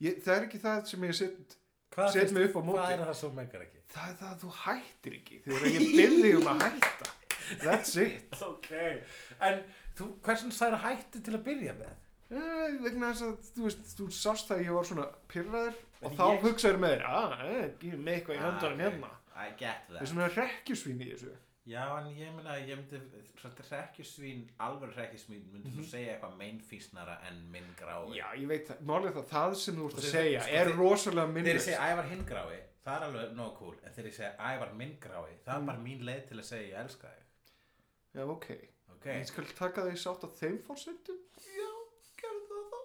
[0.02, 1.56] ég, það er ekki það sem ég set,
[1.94, 2.78] Hvað Set finnst- mig upp á móti.
[2.82, 3.80] hvað er það sem meikar ekki?
[3.94, 7.10] Það er það að þú hættir ekki þegar ég byrði um að hætta.
[7.62, 8.34] That's it.
[8.50, 8.70] ok,
[9.40, 9.60] en
[9.94, 11.92] þú, hversin særi hætti til að byrja með?
[12.34, 16.10] Eh, vegna þess að þú veist, þú sást það að ég var svona pyrraður og
[16.10, 18.90] En þá ég- hugsaður með þér, að, eh, gefum mig eitthvað í höndanum Ah, ok.
[18.90, 19.10] hérna.
[19.34, 21.32] I get Það er that svona rekkjusvín í þessu.
[21.66, 22.98] Já, en ég meina, ég myndi,
[23.40, 28.02] svona hrekkjusvín, alveg hrekkjusvín, myndi þú segja eitthvað meinfísnara en minn grái.
[28.04, 28.14] Mhm.
[28.18, 30.76] Já, ég veit það, málið það, það sem þú ert að segja sko, er þið-
[30.82, 31.64] rosalega Þegar ég minnist.
[31.64, 34.96] segja ævar hinn grái, það er alveg nóg cool, en þegar ég segja ævar minn
[35.00, 35.66] grái, það er Mm.
[35.66, 37.24] bara mín leið til að segja ég elska þig.
[38.14, 38.46] Já, ok.
[38.92, 39.06] Ok?
[39.06, 41.18] Ég skal taka því sátt á þeim fórsendum.
[41.40, 41.70] Já,
[42.20, 42.80] gerðu það þá.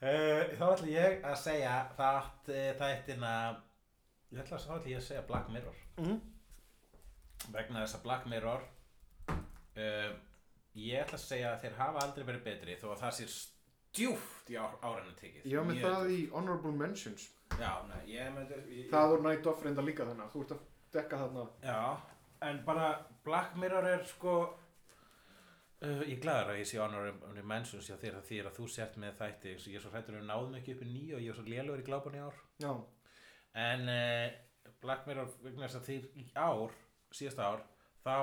[0.00, 3.32] Uh, þá ætla ég að segja þátt uh, þættina,
[4.32, 5.78] ég ætla þá ætla ég að segja Black Mirror.
[6.02, 6.18] Mm.
[7.54, 8.64] vegna þess að Black Mirror
[9.32, 10.10] uh,
[10.78, 14.50] ég ætla að segja að þeir hafa aldrei verið betri þó að það sé stjúft
[14.52, 17.28] í áræðinu tekið var með það í Honorable Mentions.
[17.58, 20.42] já, nei, ég er með ég, Það voru Night Off reynda líka þannig að þú
[20.44, 20.64] ert að
[20.98, 21.44] dekka þarna.
[21.64, 21.80] já,
[22.50, 22.88] en bara
[23.24, 24.34] Black Mirror er sko
[25.82, 29.16] uh, ég glaður að ég sé Honorable Mentions þér að því að þú sért með
[29.22, 31.38] þætti ég er svo hrættur að við náðum ekki upp í nýju og ég er
[31.40, 32.72] svo lélugur í glápan í ár Já,
[33.58, 34.26] en uh,
[34.82, 36.76] Black Mirror vegna þess að þeir í ár
[37.14, 37.64] síðasta ár
[38.04, 38.18] þá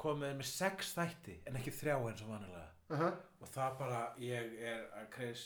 [0.00, 3.10] komuð með sex þætti en ekki þrjá eins og vanilega aha,
[3.40, 5.44] og það bara ég er að Chris,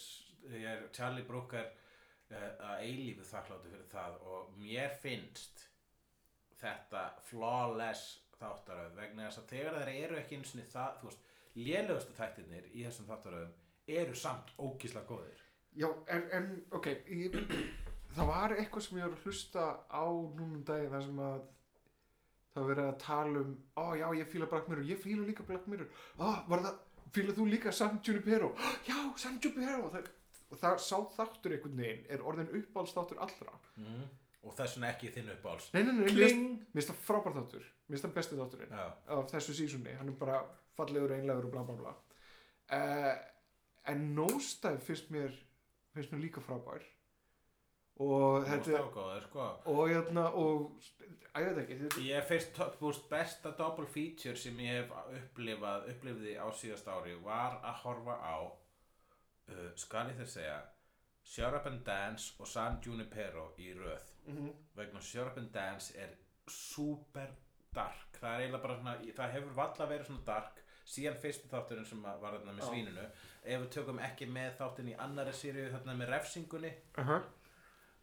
[0.50, 1.66] ég er Charlie Brooker
[2.32, 4.18] uh, að eilífu þakkláttu fyrir það.
[4.28, 5.66] Og mér finnst
[6.58, 11.28] þetta flawless þáttaröð vegna þess að þegar þeir eru ekki eins og það, þú veist,
[11.58, 13.54] lélegustu þættirnir í þessum þáttaröðum
[13.98, 15.44] eru samt ógísla góðir.
[15.78, 17.36] Já, en, en ok, ég,
[18.18, 21.40] það var eitthvað sem ég var að hlusta á núna um daginn þar sem að
[22.58, 25.66] það verið að tala um, ó já, ég fíla Black Mirror, ég fíla líka Black
[25.70, 26.78] Mirror, ó, var það,
[27.14, 28.48] fíla þú líka San Junipero,
[28.88, 30.08] já, San Junipero, og það,
[30.48, 33.54] og það sá þáttur einhvern veginn, er orðin uppáhalds þáttur allra.
[33.78, 34.02] mm.
[34.48, 37.96] og þess vegna ekki þinn uppáls Nei, nei, nei, mér finnst- það frábær þáttur, mér
[37.96, 38.74] finnst það besti þátturinn.
[38.74, 38.86] Já,
[39.18, 40.42] af þessu sísunni hann er bara
[40.78, 41.94] fallegur, einlegur og bla bla bla.
[42.68, 43.14] Uh,
[43.92, 45.34] en Nosedive finnst mér
[45.94, 46.82] finnst mér líka frábær
[47.98, 50.70] og þetta veist góður sko og hérna og
[51.38, 56.34] ég veit ekki þetta, Ég fyrst, veist, besta double feature sem ég hef upplifað, upplifði
[56.38, 58.36] á síðast ári var að horfa á,
[59.52, 60.58] uh, skal ég þér segja,
[61.28, 64.14] Shut Up and Dance og San Junipero í röð.
[64.26, 66.14] mm Vegna Shut Up and Dance er
[66.48, 67.28] super
[67.74, 68.08] dark.
[68.16, 72.00] Það er eiginlega bara svona, það hefur valla verið svona dark síðan fyrsti þátturinn sem
[72.02, 73.02] var þarna með svínunu.
[73.44, 77.26] Ef við tökum ekki með þáttinn í annari sériu þarna með refsingunni uh -huh.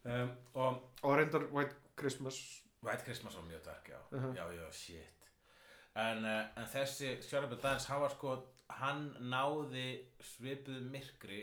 [0.06, 2.62] Um, og og reyndar White Christmas.
[2.82, 4.00] White Christmas var mjög dark, já.
[4.16, 4.34] Mhm.
[4.36, 5.16] Já, já, shit.
[5.96, 8.36] En, uh, en þessi Sjálfur Dance, hann var sko
[8.76, 9.86] Hann náði
[10.20, 11.38] svipuð myrkri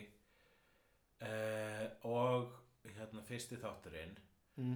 [1.23, 2.51] uh, Og
[2.83, 4.11] hérna fyrsti þátturinn
[4.59, 4.73] mm.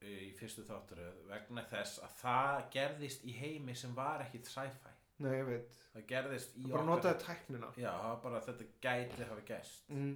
[0.00, 4.94] uh, Í fyrstu þátturinn Vegna þess að það gerðist í heimi sem var ekkit sci-fi.
[5.24, 5.74] Nei ég veit.
[5.92, 7.68] Það gerðist í það bara notaði tæknina.
[7.78, 7.92] Já,
[8.22, 10.14] bara þetta gæti hafa gæst mm.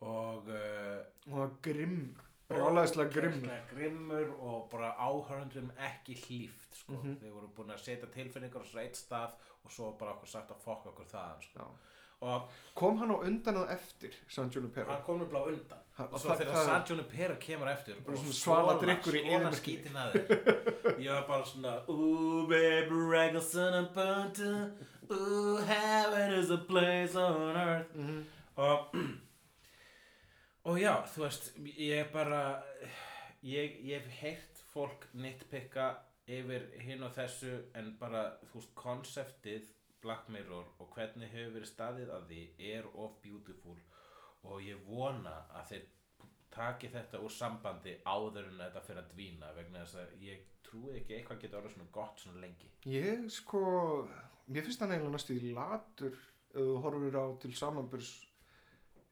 [0.00, 2.16] Og uh, og það grimm
[2.50, 6.92] brjálæðislega grimm Ógeðslega grimmur og bara áhörundum ekki hlýft sko.
[6.96, 7.18] Mhm.
[7.20, 10.50] þeir voru búin að setja tilfinningar á svo eitt stað og svo bara okkur sagt
[10.50, 11.68] að fokka okkur þaðan sko.
[12.74, 16.18] Kom hann á undan og eftir San Junipero hann kom nefnilega á undan Ha- og
[16.20, 19.56] svo það- þegar það- San Junipero kemur eftir og svona svaladrykkur í eyðimörkinni.
[19.60, 24.72] skítin að þér ég var bara svona Ooh baby reggae son of butter
[25.10, 28.24] Ooh, heaven is a place on earth Mhm.
[28.56, 28.94] og
[30.70, 31.50] og já, þú veist
[31.82, 32.40] ég bara
[33.42, 35.90] ég, ég hef heyrt fólk nitpikka
[36.30, 41.72] yfir hinn og þessu en bara, þú veist, konseptið Black Mirror og hvernig hefur verið
[41.72, 43.76] staðið að því er of beautiful
[44.46, 45.88] og ég vona að þeir
[46.54, 50.96] taki þetta úr sambandi áður en þetta fyrir að dvína vegna þess að ég trúi
[51.00, 52.70] ekki að eitthvað getur orðið svona gott svona lengi.
[52.90, 53.60] Ég sko,
[54.46, 56.16] mér finnst það eiginlega næstu í latur
[56.50, 58.10] ef þú horfir á til samanburs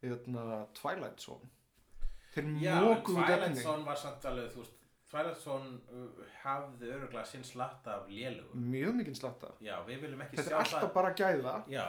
[0.02, 1.48] hérna, Twilight Zone.
[2.34, 4.74] Þeir mókuðu Twilight Zone var samt alveg, þú veist
[5.08, 9.54] Twilight Zone uh, hafði öruglega sinn slatta af lélugum mjög mikið slatta.
[9.64, 9.78] Já,
[10.36, 10.94] þetta er alltaf það.
[10.98, 11.54] bara gæða.
[11.72, 11.86] Já,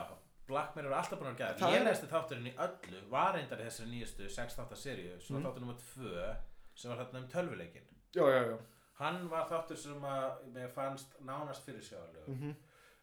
[0.50, 3.90] Black Mirror er alltaf gera Það Ég er- þátturinn í öllu var reyndar í þessari
[3.92, 5.42] nýjustu 6 þáttar seríu svo Mm.
[5.42, 5.46] mm.
[5.46, 6.36] þáttur nummer 2
[6.74, 8.56] sem var þarna um tölvuleikin já, já, já.
[9.00, 12.56] Hann var þáttur sem að mér fannst nánast fyrir sjáðalegu mm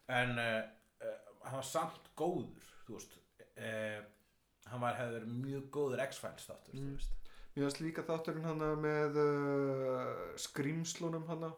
[0.08, 0.62] en uh,
[1.04, 3.16] uh, hann var samt góður þú veist.
[3.56, 4.02] Uh,
[4.72, 6.90] hann var hefði verið mjög góður X-Files þáttur Mm.
[6.90, 7.14] þú veist
[7.58, 11.52] mér finnst líka þátturinn hana með uh, skrýmslunum hana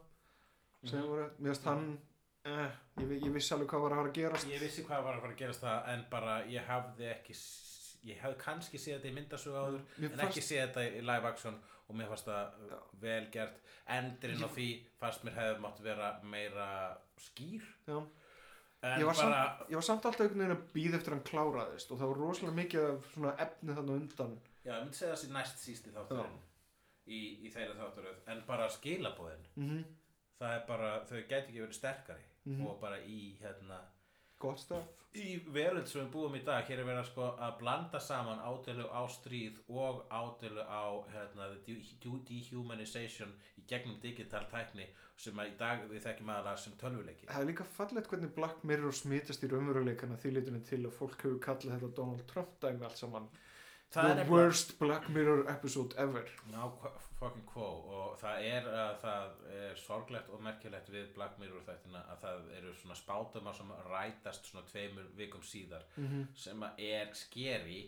[0.85, 1.09] sem Mhm.
[1.09, 1.99] voru, mér finnst hann
[2.45, 2.71] eh,
[3.03, 5.21] ég, ég vissi alveg hvað var að fara að gerast Ég vissi hvað var að
[5.27, 7.35] fara að gerast það en bara ég hafði ekki
[8.09, 11.29] ég hafði kannski séð þetta í myndasögu áður mér en ekki séð þetta í live
[11.29, 11.59] action
[11.91, 12.79] og mér fannst það uh, Já.
[13.03, 13.61] vel gert
[13.99, 14.69] endurinn á því
[15.03, 16.69] fannst mér hefði mátt vera meira
[17.21, 17.99] skýr Já.
[18.81, 21.91] Ég var, bara samt, ég var samt alltaf einhvern veginn að býða eftir hann kláraðist
[21.93, 25.33] og það var rosalega mikið af svona efni þannig undan já, ég myndi segja þessi
[25.35, 26.39] næst sísti þátturinn
[27.07, 29.85] í, í þeirra þátturöð en bara skilabóðin mm -hmm.
[30.41, 32.67] það er bara, þau gæti ekki verið sterkari Mhm.
[32.67, 33.81] og bara í hérna
[34.39, 37.59] gott staf í veröld sem við búum í dag hér er verið að sko að
[37.59, 41.49] blanda saman ádölu á stríð og ádölu á hérna,
[42.29, 44.87] dehumanization í gegnum digital tækni
[45.21, 47.27] sem að í dag við þekkjum aðalega sem tölvuleiki.
[47.29, 51.21] Það er líka fallegt hvernig Black Mirror smitast í raunveruleikana því litunum til að fólk
[51.27, 53.29] hefur kallað þetta Donald Trump dæmi allt saman.
[53.91, 56.29] Það the worst Black Mirror episode ever.
[56.53, 57.65] Ná hva- fucking quo.
[57.91, 62.47] Og það er að það er sorglegt og merkilegt við Black Mirror þættina að það
[62.61, 67.81] eru svona spátumar sem rætast svona tveimur vikum síðar mm sem að er skeri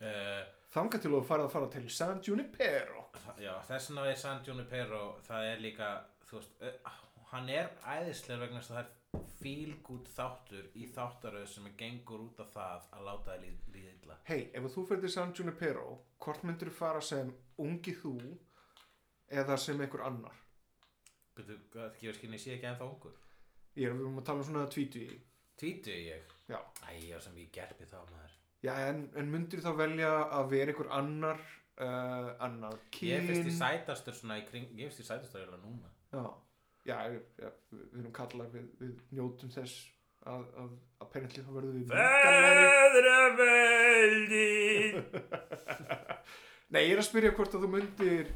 [0.00, 0.42] uh,
[0.74, 3.04] þanga til að fara að fara til San Junipero.
[3.38, 5.90] Já, þess vegna er San Junipero það er líka,
[6.28, 6.92] þú veist uh,
[7.32, 12.24] hann er æðislega vegna þess að það er fílgút þáttur í þáttaröð sem er gengur
[12.24, 14.16] út af það að láta það líð, líða illa.
[14.30, 15.90] Hei, ef þú fyrir til San Junipero
[16.24, 17.30] hvort myndir þú fara sem
[17.62, 18.16] ungi þú
[19.42, 20.40] eða sem einhver annar?
[21.34, 23.14] Hvað gefur skynni, ég sé ekki ennþá ungur.
[23.74, 25.14] Ég er við erum að tala um svona tvítu í
[25.58, 26.22] Tvítu ég?
[26.50, 26.58] Já.
[26.82, 28.32] Æ, já, sem við gerpi þá maður.
[28.64, 31.42] Já, en, en myndir þá velja að vera einhver annar
[31.82, 35.62] uh, annar kyn Ég finnst í sætastur svona í kring, ég finnst í sætastur eiginlega
[35.64, 35.88] núna.
[36.14, 36.24] Já,
[36.90, 36.96] já,
[37.40, 39.74] já við, erum kallar við, við njótum þess
[40.30, 40.70] að, að
[41.04, 41.86] apparently þá verðum við.
[43.34, 44.94] Veðraveldin
[46.74, 48.26] Nei, ég er að spyrja hvort að þú myndir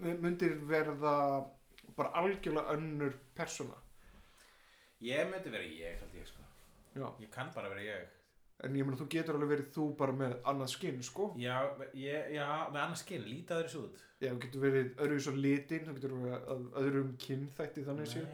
[0.00, 1.14] myndir verða
[1.96, 3.76] bara algjörlega önnur persóna.
[5.04, 6.44] Ég myndi vera ég, held ég sko.
[6.96, 8.19] Já, Ég kann bara vera ég
[8.64, 11.30] en ég meina þú getur alveg verið þú bara með annað skinn, sko.
[11.40, 11.56] Já,
[11.94, 13.24] ég, já með annars skinn,
[13.58, 14.02] öðru svo út.
[14.20, 18.26] Já, þú getur verið öðru svo litin þú getur verið að, öðrum kynþætti þannig séu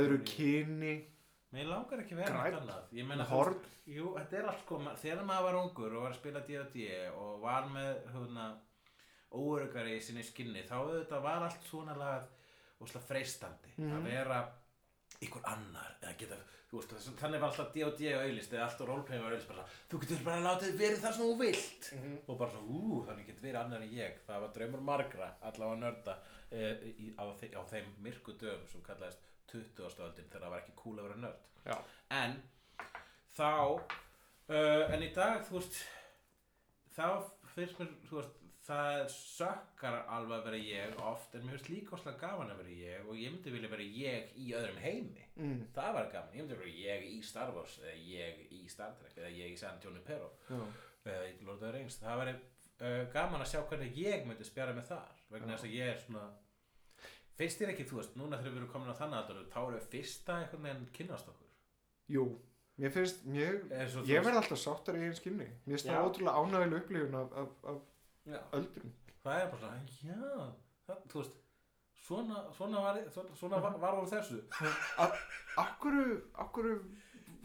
[0.00, 0.94] öðru kyni.
[1.56, 2.92] Mér langar ekki að vera neitt annað.
[2.92, 3.54] Ég Horn.
[3.54, 6.86] þú- Jú, þetta er allt sko Þegar maður var ungur og var að spila D&D
[7.14, 8.46] og var með hérna
[9.32, 12.26] óörugari í sinni skinni þá þetta var allt svona lagað
[12.82, 13.72] óslega freistandi.
[13.78, 13.92] Mhm.
[13.96, 14.40] að vera
[15.22, 16.36] ykkur annar eða geta,
[16.72, 20.40] veist, þannig var alltaf D&D auðlist eða alltaf roleplay var auðlist bara, þú getur bara
[20.42, 22.16] látið verið það sem þú vilt Mhm.
[22.28, 25.80] og bara svona, ú, þannig getur verið annar en ég það var draumur margra, allavega
[25.84, 26.16] nörda
[26.50, 29.18] e, í, á, þe á þeim myrku dögum sem kallaðist
[29.52, 30.02] 20.
[30.02, 31.76] öldin þegar það var ekki cool að vera nörd Já,
[32.10, 32.42] en
[33.36, 33.50] þá
[34.50, 35.78] uh, en í dag þú veist
[36.96, 37.22] þá
[37.54, 38.36] finnst mér þú veist,
[38.66, 42.74] það sökkar alveg að vera ég oft en mér finnst líka óslega gaman að vera
[42.80, 45.26] ég og ég myndi vilja vera ég í öðrum heimi.
[45.36, 48.96] Mm, það var gaman, ég myndi vera ég í Star Wars eða ég í Star
[48.98, 50.58] Trek eða ég í San Junipero já,
[51.06, 52.00] eða í Lord of the Rings.
[52.02, 55.78] Það væri uh, gaman að sjá hvernig ég myndi spjara með þar vegna þess að
[55.78, 56.26] ég er svona
[57.36, 59.88] finnst þér ekki, þú veist, núna þegar við erum komin á þannig aldur þá við
[59.94, 61.50] fyrsta einhvern veginn kynnast okkur?
[62.16, 62.26] Jú
[62.76, 65.46] Mér finnst, mér, ég veist- verð alltaf sáttar í einn skinni.
[65.64, 67.78] Mér finnst það ótrúlega ánægileg upplifun af, af, af
[68.26, 68.40] Já.
[68.58, 68.94] öldrun.
[69.22, 70.46] Það er bara svona, já
[70.86, 71.40] það, þú veist,
[72.06, 74.40] svona, svona var, svona, svona var, var úr þessu.
[75.56, 76.00] Akkur,
[76.44, 76.70] akkur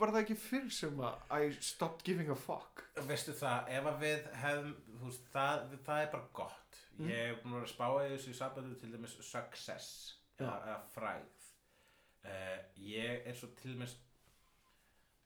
[0.02, 2.84] var það ekki fyrr sem að I stopped giving a fuck?
[3.10, 6.80] Veistu það, ef að við hefðum, þú veist, það, það er bara gott.
[6.98, 7.08] Mm.
[7.08, 9.92] ég hef búin að vera að spá í þessu í sambandi til dæmis success
[10.38, 11.46] eða, eða frægð.
[12.22, 13.96] Uh, ég er svo til dæmis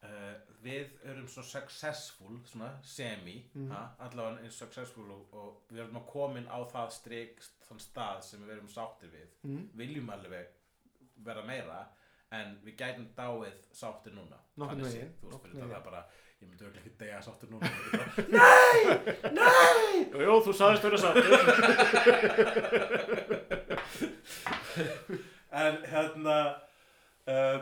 [0.06, 0.34] uh,
[0.66, 3.36] við erum svo successful svona semi
[3.70, 8.22] ha, allavega eins successful og, og við erum að komin á það strik þann stað
[8.30, 9.30] sem við erum sáttir við.
[9.44, 9.64] Mm.
[9.78, 10.46] viljum alveg
[11.26, 11.80] vera meira
[12.36, 14.38] en við gætum dáið sáttir núna.
[14.58, 15.72] Þannig séð, þú veginn.
[15.72, 16.06] er bara
[16.42, 18.10] ég myndi örugglega ekki deyja sáttir núna myndi bara,
[20.12, 21.32] Jú, jú, þú sagðist vera sattur
[25.66, 26.38] en hérna
[27.32, 27.60] uh,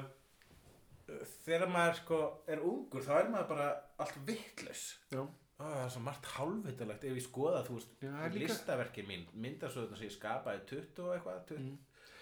[1.45, 3.69] þegar maður sko er ungur þá er maður bara
[4.03, 9.09] allt vittlaus það er svo margt hálfvitalegt ef ég skoða þú veist Já, er listaverkin
[9.09, 11.77] mín myndasöðuna sem ég skapaði 20 og eitthvað 20, Mm.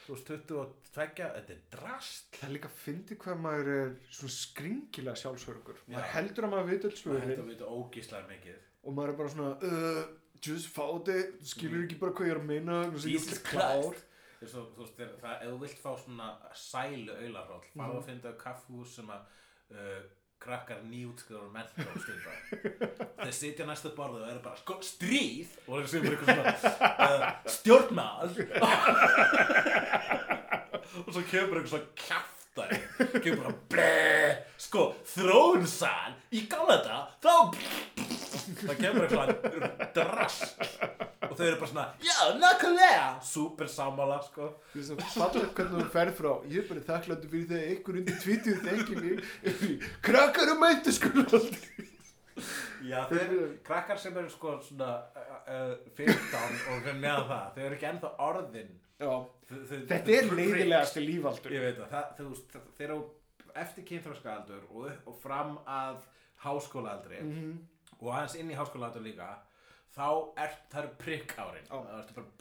[0.06, 4.34] þú veist 22 þetta er drast Það er líka að fyndi hvað maður er svona
[4.36, 7.30] skringilega sjálfsörgur maður heldur að maður veit öll og svörin.
[7.32, 8.58] þetta vita ógíslar mikið.
[8.84, 10.04] Og maður er bara svona uh,
[10.42, 14.06] just fáti, skilur ekki bara hvað ég er að meina að Jesus Christ.
[14.42, 16.28] Og, þú veist, þegar það, ef þú vilt fá svona
[16.58, 19.22] sælu aularhóll, farðu að finna kaffhús sem að
[19.76, 20.00] uh,
[20.42, 22.32] krakkar nýjútskriður mentor stunda.
[23.22, 25.50] Þeir sitja næstu borðu og eru bara sko, stríð!
[25.68, 26.54] Og þeir sem eitthvað svona
[27.06, 27.22] uh,
[27.58, 28.30] stjórnmál!
[31.06, 32.70] Og svo kemur eitthvað svona kjaftar
[33.22, 34.34] kemur bara bleh!
[34.62, 34.82] Sko
[35.14, 37.36] þróunsal í galata þá
[38.66, 39.30] það kemur eitthvað
[39.96, 40.91] drask og
[41.42, 43.06] þau eru bara svona já, nákvæmlega.
[43.26, 44.48] Super sammála sko.
[44.72, 46.32] Þú veist að falla hvernig þú ferð frá.
[46.54, 51.10] Ég er bara þakkláttu fyrir þegar einhver undir 20 þengir mig Krakkar um mæntu sko
[52.82, 53.34] Já, þeir,
[53.68, 54.88] krakkar sem eru sko svona
[55.20, 58.72] uh, uh, 15 og fyrir neðan það, þau eru ekki ennþá orðin.
[59.02, 59.12] Já,
[59.52, 61.54] Þetta er leiðilegasti lífaldur.
[61.58, 63.00] Ég veit það, þú veist, þeir eru
[63.62, 66.00] eftir kynþróskaaldur og, og fram að
[66.46, 67.52] háskólaaldri Mhm.
[68.00, 69.28] og aðeins inn í háskólaaldri líka
[69.92, 70.08] þá
[70.40, 71.76] er það prikk árin Já.
[71.76, 72.34] það ertu bara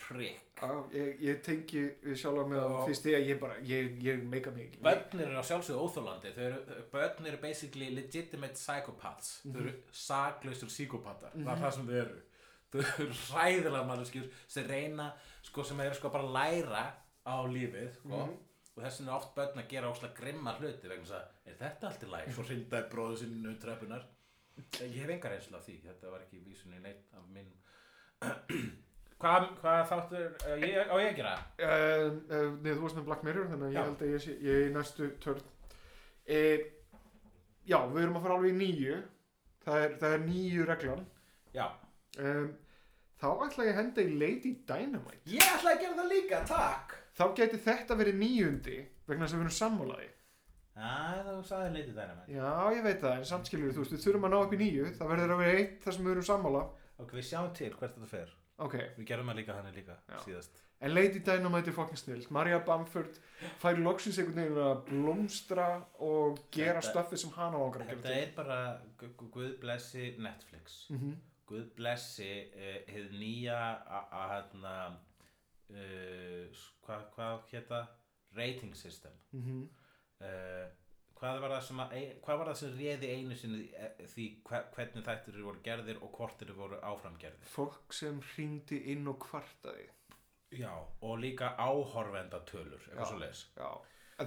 [0.60, 1.82] Já, ég, ég tengi
[2.20, 2.64] sjálfa með Já.
[2.66, 4.82] að fyrst þegar ég bara, ég, ég meika mig ekki.
[4.84, 6.60] Börn eru á sjálfsögðu óþólandi þau eru,
[7.42, 9.32] basically legitimate psychopaths.
[9.46, 12.20] Þau eru saklausur psykopatar Það er það sem þau eru.
[12.70, 15.10] Þau eru hræðilega manneskjur sem reyna
[15.42, 16.84] sko, sem eru sko bara að læra
[17.26, 18.22] á lífið sko.
[18.76, 21.58] og þess vegna er oft börn að gera óslega grimma hluti vegna þess að er
[21.60, 24.06] þetta allt í læg svo hrindaði bróðu sinni um tröpunar
[24.84, 27.50] ég hef engar reynslu af því þetta var ekki vísun í neitt af minn
[29.20, 31.36] hvað, hvað þáttur uh, ég, á ég að gera?
[31.60, 34.58] uh, uh, Nei, þú varst með Black Mirror þannig að ég held að ég ég
[34.58, 35.48] er í næstu törn.
[37.70, 39.00] Já, við erum að fara alveg í nýju
[39.60, 41.00] Það er, það er nýju reglan.
[41.52, 41.66] Já,
[42.24, 42.46] um,
[43.20, 45.18] Þá ætla ég að henda í Lady Dynamite.
[45.28, 46.94] Ég ætla að gera það líka, takk!
[47.18, 48.76] Þá gæti þetta verið nýjundi
[49.10, 50.06] vegna þess að við erum sammálaði
[50.76, 54.04] Já, þú sagði Lady Dynamite Já, ég veit það, en samt skilur þú veist, við
[54.04, 56.22] þurfum að ná upp í nýju Það verður að vera eitt þar sem við erum
[56.30, 56.62] sammála.
[57.00, 58.28] Ok, við sjáum til hvert þetta fer.
[58.60, 60.18] Ok, Við gerum það líka þannig líka Já.
[60.24, 60.58] síðast.
[60.80, 63.18] En Lady Dynamite er fucking snill Maria Bamford
[63.60, 65.66] fær loksins einhvern veginn að blómstra
[66.00, 68.58] og gera Þetta- stöfið sem hana langar að Þetta gera er bara,
[68.98, 70.86] gu- gu- guð blessi Netflix.
[70.90, 71.14] Mm -hmm.
[71.46, 74.74] Guð blessi uh, hið nýja a- að hérna
[75.70, 77.80] uh, hvað hva hétta
[78.36, 79.12] rating system.
[79.32, 79.68] Mm -hmm.
[80.24, 80.66] Uh,
[81.20, 81.94] hvað var það sem að,
[82.24, 86.02] hvað var það sem réði einu sinni eh, því hve, hvernig þættir eru voru gerðir
[86.04, 89.88] og hvort eru voru áframgerðir Fólk sem hringdi inn og kvartaði.
[90.56, 90.72] Já,
[91.06, 92.88] og líka áhorfendatölur Já.
[92.90, 93.68] eitthvað svo leis Já,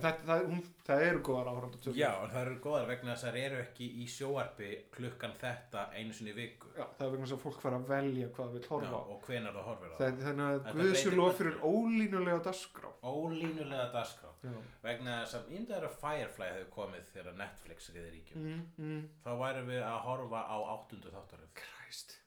[0.01, 3.39] það, það, hún, það eru góðar áhörnda Já, það eru góðar vegna þess að þær
[3.43, 6.71] eru ekki í sjóarpi klukkan þetta einu sinni í viku.
[6.77, 9.03] Já, það er vegna þess að fólk fara að velja hvað það Já, horfa á.
[9.13, 9.95] Og hvenar það horfir á.
[9.99, 11.37] Það er þannig að Þetta Guðsjö breytir lof öllu.
[11.39, 12.93] fyrir ólínulega dagskrá.
[13.13, 14.31] Ólínulega dagskrá.
[14.43, 18.47] Já, vegna þess að ímdaður að Firefly hefur komið þegar Netflix riði ríkjum.
[18.47, 21.53] Mm, mm, þá værum við að horfa á áttundu þáttaröð.
[21.61, 22.17] Kræst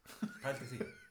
[0.43, 0.86] Pældi því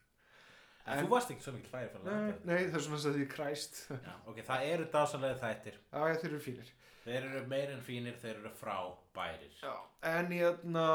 [0.86, 2.46] En, En- þú varst ekki svo mikil Firefly Nei, aðdáandi.
[2.46, 5.78] nei, það er svona að því kræst Já, ok, það eru dásanlega þættir.
[5.92, 6.74] Já, já, þeir eru fínir.
[7.06, 9.56] Þeir eru meir en fínir, þeir eru frábærir.
[9.62, 9.74] Já,
[10.12, 10.86] en hérna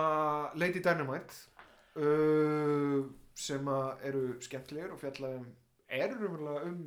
[0.59, 1.35] Lady Dynamite
[1.99, 3.05] uh,
[3.35, 5.47] sem að eru skemmtilegir og fjalla um
[5.91, 6.83] eru raunverulega um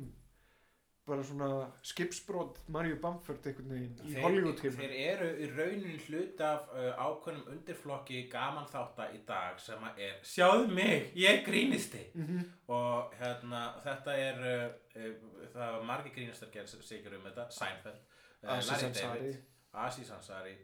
[1.06, 1.48] bara svona
[1.84, 6.90] skipsbrot Maríu Bamford einhvern veginn í Hollywood heimum þeir eru í raunin hlut af uh,
[6.96, 12.44] ákveðnum undirflokki gaman þátta í dag sem að er Sjáðu mig, ég grínisti mm
[12.74, 14.62] og hérna þetta er uh,
[14.96, 15.10] uh,
[15.52, 18.00] það var margir grínistar gerð sigur um þetta Seinfeld,
[18.42, 18.94] uh, Larry.
[19.00, 19.42] David
[19.84, 20.54] Aziz Ansari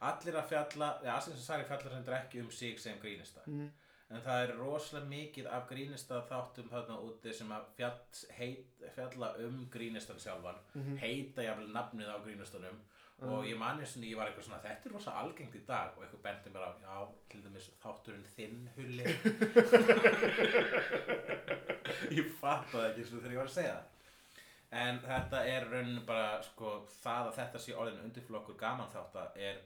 [0.00, 3.42] allir að fjalla, ja, Aziz Ansari fjallar sem ekki um sig sem grínista.
[3.46, 3.68] Mm.
[4.10, 8.00] En það er rosalega mikið af grínista þáttum þarna úti sem að fjall,
[8.38, 10.58] heit, fjalla um grínistan sjálfan.
[10.74, 10.96] Mhm.
[10.98, 12.80] heita jafnvel nafnið á grínistanum.
[13.20, 15.92] Og ég mani svona, ég var eitthvað svona þetta er rosa algengt í dag.
[15.96, 19.04] Og eitthvað bendi mér á já, til dæmis þátturinn þinn hulli.
[22.16, 23.84] Ég fatt það ekki og þegar ég var að segja það.
[24.80, 29.56] En þetta er raunin bara sko það að þetta sé orðin undirflokkur gaman þátt er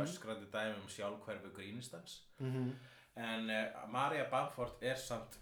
[0.00, 2.22] öskrandi dæmi um sjálfhverfu grínistans.
[2.38, 2.72] Mhm.
[3.16, 5.38] En uh, Maria Bamford er samt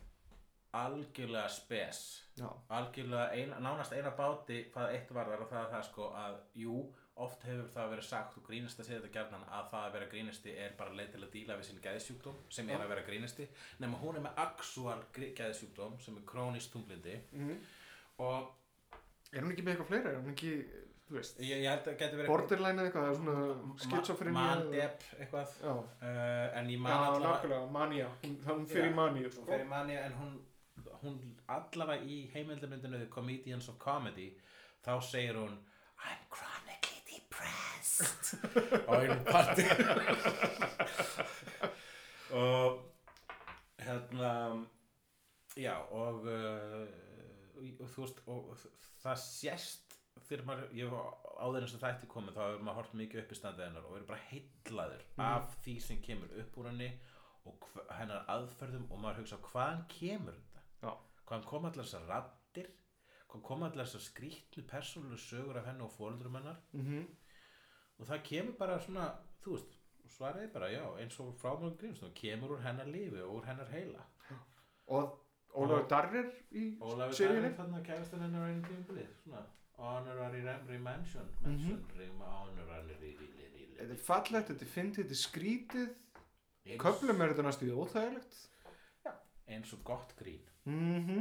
[0.78, 2.00] algjörlega spes
[2.38, 6.36] Já, algjörlega ein, nánast eina báti hvað eitt varðar og það er það sko að
[6.60, 6.74] jú,
[7.18, 10.10] oft hefur það verið sagt og grínist að segja þetta gjarnan að það að vera
[10.12, 13.48] grínisti er bara leið til að díla við sinn geðsjúkdóm sem er að vera grínisti
[13.82, 17.56] nema hún er með actual grí- geðsjúkdóm sem er krónist tunglindi Mhm.
[18.18, 18.54] og
[19.32, 20.10] er hún ekki með eitthvað fleira?
[20.14, 20.52] Er hún ekki,
[21.08, 24.34] þú veist, ég, ég held að geti verið borderline eða eitthvað, það er svona skitsofreni
[24.36, 25.54] mandep eitthvað.
[25.62, 28.10] Já, uh, en ég já, man allavega nákvæmlega, mania.
[28.24, 29.46] Hún, fyrir Já, í maníu, hún sko.
[29.48, 30.34] fer í mania en hún,
[31.02, 31.16] hún
[31.56, 34.28] allavega í heimildamyndinu The Comedians of Comedy
[34.84, 35.56] þá segir hún
[35.98, 38.36] I'm chronically depressed.
[38.88, 39.64] Á einu parti
[42.38, 42.84] og
[43.80, 44.32] hérna
[45.56, 46.86] já og, uh,
[47.80, 48.66] og þú veist og
[49.02, 49.87] það sést
[50.28, 50.96] þegar maður, ég
[51.38, 53.94] áður eins og þætti komið þá hefur maður hort mikið upp í standið hennar og
[53.94, 56.88] verið bara heitlaður af því sem kemur upp úr henni
[57.48, 57.68] og
[57.98, 60.64] hennar aðferðum og maður hugsa hvaðan kemur þetta?
[60.82, 60.90] Já.
[61.28, 62.70] hvaðan koma allar þessar raddir?
[63.28, 66.58] Hvaðan koma allar þessar skrýtnu persónulegu sögur af henni og fóreldrum hennar?
[66.72, 67.06] Mhm.
[67.98, 69.06] og það kemur bara svona
[69.42, 69.72] þú veist,
[70.08, 73.66] svarið er bara já eins og frámögum Grímsson, kemur úr hennar lífi og úr hennar
[73.72, 74.04] heila.
[74.86, 75.16] Og
[75.58, 77.48] Ólafur Darrir í Ólafur seríunni?
[77.48, 79.40] Darri þannig að kæristan hennar einu tímabilið svona
[79.78, 82.10] honorary re- mention mention, mm re-
[83.78, 85.90] Þetta er fallegt, þetta er fyndið, þetta er skrítið.
[86.82, 88.38] Köflum er þetta næstu í óþægilegt.
[89.48, 90.42] Eins og gott grín.
[90.66, 91.20] Mhm.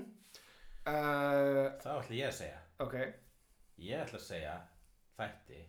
[0.88, 2.60] Uh, þá ætla ég að segja.
[2.80, 2.96] Ok,
[3.84, 4.56] ég ætla að segja
[5.20, 5.60] þætti.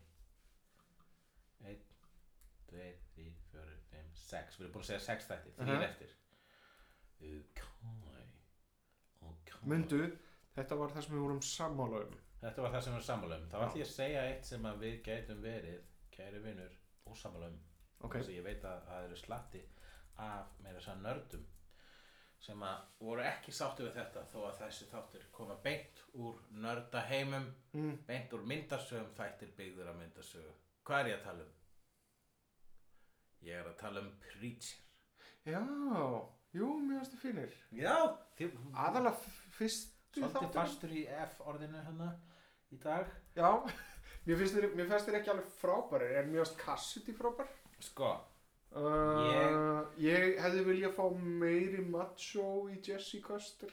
[1.68, 1.84] 1
[2.70, 2.86] 2,
[3.16, 5.84] 3, 4, 5, 6 við erum búin að segja 6 þætti, 3 Aha.
[5.90, 6.14] eftir.
[7.20, 7.62] Ok.
[9.28, 9.52] Ok.
[9.66, 10.02] Mundu
[10.58, 13.38] Þetta var það sem við vorum sammála um Þetta var það sem við erum sammála
[13.38, 13.46] um.
[13.50, 16.74] Þá ætlum ég að segja eitt sem við gætum verið, kæri vinnur,
[17.10, 17.60] ósammála um.
[17.98, 19.62] Ok, Þess að ég veit að það eru slatti
[20.22, 21.46] af meira þess að nördum
[22.38, 27.48] sem að voru ekki sáttu við þetta þó að þessi þáttur koma beint úr nördaheimum,
[27.74, 27.96] mm.
[28.06, 30.54] beint úr myndasögum, þættir byggður af myndasögu.
[30.86, 31.54] Hvað er ég að tala um?
[33.48, 34.84] Ég er að tala um Preacher.
[35.48, 35.62] já,
[36.54, 37.94] jú, mér finnst þið finnir Já,
[38.74, 39.14] Aðalega
[39.56, 42.08] fyrstu svolítið fastur í F orðinu hérna
[42.74, 43.06] í dag.
[43.36, 43.50] Já,
[44.26, 47.48] mér finnst þér, mér finnst þér ekki alveg frábæri En mér finnst Cassidy frábær
[47.80, 48.10] Sko,
[48.76, 53.70] uh, Ég hefði viljað fá meiri macho í Jesse Custer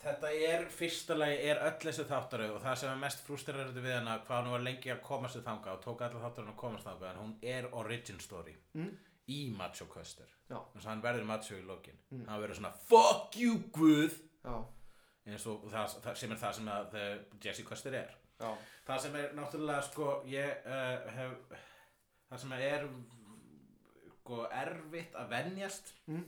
[0.00, 3.98] Þetta er fyrsta lagi er öll þessu þáttarau og það sem er mest frústrerandi við
[3.98, 6.86] hana hvað hún var lengi að koma sér þangað og tók allar þáttarinn að komast
[6.88, 8.94] þangað en hún er origin story Mm.
[9.28, 10.56] í Macho Custer Já.
[10.72, 12.24] þannig að hann verður macho í lokin Mm.
[12.30, 14.56] hann verður svona fuck you guð Já,
[15.38, 17.04] og það, það sem er það sem að the,
[17.44, 18.14] Jesse Custer er.
[18.40, 18.50] Já,
[18.86, 21.32] það sem er náttúrulega sko ég uh, hef
[22.30, 22.86] það sem er
[24.20, 26.24] sko erfitt að venjast Mm.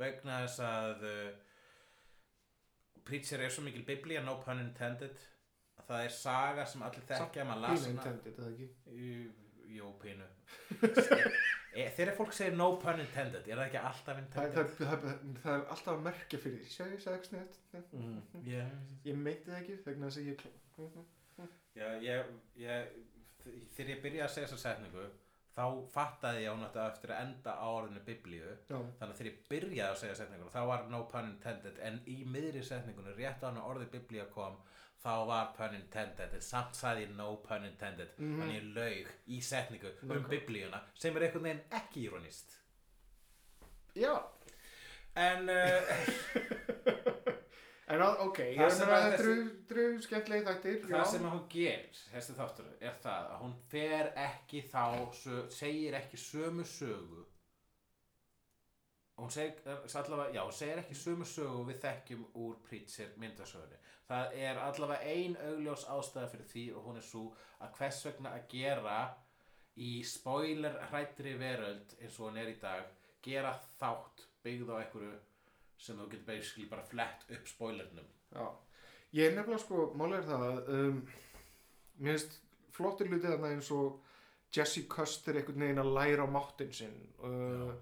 [0.00, 1.30] vegna þess að uh,
[3.04, 5.16] Preacher er svo mikil biblía no pun intended.
[5.80, 8.68] Að það er saga sem allir þekkja maður las pínu intended, eða ekki?
[9.70, 10.26] Jú, pínu
[11.74, 14.58] e, Þegar fólk segir no pun intended er það ekki alltaf það, intended?
[14.58, 17.58] það, það, það, það er alltaf að merkja fyrir Segðu, segðu ekki snett
[17.94, 18.20] Mm.
[19.06, 20.50] Ég meinti það ekki, vegna þess að ég klá
[21.78, 22.94] Já, ég, ég,
[23.76, 25.04] þegar ég byrjaði að segja þessa setningu
[25.54, 28.50] þá fattaði ég hún átti eftir að enda á orðinu biblíu.
[28.70, 31.80] Þannig að þegar ég byrjaði að segja setningunum þá var no pun intended.
[31.86, 34.58] En í miðri setningunum rétt á hann að orðið biblía kom
[35.04, 38.10] þá var pun intended en samt sagði ég no pun intended.
[38.18, 38.40] Mhm.
[38.40, 42.56] þannig ég laug í setningu um Nákvæm- biblíuna sem er einhvern veginn ekki ironist
[43.96, 44.14] já.
[45.16, 45.82] En uh,
[47.90, 48.90] En ok, Það sem
[51.26, 54.84] að hún gerir þessi þáttur er það að hún fer ekki þá
[55.50, 57.24] segir ekki sömu sögu
[59.20, 63.80] hún segir eh, allavega, já, hún segir ekki sömu sögu við þekkjum úr Preacher myndasögunni.
[64.10, 67.24] Það er allavega ein augljós ástæða fyrir því og hún er svo
[67.60, 68.96] að hvers vegna að gera
[69.80, 72.88] í spoiler hrættri veröld eins og hún er í dag
[73.24, 75.14] gera þátt byggð á einhverju
[75.80, 78.08] sem þú getur basically bara flett upp spoilernum.
[78.34, 78.46] Já,
[79.16, 81.00] ég er nefnilega sko, málega er það að um,
[82.00, 82.38] mér finnst
[82.76, 84.00] flottir hlutið þarna eins og
[84.54, 86.98] Jessie Custer einhvern veginn að læra á máttin sinn.
[87.22, 87.72] Uh,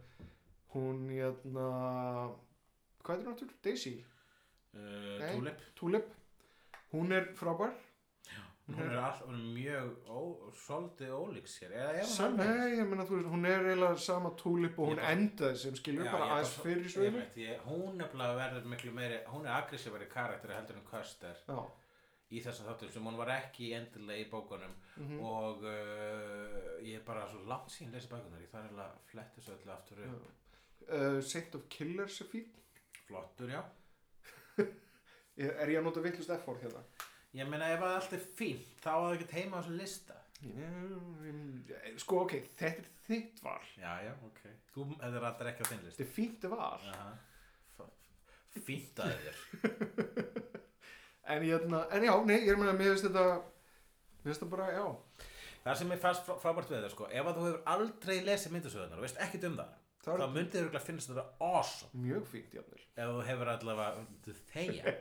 [0.74, 1.66] hún hérna
[3.02, 3.60] hvað er það náttúrulega?
[3.64, 3.94] Daisy?
[4.74, 5.28] uh.
[5.34, 6.08] Tulip Tulip?
[6.92, 7.76] Hún er frábær
[8.68, 10.18] Hún er, all, hún er mjög ó,
[10.52, 14.76] svolítið ólíks hér er hún nei, ég meina þú veist, hún er eiginlega sama Tulip
[14.78, 16.90] og hún bara- endaði sem skilur Já, bara aðeins fyrir
[17.40, 21.56] ég, hún nefnilega verður miklu meiri hún er aggressífari karakter heldur en Custer Já,
[22.28, 25.20] í þessum þáttum sem hún var ekki endilega í bókunum Mhm.
[25.24, 29.54] og uh, ég er bara svo langt síðan lesa bækunar ég þarf að fletti svo
[29.56, 30.28] öllu aftur upp
[30.86, 32.48] uh, Saint of Killers er fín.
[33.08, 33.62] Flottur, já.
[35.38, 36.80] Er, er ég að nota vittlust F-orð hérna?
[37.38, 40.16] Ég meina ef að allt er fínt þá að það ekki heima á þessu lista.
[42.02, 43.60] Sko ok, þetta er þitt val.
[43.78, 44.40] Já, já, ok.
[44.74, 46.82] Þú hefur alltaf ekki á þinn list þetta er fínt val.
[48.66, 49.38] Fínt að þér.
[51.28, 54.68] En, hérna, en já, nei, ég er meina mér finnst þetta mér finnst þetta bara,
[54.72, 54.84] já.
[55.66, 58.54] Það sem ég fannst frá- frábært við það sko ef að þú hefur aldrei lesið
[58.54, 59.74] myndasöðunar og veist ekkert um það
[60.08, 62.02] þá er myndið þér örugglega finnst þetta awesome.
[62.06, 62.82] Mjög fínt jafnvel.
[62.96, 64.06] Ef þú hefur allavega
[64.52, 64.94] þegja.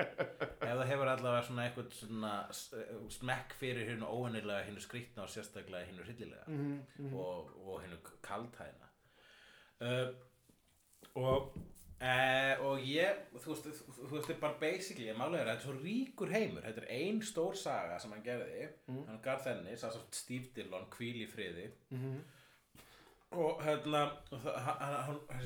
[0.70, 2.74] Ef þú hefur allavega svona eitthvað svona s-
[3.16, 7.14] smekk fyrir hinn óhennilega hinn skrýtna og sérstaklega hinn hryllilega mm -hmm.
[7.14, 8.90] og, og hinn kaltæðina
[9.80, 10.14] uh,
[11.14, 11.56] og
[12.00, 15.66] uh, og ég þú veist, þú, veist, bara basically ég málega er að þetta er
[15.68, 16.62] svo ríkur heimur.
[16.62, 18.68] Þetta er ein stór saga sem hann gerði.
[18.86, 19.06] Mm.
[19.06, 21.70] hann gar þenni, svo Steve Dillon hvíl í friði.
[21.90, 22.20] Mhm.
[23.30, 24.00] Og hérna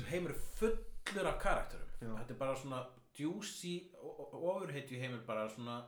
[0.09, 2.12] heimur er fullur af karakterum Já.
[2.19, 2.78] þetta er bara svona
[4.02, 5.82] og ofurheitju heimur bara svona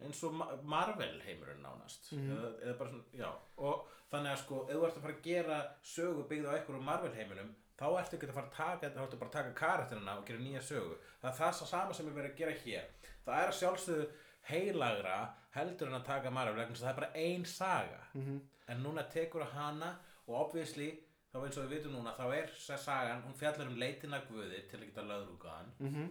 [0.00, 2.30] eins og Ma- Marvel heimurinn nánast Mhm.
[2.30, 5.22] eða, eða bara svona, já og þannig að sko, ef þú ert að fara að
[5.22, 8.98] gera sögu byggð á einhverjum Marvel heiminum þá ertu ekki að fara að taka þetta,
[9.00, 12.08] þá ertu bara að taka karakterina og gera nýja sögu það er það sama sem
[12.08, 12.84] er verið að gera hér
[13.26, 14.08] það er að sjálfsögðu
[14.48, 15.18] heilagra
[15.54, 18.40] heldur en að taka Marvel það er bara ein saga Mhm.
[18.68, 19.98] en núna tekur að hana
[20.28, 20.98] og obviously
[21.32, 24.78] þá eins og við vitum núna þá er sagan, hún fjallar um leitina guði til
[24.80, 26.06] að geta löðrúka hann Mhm.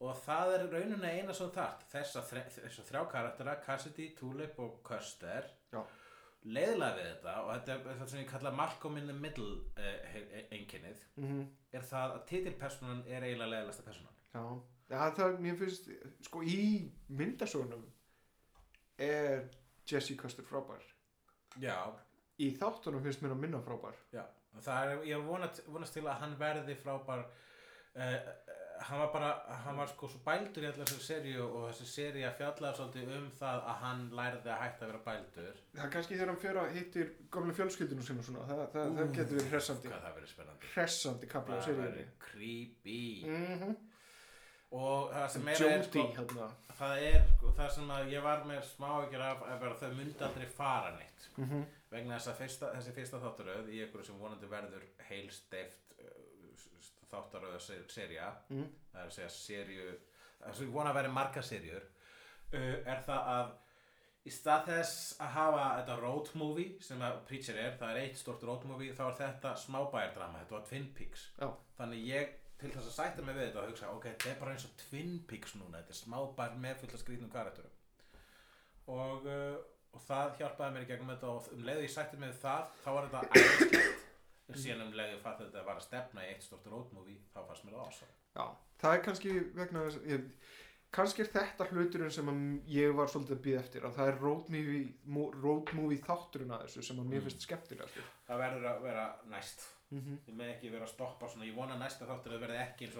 [0.00, 4.82] og það er rauninni eina svo þart þessa, þre- þessa þrjá karaktera Cassidy, Tulip og
[4.84, 5.82] Custer Já.
[6.44, 10.52] leiðilega við þetta og þetta er það sem ég kalla Malcolm in the Middle uh,
[10.52, 11.46] einkennið Mhm.
[11.72, 15.88] er það að titilpersonan er eiginlega leiðilegasta personan já, já það, mér finnst
[16.28, 17.86] sko í myndasögunum
[18.98, 19.48] er
[19.90, 20.82] Jesse Custer frábær
[21.58, 21.92] já,
[22.38, 23.96] í þáttunum finnst mér að minna frábær.
[24.12, 24.24] Já
[24.56, 28.28] og það er, ég vonast, vonast til að hann verði frábær uh,
[28.86, 29.30] hann var bara,
[29.64, 33.26] hann var sko svo bældur í allar þessu seríu og þessi seríu fjallaði svolítið um
[33.38, 35.62] það að hann lærði að hætta að vera bældur.
[35.72, 39.02] Það er kannski þegar hann fyrir að hittir gamla fjölskyldinu sinna svona, það, það, það
[39.06, 39.14] Ú.
[39.16, 39.92] getur verið hressandi.
[39.92, 40.72] hvað það verið spennandi.
[40.74, 41.88] Hressandi kapla á það seríunni.
[41.88, 43.00] verið creepy.
[43.30, 43.74] Mm -hmm.
[44.76, 46.50] og það sem er, er sko, hérna.
[46.78, 50.24] það er sko, það sem að ég var með smá ekki af að þau myndi
[50.24, 51.64] aldrei fara neitt mm -hmm.
[51.90, 56.64] Vegna þess að fyrsta, þessi fyrsta þáttaröð í einhverju sem vonandi verður heilsteift uh,
[57.12, 58.66] þáttaröða serja Mhm.
[58.92, 59.92] það er að segja serju
[60.40, 61.84] það sem ég vona að vera marga serjur
[62.52, 63.54] uh, er það að
[64.26, 68.18] í stað þess að hafa þetta road movie sem að Preacher er, það er eitt
[68.18, 71.46] stort road movie þá er þetta smábæjardrama, þetta var Twin Peaks Já.
[71.78, 74.52] þannig ég til þess að sætta mig við þetta og hugsa, ok, þetta er bara
[74.56, 77.70] eins og Twin Peaks núna, þetta er smábær með fulla skrýtnum karakterum
[78.86, 79.56] og, uh,
[79.96, 82.90] og það hjálpaði mér í gegnum þetta og um leiðu ég sætti við það þá
[82.96, 84.04] var þetta æðislegt.
[84.46, 87.16] En síðan um leiðu ég fatt að þetta var að stefna í eitt stort movie
[87.34, 88.12] þá fannst mér það awesome.
[88.36, 88.44] Já,
[88.78, 90.28] það er kannski vegna þess ég,
[90.94, 92.30] kannski er þetta hluturinn sem
[92.70, 94.20] ég var svolítið að býða eftir að það er
[95.74, 97.26] movie þátturinn að þessu sem að mér Mm.
[97.26, 97.98] finnst skemmtilegast.
[98.28, 99.66] Það verður að vera næst.
[99.90, 100.18] Mm -hmm.
[100.28, 102.90] ég með ekki vera að stoppa svona, ég vona næsta þáttur að verði ekki í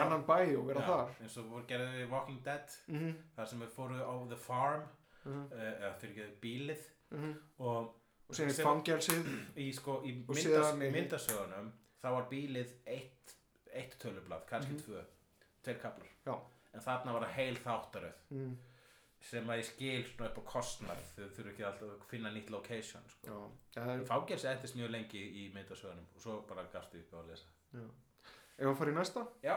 [0.00, 1.08] annan bæ og vera Já, þar
[5.24, 5.50] við mm -hmm.
[5.52, 6.82] við Mm eða fyrir ekki bílið
[7.12, 7.34] -hmm.
[7.58, 7.94] og
[8.28, 9.26] og síðan í fangelsið
[9.56, 11.72] í, sko, í Og myndas, síðan í- myndasögunum
[12.02, 13.34] þá var bílið eitt,
[13.72, 14.82] eitt tölublað, kannski Mhm.
[14.82, 15.02] tvö
[15.62, 16.34] tveir kaplar Já.
[16.74, 18.56] en þarna var það heil þáttaröð mm.
[19.20, 22.50] sem að ég skil svona upp á kostnar þau þurfu ekki alltaf að finna nýtt
[22.50, 23.50] location sko.
[23.74, 27.16] Já, það er Fángels endist mjög lengi í myndasögunum og svo bara gafstu upp á
[27.16, 27.46] að lesa
[28.58, 29.56] Ef að fara í næsta Já,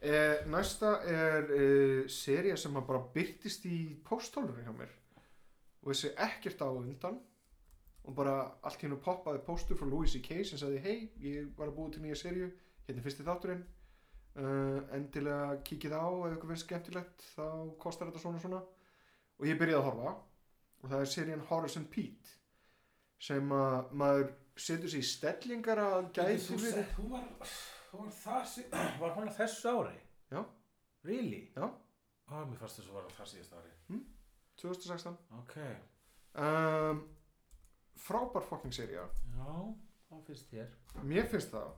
[0.00, 4.92] eh, Næsta er eh, seria sem bara byrtist í pósthólfinu hjá mér.
[5.82, 7.18] Og þessi ekkert á undan.
[8.06, 10.44] Og bara allt hérna poppaði póstur frá Louis C.K.
[10.46, 12.52] sem sagði hei, ég var að búa til nýja serju
[12.86, 13.64] hérna er fyrsti þátturinn.
[14.36, 17.46] Uh, endilega kíkið á ef ykkur finnst skemmtilegt þá
[17.82, 18.60] kostar þetta svona svona.
[19.40, 20.12] Og ég byrjaði að horfa.
[20.82, 22.34] Og það er serían Horace and Pete
[23.26, 24.26] sem að maður
[24.60, 27.24] setur sér í stellingar að gæti Þú sett- hún var,
[27.96, 28.68] hún var, það, sí-
[29.00, 29.96] var hún að þessu ári?
[30.32, 30.42] Já.
[31.06, 31.42] Really?
[31.56, 31.66] Já.
[32.26, 33.72] Ó, mér fannst þess að var það síðast ári
[34.56, 35.54] 2016 Ok,
[36.40, 37.00] um,
[38.00, 39.50] frábær fucking seria já,
[40.08, 40.70] það finnst þér.
[41.04, 41.74] Mér finnst það.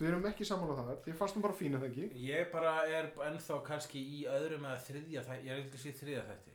[0.00, 2.06] Við erum ekki saman á það því fannst hún bara fína það ekki?
[2.24, 5.92] Ég bara er ennþá kannski í öðrum eða þriðja þætti, ég er ekki að sé
[6.00, 6.54] þriðja þætti.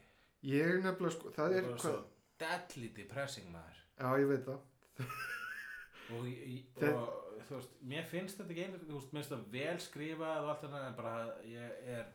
[0.50, 1.94] Ég er nefnilega sko, það er hvað, svo
[2.42, 3.80] deadly depressing maður.
[4.02, 4.60] Já ég veit það.
[6.18, 6.28] Og,
[6.82, 10.64] Þe- og þú veist, mér finnst þetta ekki einu þú veist, vel skrifað og allt
[10.66, 11.18] þetta en bara
[11.48, 12.08] ég er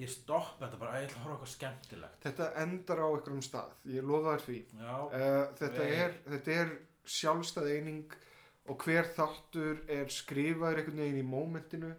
[0.00, 2.20] ég stoppa þetta bara, ég ætla að horfa eitthvað skemmtilegt.
[2.24, 4.60] Þetta endar á einhverjum stað ég lofa þér því.
[4.80, 6.72] Já, uh, þetta, er, þetta er
[7.16, 8.14] sjálfstæð eining
[8.70, 11.90] og hver þáttur er skrifaður einhvern veginn í mómentinu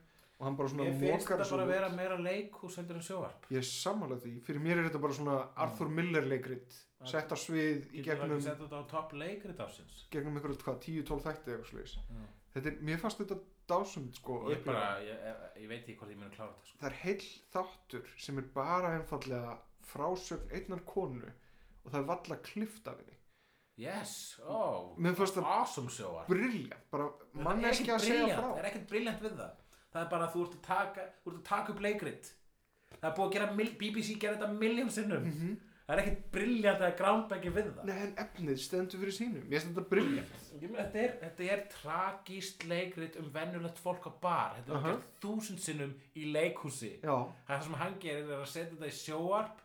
[0.41, 3.45] og hann bara svona ég finnst þetta bara að vera meira leikhús heldur en sjóvarp
[3.53, 5.35] ég er sammálað því, fyrir mér er þetta bara svona
[5.65, 6.79] Arthur Miller leikrit.
[7.01, 7.05] Já.
[7.13, 10.35] sett á svið í getur það gegnum ekki sett þetta á topp leikrit ásins gegnum
[10.37, 12.25] einhverjum hvað, 10-12 þætti eitthvað sliðis Já.
[12.55, 13.37] þetta er, mér fannst þetta
[13.71, 15.23] dásund sko að ég bara, ég,
[15.63, 16.77] ég veit ekki hvort ég muni klára þetta sko.
[16.81, 19.55] það er heill þáttur sem er bara einfallega
[19.93, 23.17] frásögn einnar konu og það er valla klift af henni.
[23.81, 24.11] Yes,
[24.45, 27.07] oh Mér fannst það- awesome sjóvarp briljant, bara
[27.71, 28.45] ekkert að segja frá.
[28.51, 29.60] það er ekkert briljant við það
[29.91, 32.31] það er bara að þú ert að taka, þú ert að taka upp leikrit.
[32.91, 33.51] Það er búið að gera
[33.81, 35.27] BBC gera þetta miljón sinnum.
[35.27, 35.59] Mhm.
[35.81, 37.87] það er ekkert briljant eða groundbreaking við það.
[37.89, 39.47] Nei, en efnið stendur fyrir sínum.
[40.61, 44.53] Ég meina, þetta, er, þetta er tragíst leikrit um vennulegt fólk á bar.
[44.55, 45.01] Þetta er uh -huh.
[45.19, 46.93] þúsund sinnum í leikhúsi.
[47.03, 49.59] Já, það sem hann gerir er að setja þetta í sjóarp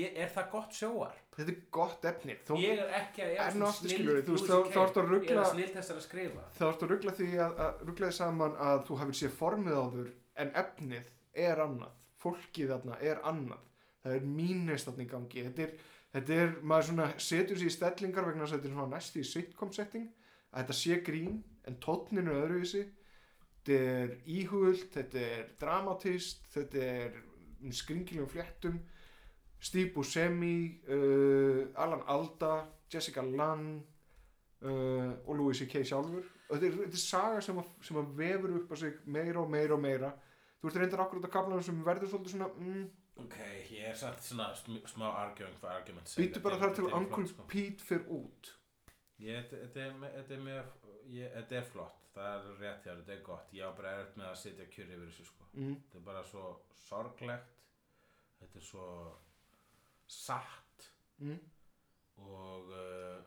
[0.00, 1.22] er það gott sjóarp?
[1.36, 2.36] þetta er gott efni.
[2.46, 4.10] Þó, ég er ekki að þú veist, ég
[5.32, 6.44] er snill að skrifa.
[6.58, 9.78] þá ertu að ruggla því að, að ruggla því saman að þú hafið séð formið
[9.78, 10.10] áður
[10.42, 11.10] en efnið
[11.46, 11.96] er annað.
[12.22, 13.64] Fólkið þarna er annað.
[14.02, 15.46] Það er mínist þarna í gangi.
[15.48, 15.74] Þetta er,
[16.16, 19.16] þetta er maður svona setur sér í stellingar vegna þess að þetta er svona næst
[19.16, 20.08] í sitcom setting.
[20.52, 22.86] Að þetta sé grín en tónninu er öðruvísi.
[23.62, 27.20] Þetta er íhugult, þetta er dramatist þetta er
[27.72, 28.80] skringilegum fléttum
[29.62, 30.54] Steve Buscemi
[30.90, 32.54] uh, Alan Alda
[32.92, 33.68] Jessica Lann
[34.62, 35.84] uh, og Louis C.K.
[35.86, 38.98] sjálfur og þetta er, þetta er saga sem að, sem að vefur upp á sig
[39.06, 40.10] meira og meira og meira
[40.62, 42.82] þú ert reyndar akkurat að kaplanum sem verður svolítið svona mm,
[43.24, 43.38] ok,
[43.76, 47.86] ég er satt svona sm- smá arguing for argument býtu bara þar til Uncle Pete
[47.86, 48.52] fyrir út
[49.22, 50.70] Ég, þetta, er, me- þetta, mjög,
[51.14, 53.52] ég, þetta flott, það er rétt hjá, þetta er gott.
[53.54, 55.46] Ég á bara erfitt með að sitja kjur yfir þessu sko.
[55.52, 55.76] mm.
[55.84, 56.46] Þetta er bara svo
[56.88, 57.52] sorglegt,
[58.40, 58.86] þetta er svo
[60.12, 60.90] satt
[61.22, 61.38] Mm.
[62.18, 63.18] og, uh,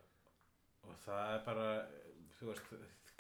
[0.84, 1.68] og það er bara,
[2.40, 2.72] þú veist,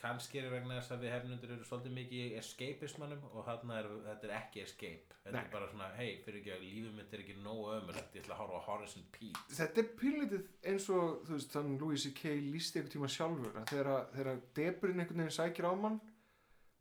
[0.01, 3.87] kannski er vegna þess að við hefnundur eru svolítið mikið í escapismannum og þarna er,
[4.09, 5.15] þetta er ekki escape.
[5.23, 5.43] Þetta Nei.
[5.45, 8.35] er bara svona, hei, fyrir ekki að lífið mitt er ekki nógu ömulegt, ég ætla
[8.35, 8.65] að horfa á
[8.99, 9.45] and Pete.
[9.55, 10.43] þetta er pínlítið
[10.73, 12.35] eins og þú veist, þannig Louis C.K.
[12.51, 13.65] lísti einhvern tíma sjálfur að
[13.95, 16.01] að- þegar deburinn einhvern veginn sækir á mann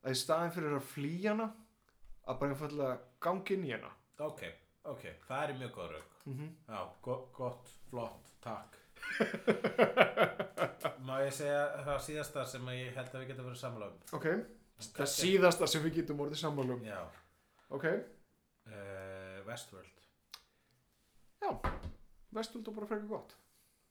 [0.05, 1.48] að í staðin fyrir að flýja hana
[2.27, 4.43] að bara einfallega gangi inn í hana Ok,
[4.85, 6.11] ok, það er mjög góð rauk.
[6.25, 6.51] Mm -hmm.
[6.69, 8.77] Já, go gott, flott, takk.
[11.07, 13.99] Má ég segja það síðasta sem ég held að við getum verið sammála um?
[14.13, 14.27] Ok,
[14.79, 17.09] það síðasta sem við getum orðið sammálum Já,
[17.69, 19.95] ok, uh, Westworld.
[22.35, 23.37] Vestöld og bara frekar gott.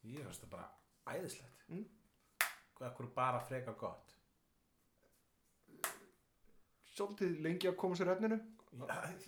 [0.03, 1.61] Ég finnst það bara æðislegt.
[1.69, 1.85] Mm.
[2.75, 4.15] Hvað ekkur bara frekar gott?
[6.93, 8.43] Svolítið lengi að koma sér efninu Já,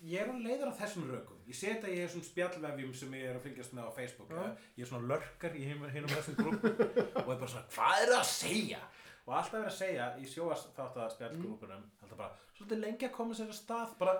[0.05, 3.27] Ég er að leiður á þessum rökum Ég sé þetta í þessum spjallvefjum sem ég
[3.29, 4.43] er að fylgjast með á Facebook Já.
[4.75, 8.13] Ég er svona lörkar í hinum hinum þessum grúpum og er bara svona, hvað er
[8.13, 8.81] það að segja?
[9.25, 13.15] Og alltaf verið að segja í sjóast þátt að spjallgrúpunum alltaf bara, svolítið lengi að
[13.15, 14.17] koma sér að stað bara,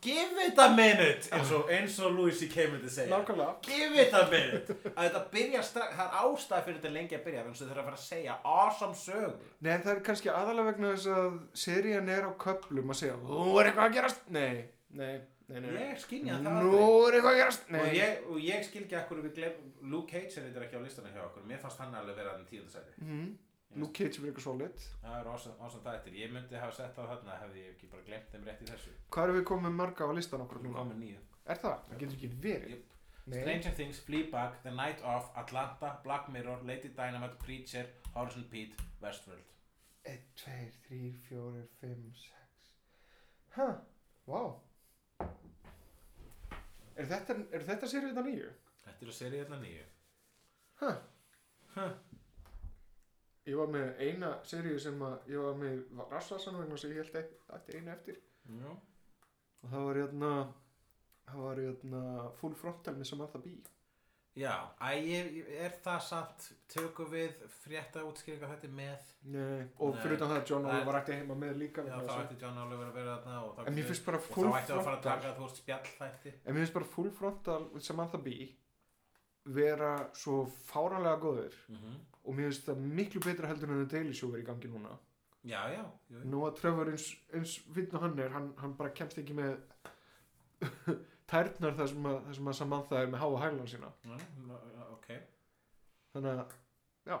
[0.00, 2.66] give it a minute eins og, eins og Louis C.K.
[2.72, 6.78] myndi segja nákvæmlega give it a minute að þetta byrja strax, það er ástæð fyrir
[6.80, 9.76] þetta lengi að byrja þannig að þeir eru að fara að segja awesome sögu Nei,
[9.78, 11.36] það er kannski aðalega vegna þess að
[11.66, 14.64] serían er á köplum að segja Nú er eitthvað að gerast Nei,
[15.02, 15.14] nei,
[15.52, 15.70] nei, nei.
[15.92, 17.06] ég skynja það Nú aldrei.
[17.08, 20.10] er eitthvað að gerast Nei, og ég, og ég skil ekki akkur við glem Luke
[20.14, 22.98] Cage er þetta ekki á listanum hjá okkur mér fannst hann alveg vera hann tíundasæti
[23.02, 23.32] Mhm.
[23.80, 24.86] Luke Cage er eitthvað solid.
[25.02, 26.16] Það er awesome þættir.
[26.20, 28.92] Ég myndi hafa sett á þarna hefði ég ekki bara glemt þeim rétt í þessu.
[29.14, 30.82] Hvað erum við komið marga á listan okkur Nú núna?
[30.82, 31.78] komið nýju Er það?
[31.88, 32.82] Það getur ekki verið.
[33.24, 38.74] Nei, Stranger Things, Fleabag, The Night Of, Atlanta, Black Mirror, Lady Dynamite, Preacher, Horizon Pete,
[39.00, 39.48] Westworld.
[40.04, 40.50] 1, 2,
[40.88, 42.72] 3, 4, 5, 6
[43.54, 43.66] Hæ,
[44.26, 44.40] vá.
[46.98, 48.48] Er þetta, er þetta sérið þetta nýju?
[48.86, 49.84] Þetta er að serið hérna nýju
[50.82, 50.90] Hæ,
[51.76, 51.86] Hæ?
[53.46, 57.12] Ég var með eina seríu sem að ég var með Rassassan vegna sem ég held
[57.50, 58.18] þetta einu eftir.
[58.48, 58.72] Já.
[59.62, 60.32] Og það var hérna
[61.32, 62.02] það var hérna
[62.40, 63.62] Full Frontal með Samantha Bee.
[64.34, 64.52] Já,
[65.04, 69.02] ég- er það samt tökum við frétta útskýringa þetta með?
[69.28, 70.64] Nei, og fyrir það að John.
[70.70, 73.60] Oliver ætti heima með líka Já, þá ætti John Oliver að vera þarna og þá
[73.60, 76.32] ætti að fara að taka þú veist spjallþætti.
[76.46, 78.48] En mér finnst bara Full Frontal Samantha Bee
[79.44, 84.14] vera svo fáranlega góður mm og mér finnst það miklu betra heldur en The Daily
[84.14, 84.94] Show er í gangi núna.
[85.42, 85.82] Já, já,
[86.14, 86.20] jú.
[86.30, 89.56] nú að Trevor eins, eins og hann er hann, hann bara kemst ekki með
[91.32, 93.90] tærnar þar sem að, að Samantha er með háa hælan sína.
[94.06, 95.08] Já, já, ok.
[96.14, 96.54] Þannig að,
[97.10, 97.16] já.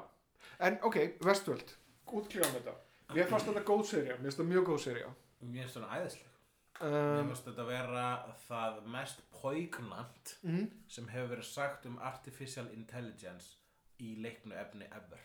[0.68, 1.74] En ok, Westworld,
[2.06, 2.76] útklíðan þetta.
[3.12, 5.08] Mér fannst þetta góð serja, mér finnst þetta mjög góð serja
[5.42, 6.31] Mér finnst svona æðisleg
[6.82, 8.06] Mér um, finnst þetta vera
[8.48, 13.56] það mest poignant mm, sem hefur verið sagt um artificial intelligence
[14.02, 15.22] í leiknu efni ever.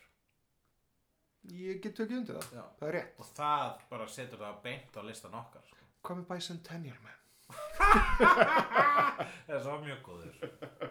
[1.57, 2.63] Ég get tökið undir það, Já.
[2.79, 5.63] það er rétt Og það bara setur það beint á listan okkar.
[5.69, 5.87] Sko.
[6.03, 7.23] Hvað með Bicentennial Man?
[9.47, 10.86] Það er svo mjög góður.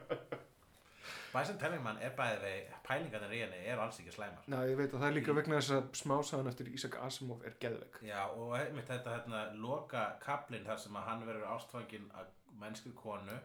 [1.37, 4.47] Bæsinn Tellingmann er bæðið við pælingarnir í henni eru alls ekki slæmar.
[4.49, 7.59] Ná, ég veit að það er líka vegna þess að smásagan eftir Isaac Asimov er
[7.61, 12.31] geðveg Já, og einmitt þetta hérna, loka kaplinn þar sem að hann verður ástfangin að
[12.63, 13.37] mennskri konu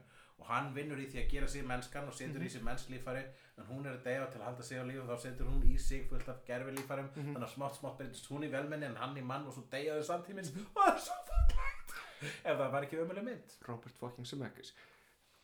[0.41, 3.25] og hann vinnur í því að gera sig mennskan og setur í sig mennslífari
[3.59, 5.65] en hún er að deyja til að halda sig á lífi og þá setur hún
[5.67, 8.97] í sig fullt af gerfi lífarum þannig að smátt smátt byrjast hún í velmenni en
[9.01, 11.93] hann í mann og svo deyja þau samtímins og það er svo fallegt!
[12.21, 13.53] Ef það var ekki ömuleg mynd.
[13.67, 14.73] Robert fucking Zemeckis.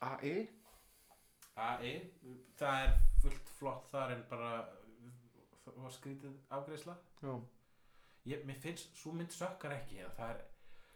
[0.05, 0.33] A.E.
[1.57, 1.93] AI,
[2.59, 4.51] það er fullt flott þar en bara
[5.77, 7.33] var skrítið afgreisla Já,
[8.29, 10.41] ég, mér finnst, svo mynd sökkar ekki það er,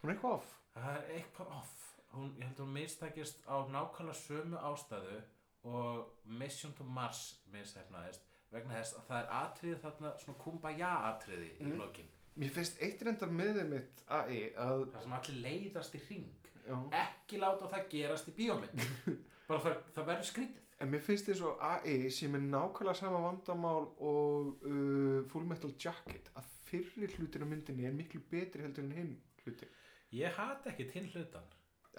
[0.02, 0.52] hún er eitthvað off.
[0.74, 1.78] það er eitthvað off.
[2.12, 5.20] Hún, ég held að hún mistækist á nákvæmlega sömu ástæðu
[5.64, 7.22] og Mission to Mars
[7.54, 11.78] mistæknaðist vegna þess að það er atriði þarna svona kumbaya atriði í Mm.
[11.80, 12.08] lokin.
[12.36, 14.52] Mér finnst eitt reyndar miðið mitt A.E.
[14.56, 16.28] að það sem allir leiðast í hring.
[16.66, 18.84] Já, ekki láta það gerast í bíómynd
[19.48, 20.58] bara það, það verður skrítið.
[20.82, 21.96] En mér finnst þess að A.E.
[22.10, 27.86] sem er nákvæmlega sama vandamál og uh, Full Metal Jacket að fyrri hlutin á myndinni
[27.86, 29.12] er miklu betri heldur en hinn
[29.44, 29.70] hlutin
[30.12, 31.44] ég hata ekki tinn hlutan.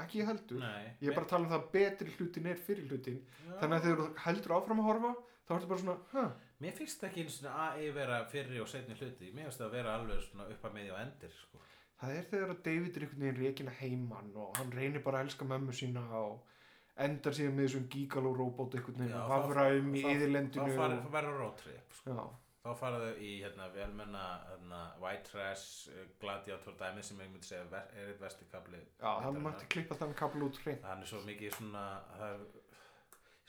[0.04, 0.60] Ekki ég heldur.
[0.62, 3.20] Nei, Ég er bara að tala um það að betri hlutin er fyrri hlutin.
[3.46, 3.54] Já.
[3.62, 5.12] Þannig að þegar þú heldur áfram að horfa
[5.44, 6.24] þá ertu bara svona, hæ,
[6.64, 9.32] Mér finnst ekki eins og að vera fyrri og setni hluti.
[9.36, 11.62] Mér finnst það að vera alveg svona upp að miðja og endir sko.
[12.04, 15.20] það er þegar að David er einhvern veginn reikin að heiman og hann reynir bara
[15.22, 16.53] að elska mömmu sína og
[16.98, 21.12] endar síðan með þessum gígaló-róbót einhvern veginn Já, og þá- hafra um í yðurlendinu Þá
[21.18, 22.30] verður roadtrip sko.
[22.64, 27.66] Þá faraðu í hérna, velmenna hérna, White Trash uh, Gladiator dæmi sem ég myndi segja
[27.72, 30.86] ver, er eitt vesti kapli já það mætti klippa þannig kapl út hreint.
[30.88, 31.82] Hann er svo mikið svona
[32.14, 32.46] það er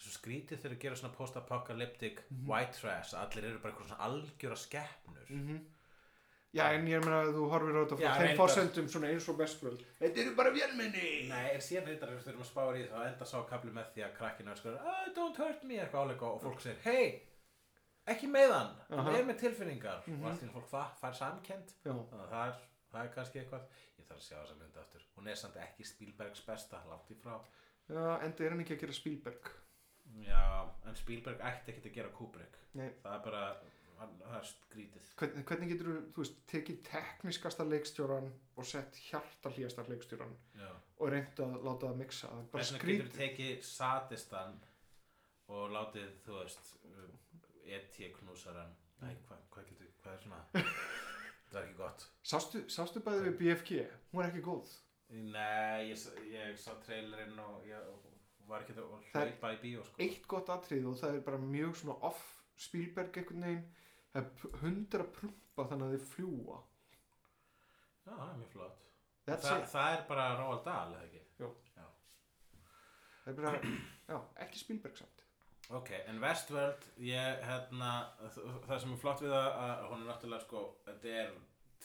[0.02, 2.48] svo skrítið þegar að gera svona post-apocalyptic Mhm.
[2.50, 5.60] white trash allir eru bara eitthvað svona algjöra skeppnur mm
[6.54, 9.38] Já, en ég meina að þú horfir á þetta frá þeim fórsendum svona eins og
[9.40, 12.84] bestvöld Þetta eru bara vélminni Nei, en síðan reyndar þegar við þurfum að spára í
[12.84, 15.80] það þá enda sá kapli með því að krakkinu er sko oh, don't hurt me
[15.82, 17.08] eitthvað áleika og fólk segir hei,
[18.14, 19.16] ekki með hann hann Aha.
[19.18, 20.04] er með tilfinningar.
[20.06, 20.22] Mhm.
[20.22, 22.62] og allt í einu fólk það fær samkend Já, þannig að það er,
[22.94, 23.68] það er kannski eitthvað.
[23.98, 25.04] Ég þarf að sjá þessa mynda aftur.
[25.16, 27.36] Hún er samt ekki Spielbergs besta, langt í frá.
[27.90, 29.50] Já enda er hann ekki að gera Spielberg.
[30.22, 30.44] Já,
[30.86, 32.58] en Spielberg ætti ekki að gera Kubrick.
[32.78, 32.90] Nei.
[33.02, 33.42] það er bara,
[33.98, 35.08] það er skrítið.
[35.20, 40.70] Hvernig, hvernig getur þú, veist, tekið tekniskasta leikstjóran og sett hjartalíasta leikstjóran já.
[40.98, 42.30] og reynd að láta það mixa?
[42.52, 43.18] Bara vegna getur skrítið.
[43.18, 44.56] tekið sadistan
[45.54, 46.74] og látið, þú veist
[47.64, 48.10] E.T.
[48.18, 48.72] knúsaran
[49.02, 50.42] Nei, hvað hva getur, hvað er svona?
[51.50, 52.04] Það er ekki gott.
[52.26, 53.76] Sástu, sástu bæði við BFG,
[54.10, 54.72] hún er ekki góð.
[55.14, 56.00] Nei, ég,
[56.32, 57.84] ég sá trailerinn og ég
[58.48, 60.00] var ekki að hlaupa í bíó sko.
[60.02, 62.24] eitt gott atrið og það er bara mjög svona off
[62.60, 63.62] Spielberg einhvern veginn
[64.14, 66.62] það er að prumpa þannig að þið fljúa
[68.04, 68.80] Já, það er mjög flott.
[69.24, 69.52] Þa.
[69.72, 71.20] Það er bara Roald Dahl, eða ekki?
[73.24, 73.52] það er bara,
[74.10, 75.22] já, ekki Spielberg samt.
[75.72, 77.92] Ok, en Westworld, ég, hérna,
[78.66, 81.30] það sem er flott við að hún er náttúrulega, sko, þetta er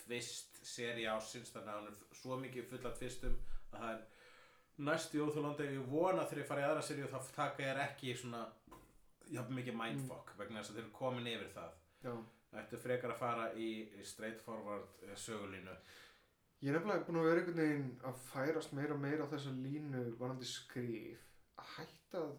[0.01, 3.37] tvist seri ásins, þannig að hún er svo mikið full af tvistum
[3.71, 4.03] að það er
[4.89, 8.17] næstu óþúlandi, ég vona þegar ég fara í aðra seri og þá taka ég ekki
[8.19, 8.43] svona,
[9.31, 11.79] jafn mikið mindfuck, vegna þess að þeir eru komin yfir það.
[12.03, 12.13] Já.
[12.59, 13.69] Ættu frekar að fara í
[13.99, 15.75] í straightforward eh, sögulínu.
[16.61, 19.51] ég er nefnilega búin að vera einhvern veginn að færast meira og meira á þessa
[19.55, 21.21] línu varandi skrif
[21.61, 22.33] að hætta að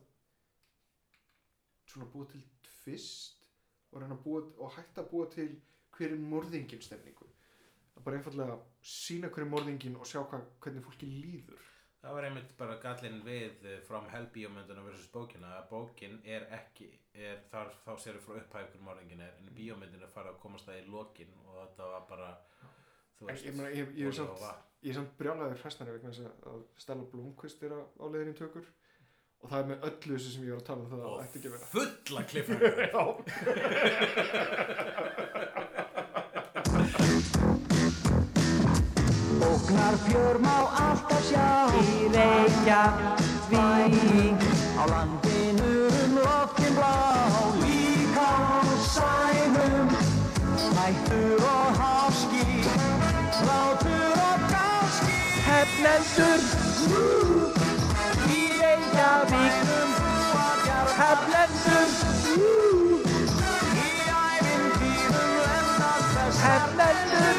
[1.93, 3.47] svona búa til tvist
[3.93, 5.49] og búa og hætta að búa til
[5.97, 7.31] hver er morðingin stemningu
[7.97, 11.69] að bara einfallega sína hver er morðingin og sjá hvað, hvernig fólki líður
[12.01, 16.47] Það var einmitt bara gallin við eh, From Hell bíómynduna versus bókina að bókin er
[16.56, 20.39] ekki er, þar, þá séru frá upphæf hver morðingin er en í bíómyndinu fara að
[20.40, 22.31] komast það í lokin og þetta var bara
[23.18, 24.40] þú veist, ég, meina, ég, ég, er samt,
[24.81, 26.24] ég er samt brjálæður hræstnari vegna þess
[26.55, 28.66] að- Stella Blomqvist er á, leiðin tökur.
[29.40, 31.16] Og það er með öllu þessu sem ég var að tala um það og
[31.72, 32.77] fulla kliffhanger
[39.70, 41.70] Já, Ógnar fjör má alltaf sjá.
[41.78, 43.60] Í Reykjavík.
[44.76, 46.94] Á landinu um loftin blá
[47.60, 48.62] Líka á
[48.94, 49.88] sænum.
[50.76, 52.47] Hættur og háski
[53.47, 55.16] Látur og gáski
[55.47, 56.40] Hefnendur
[58.26, 59.90] Í ævintýrum
[65.47, 67.38] lendar þess Hefnendur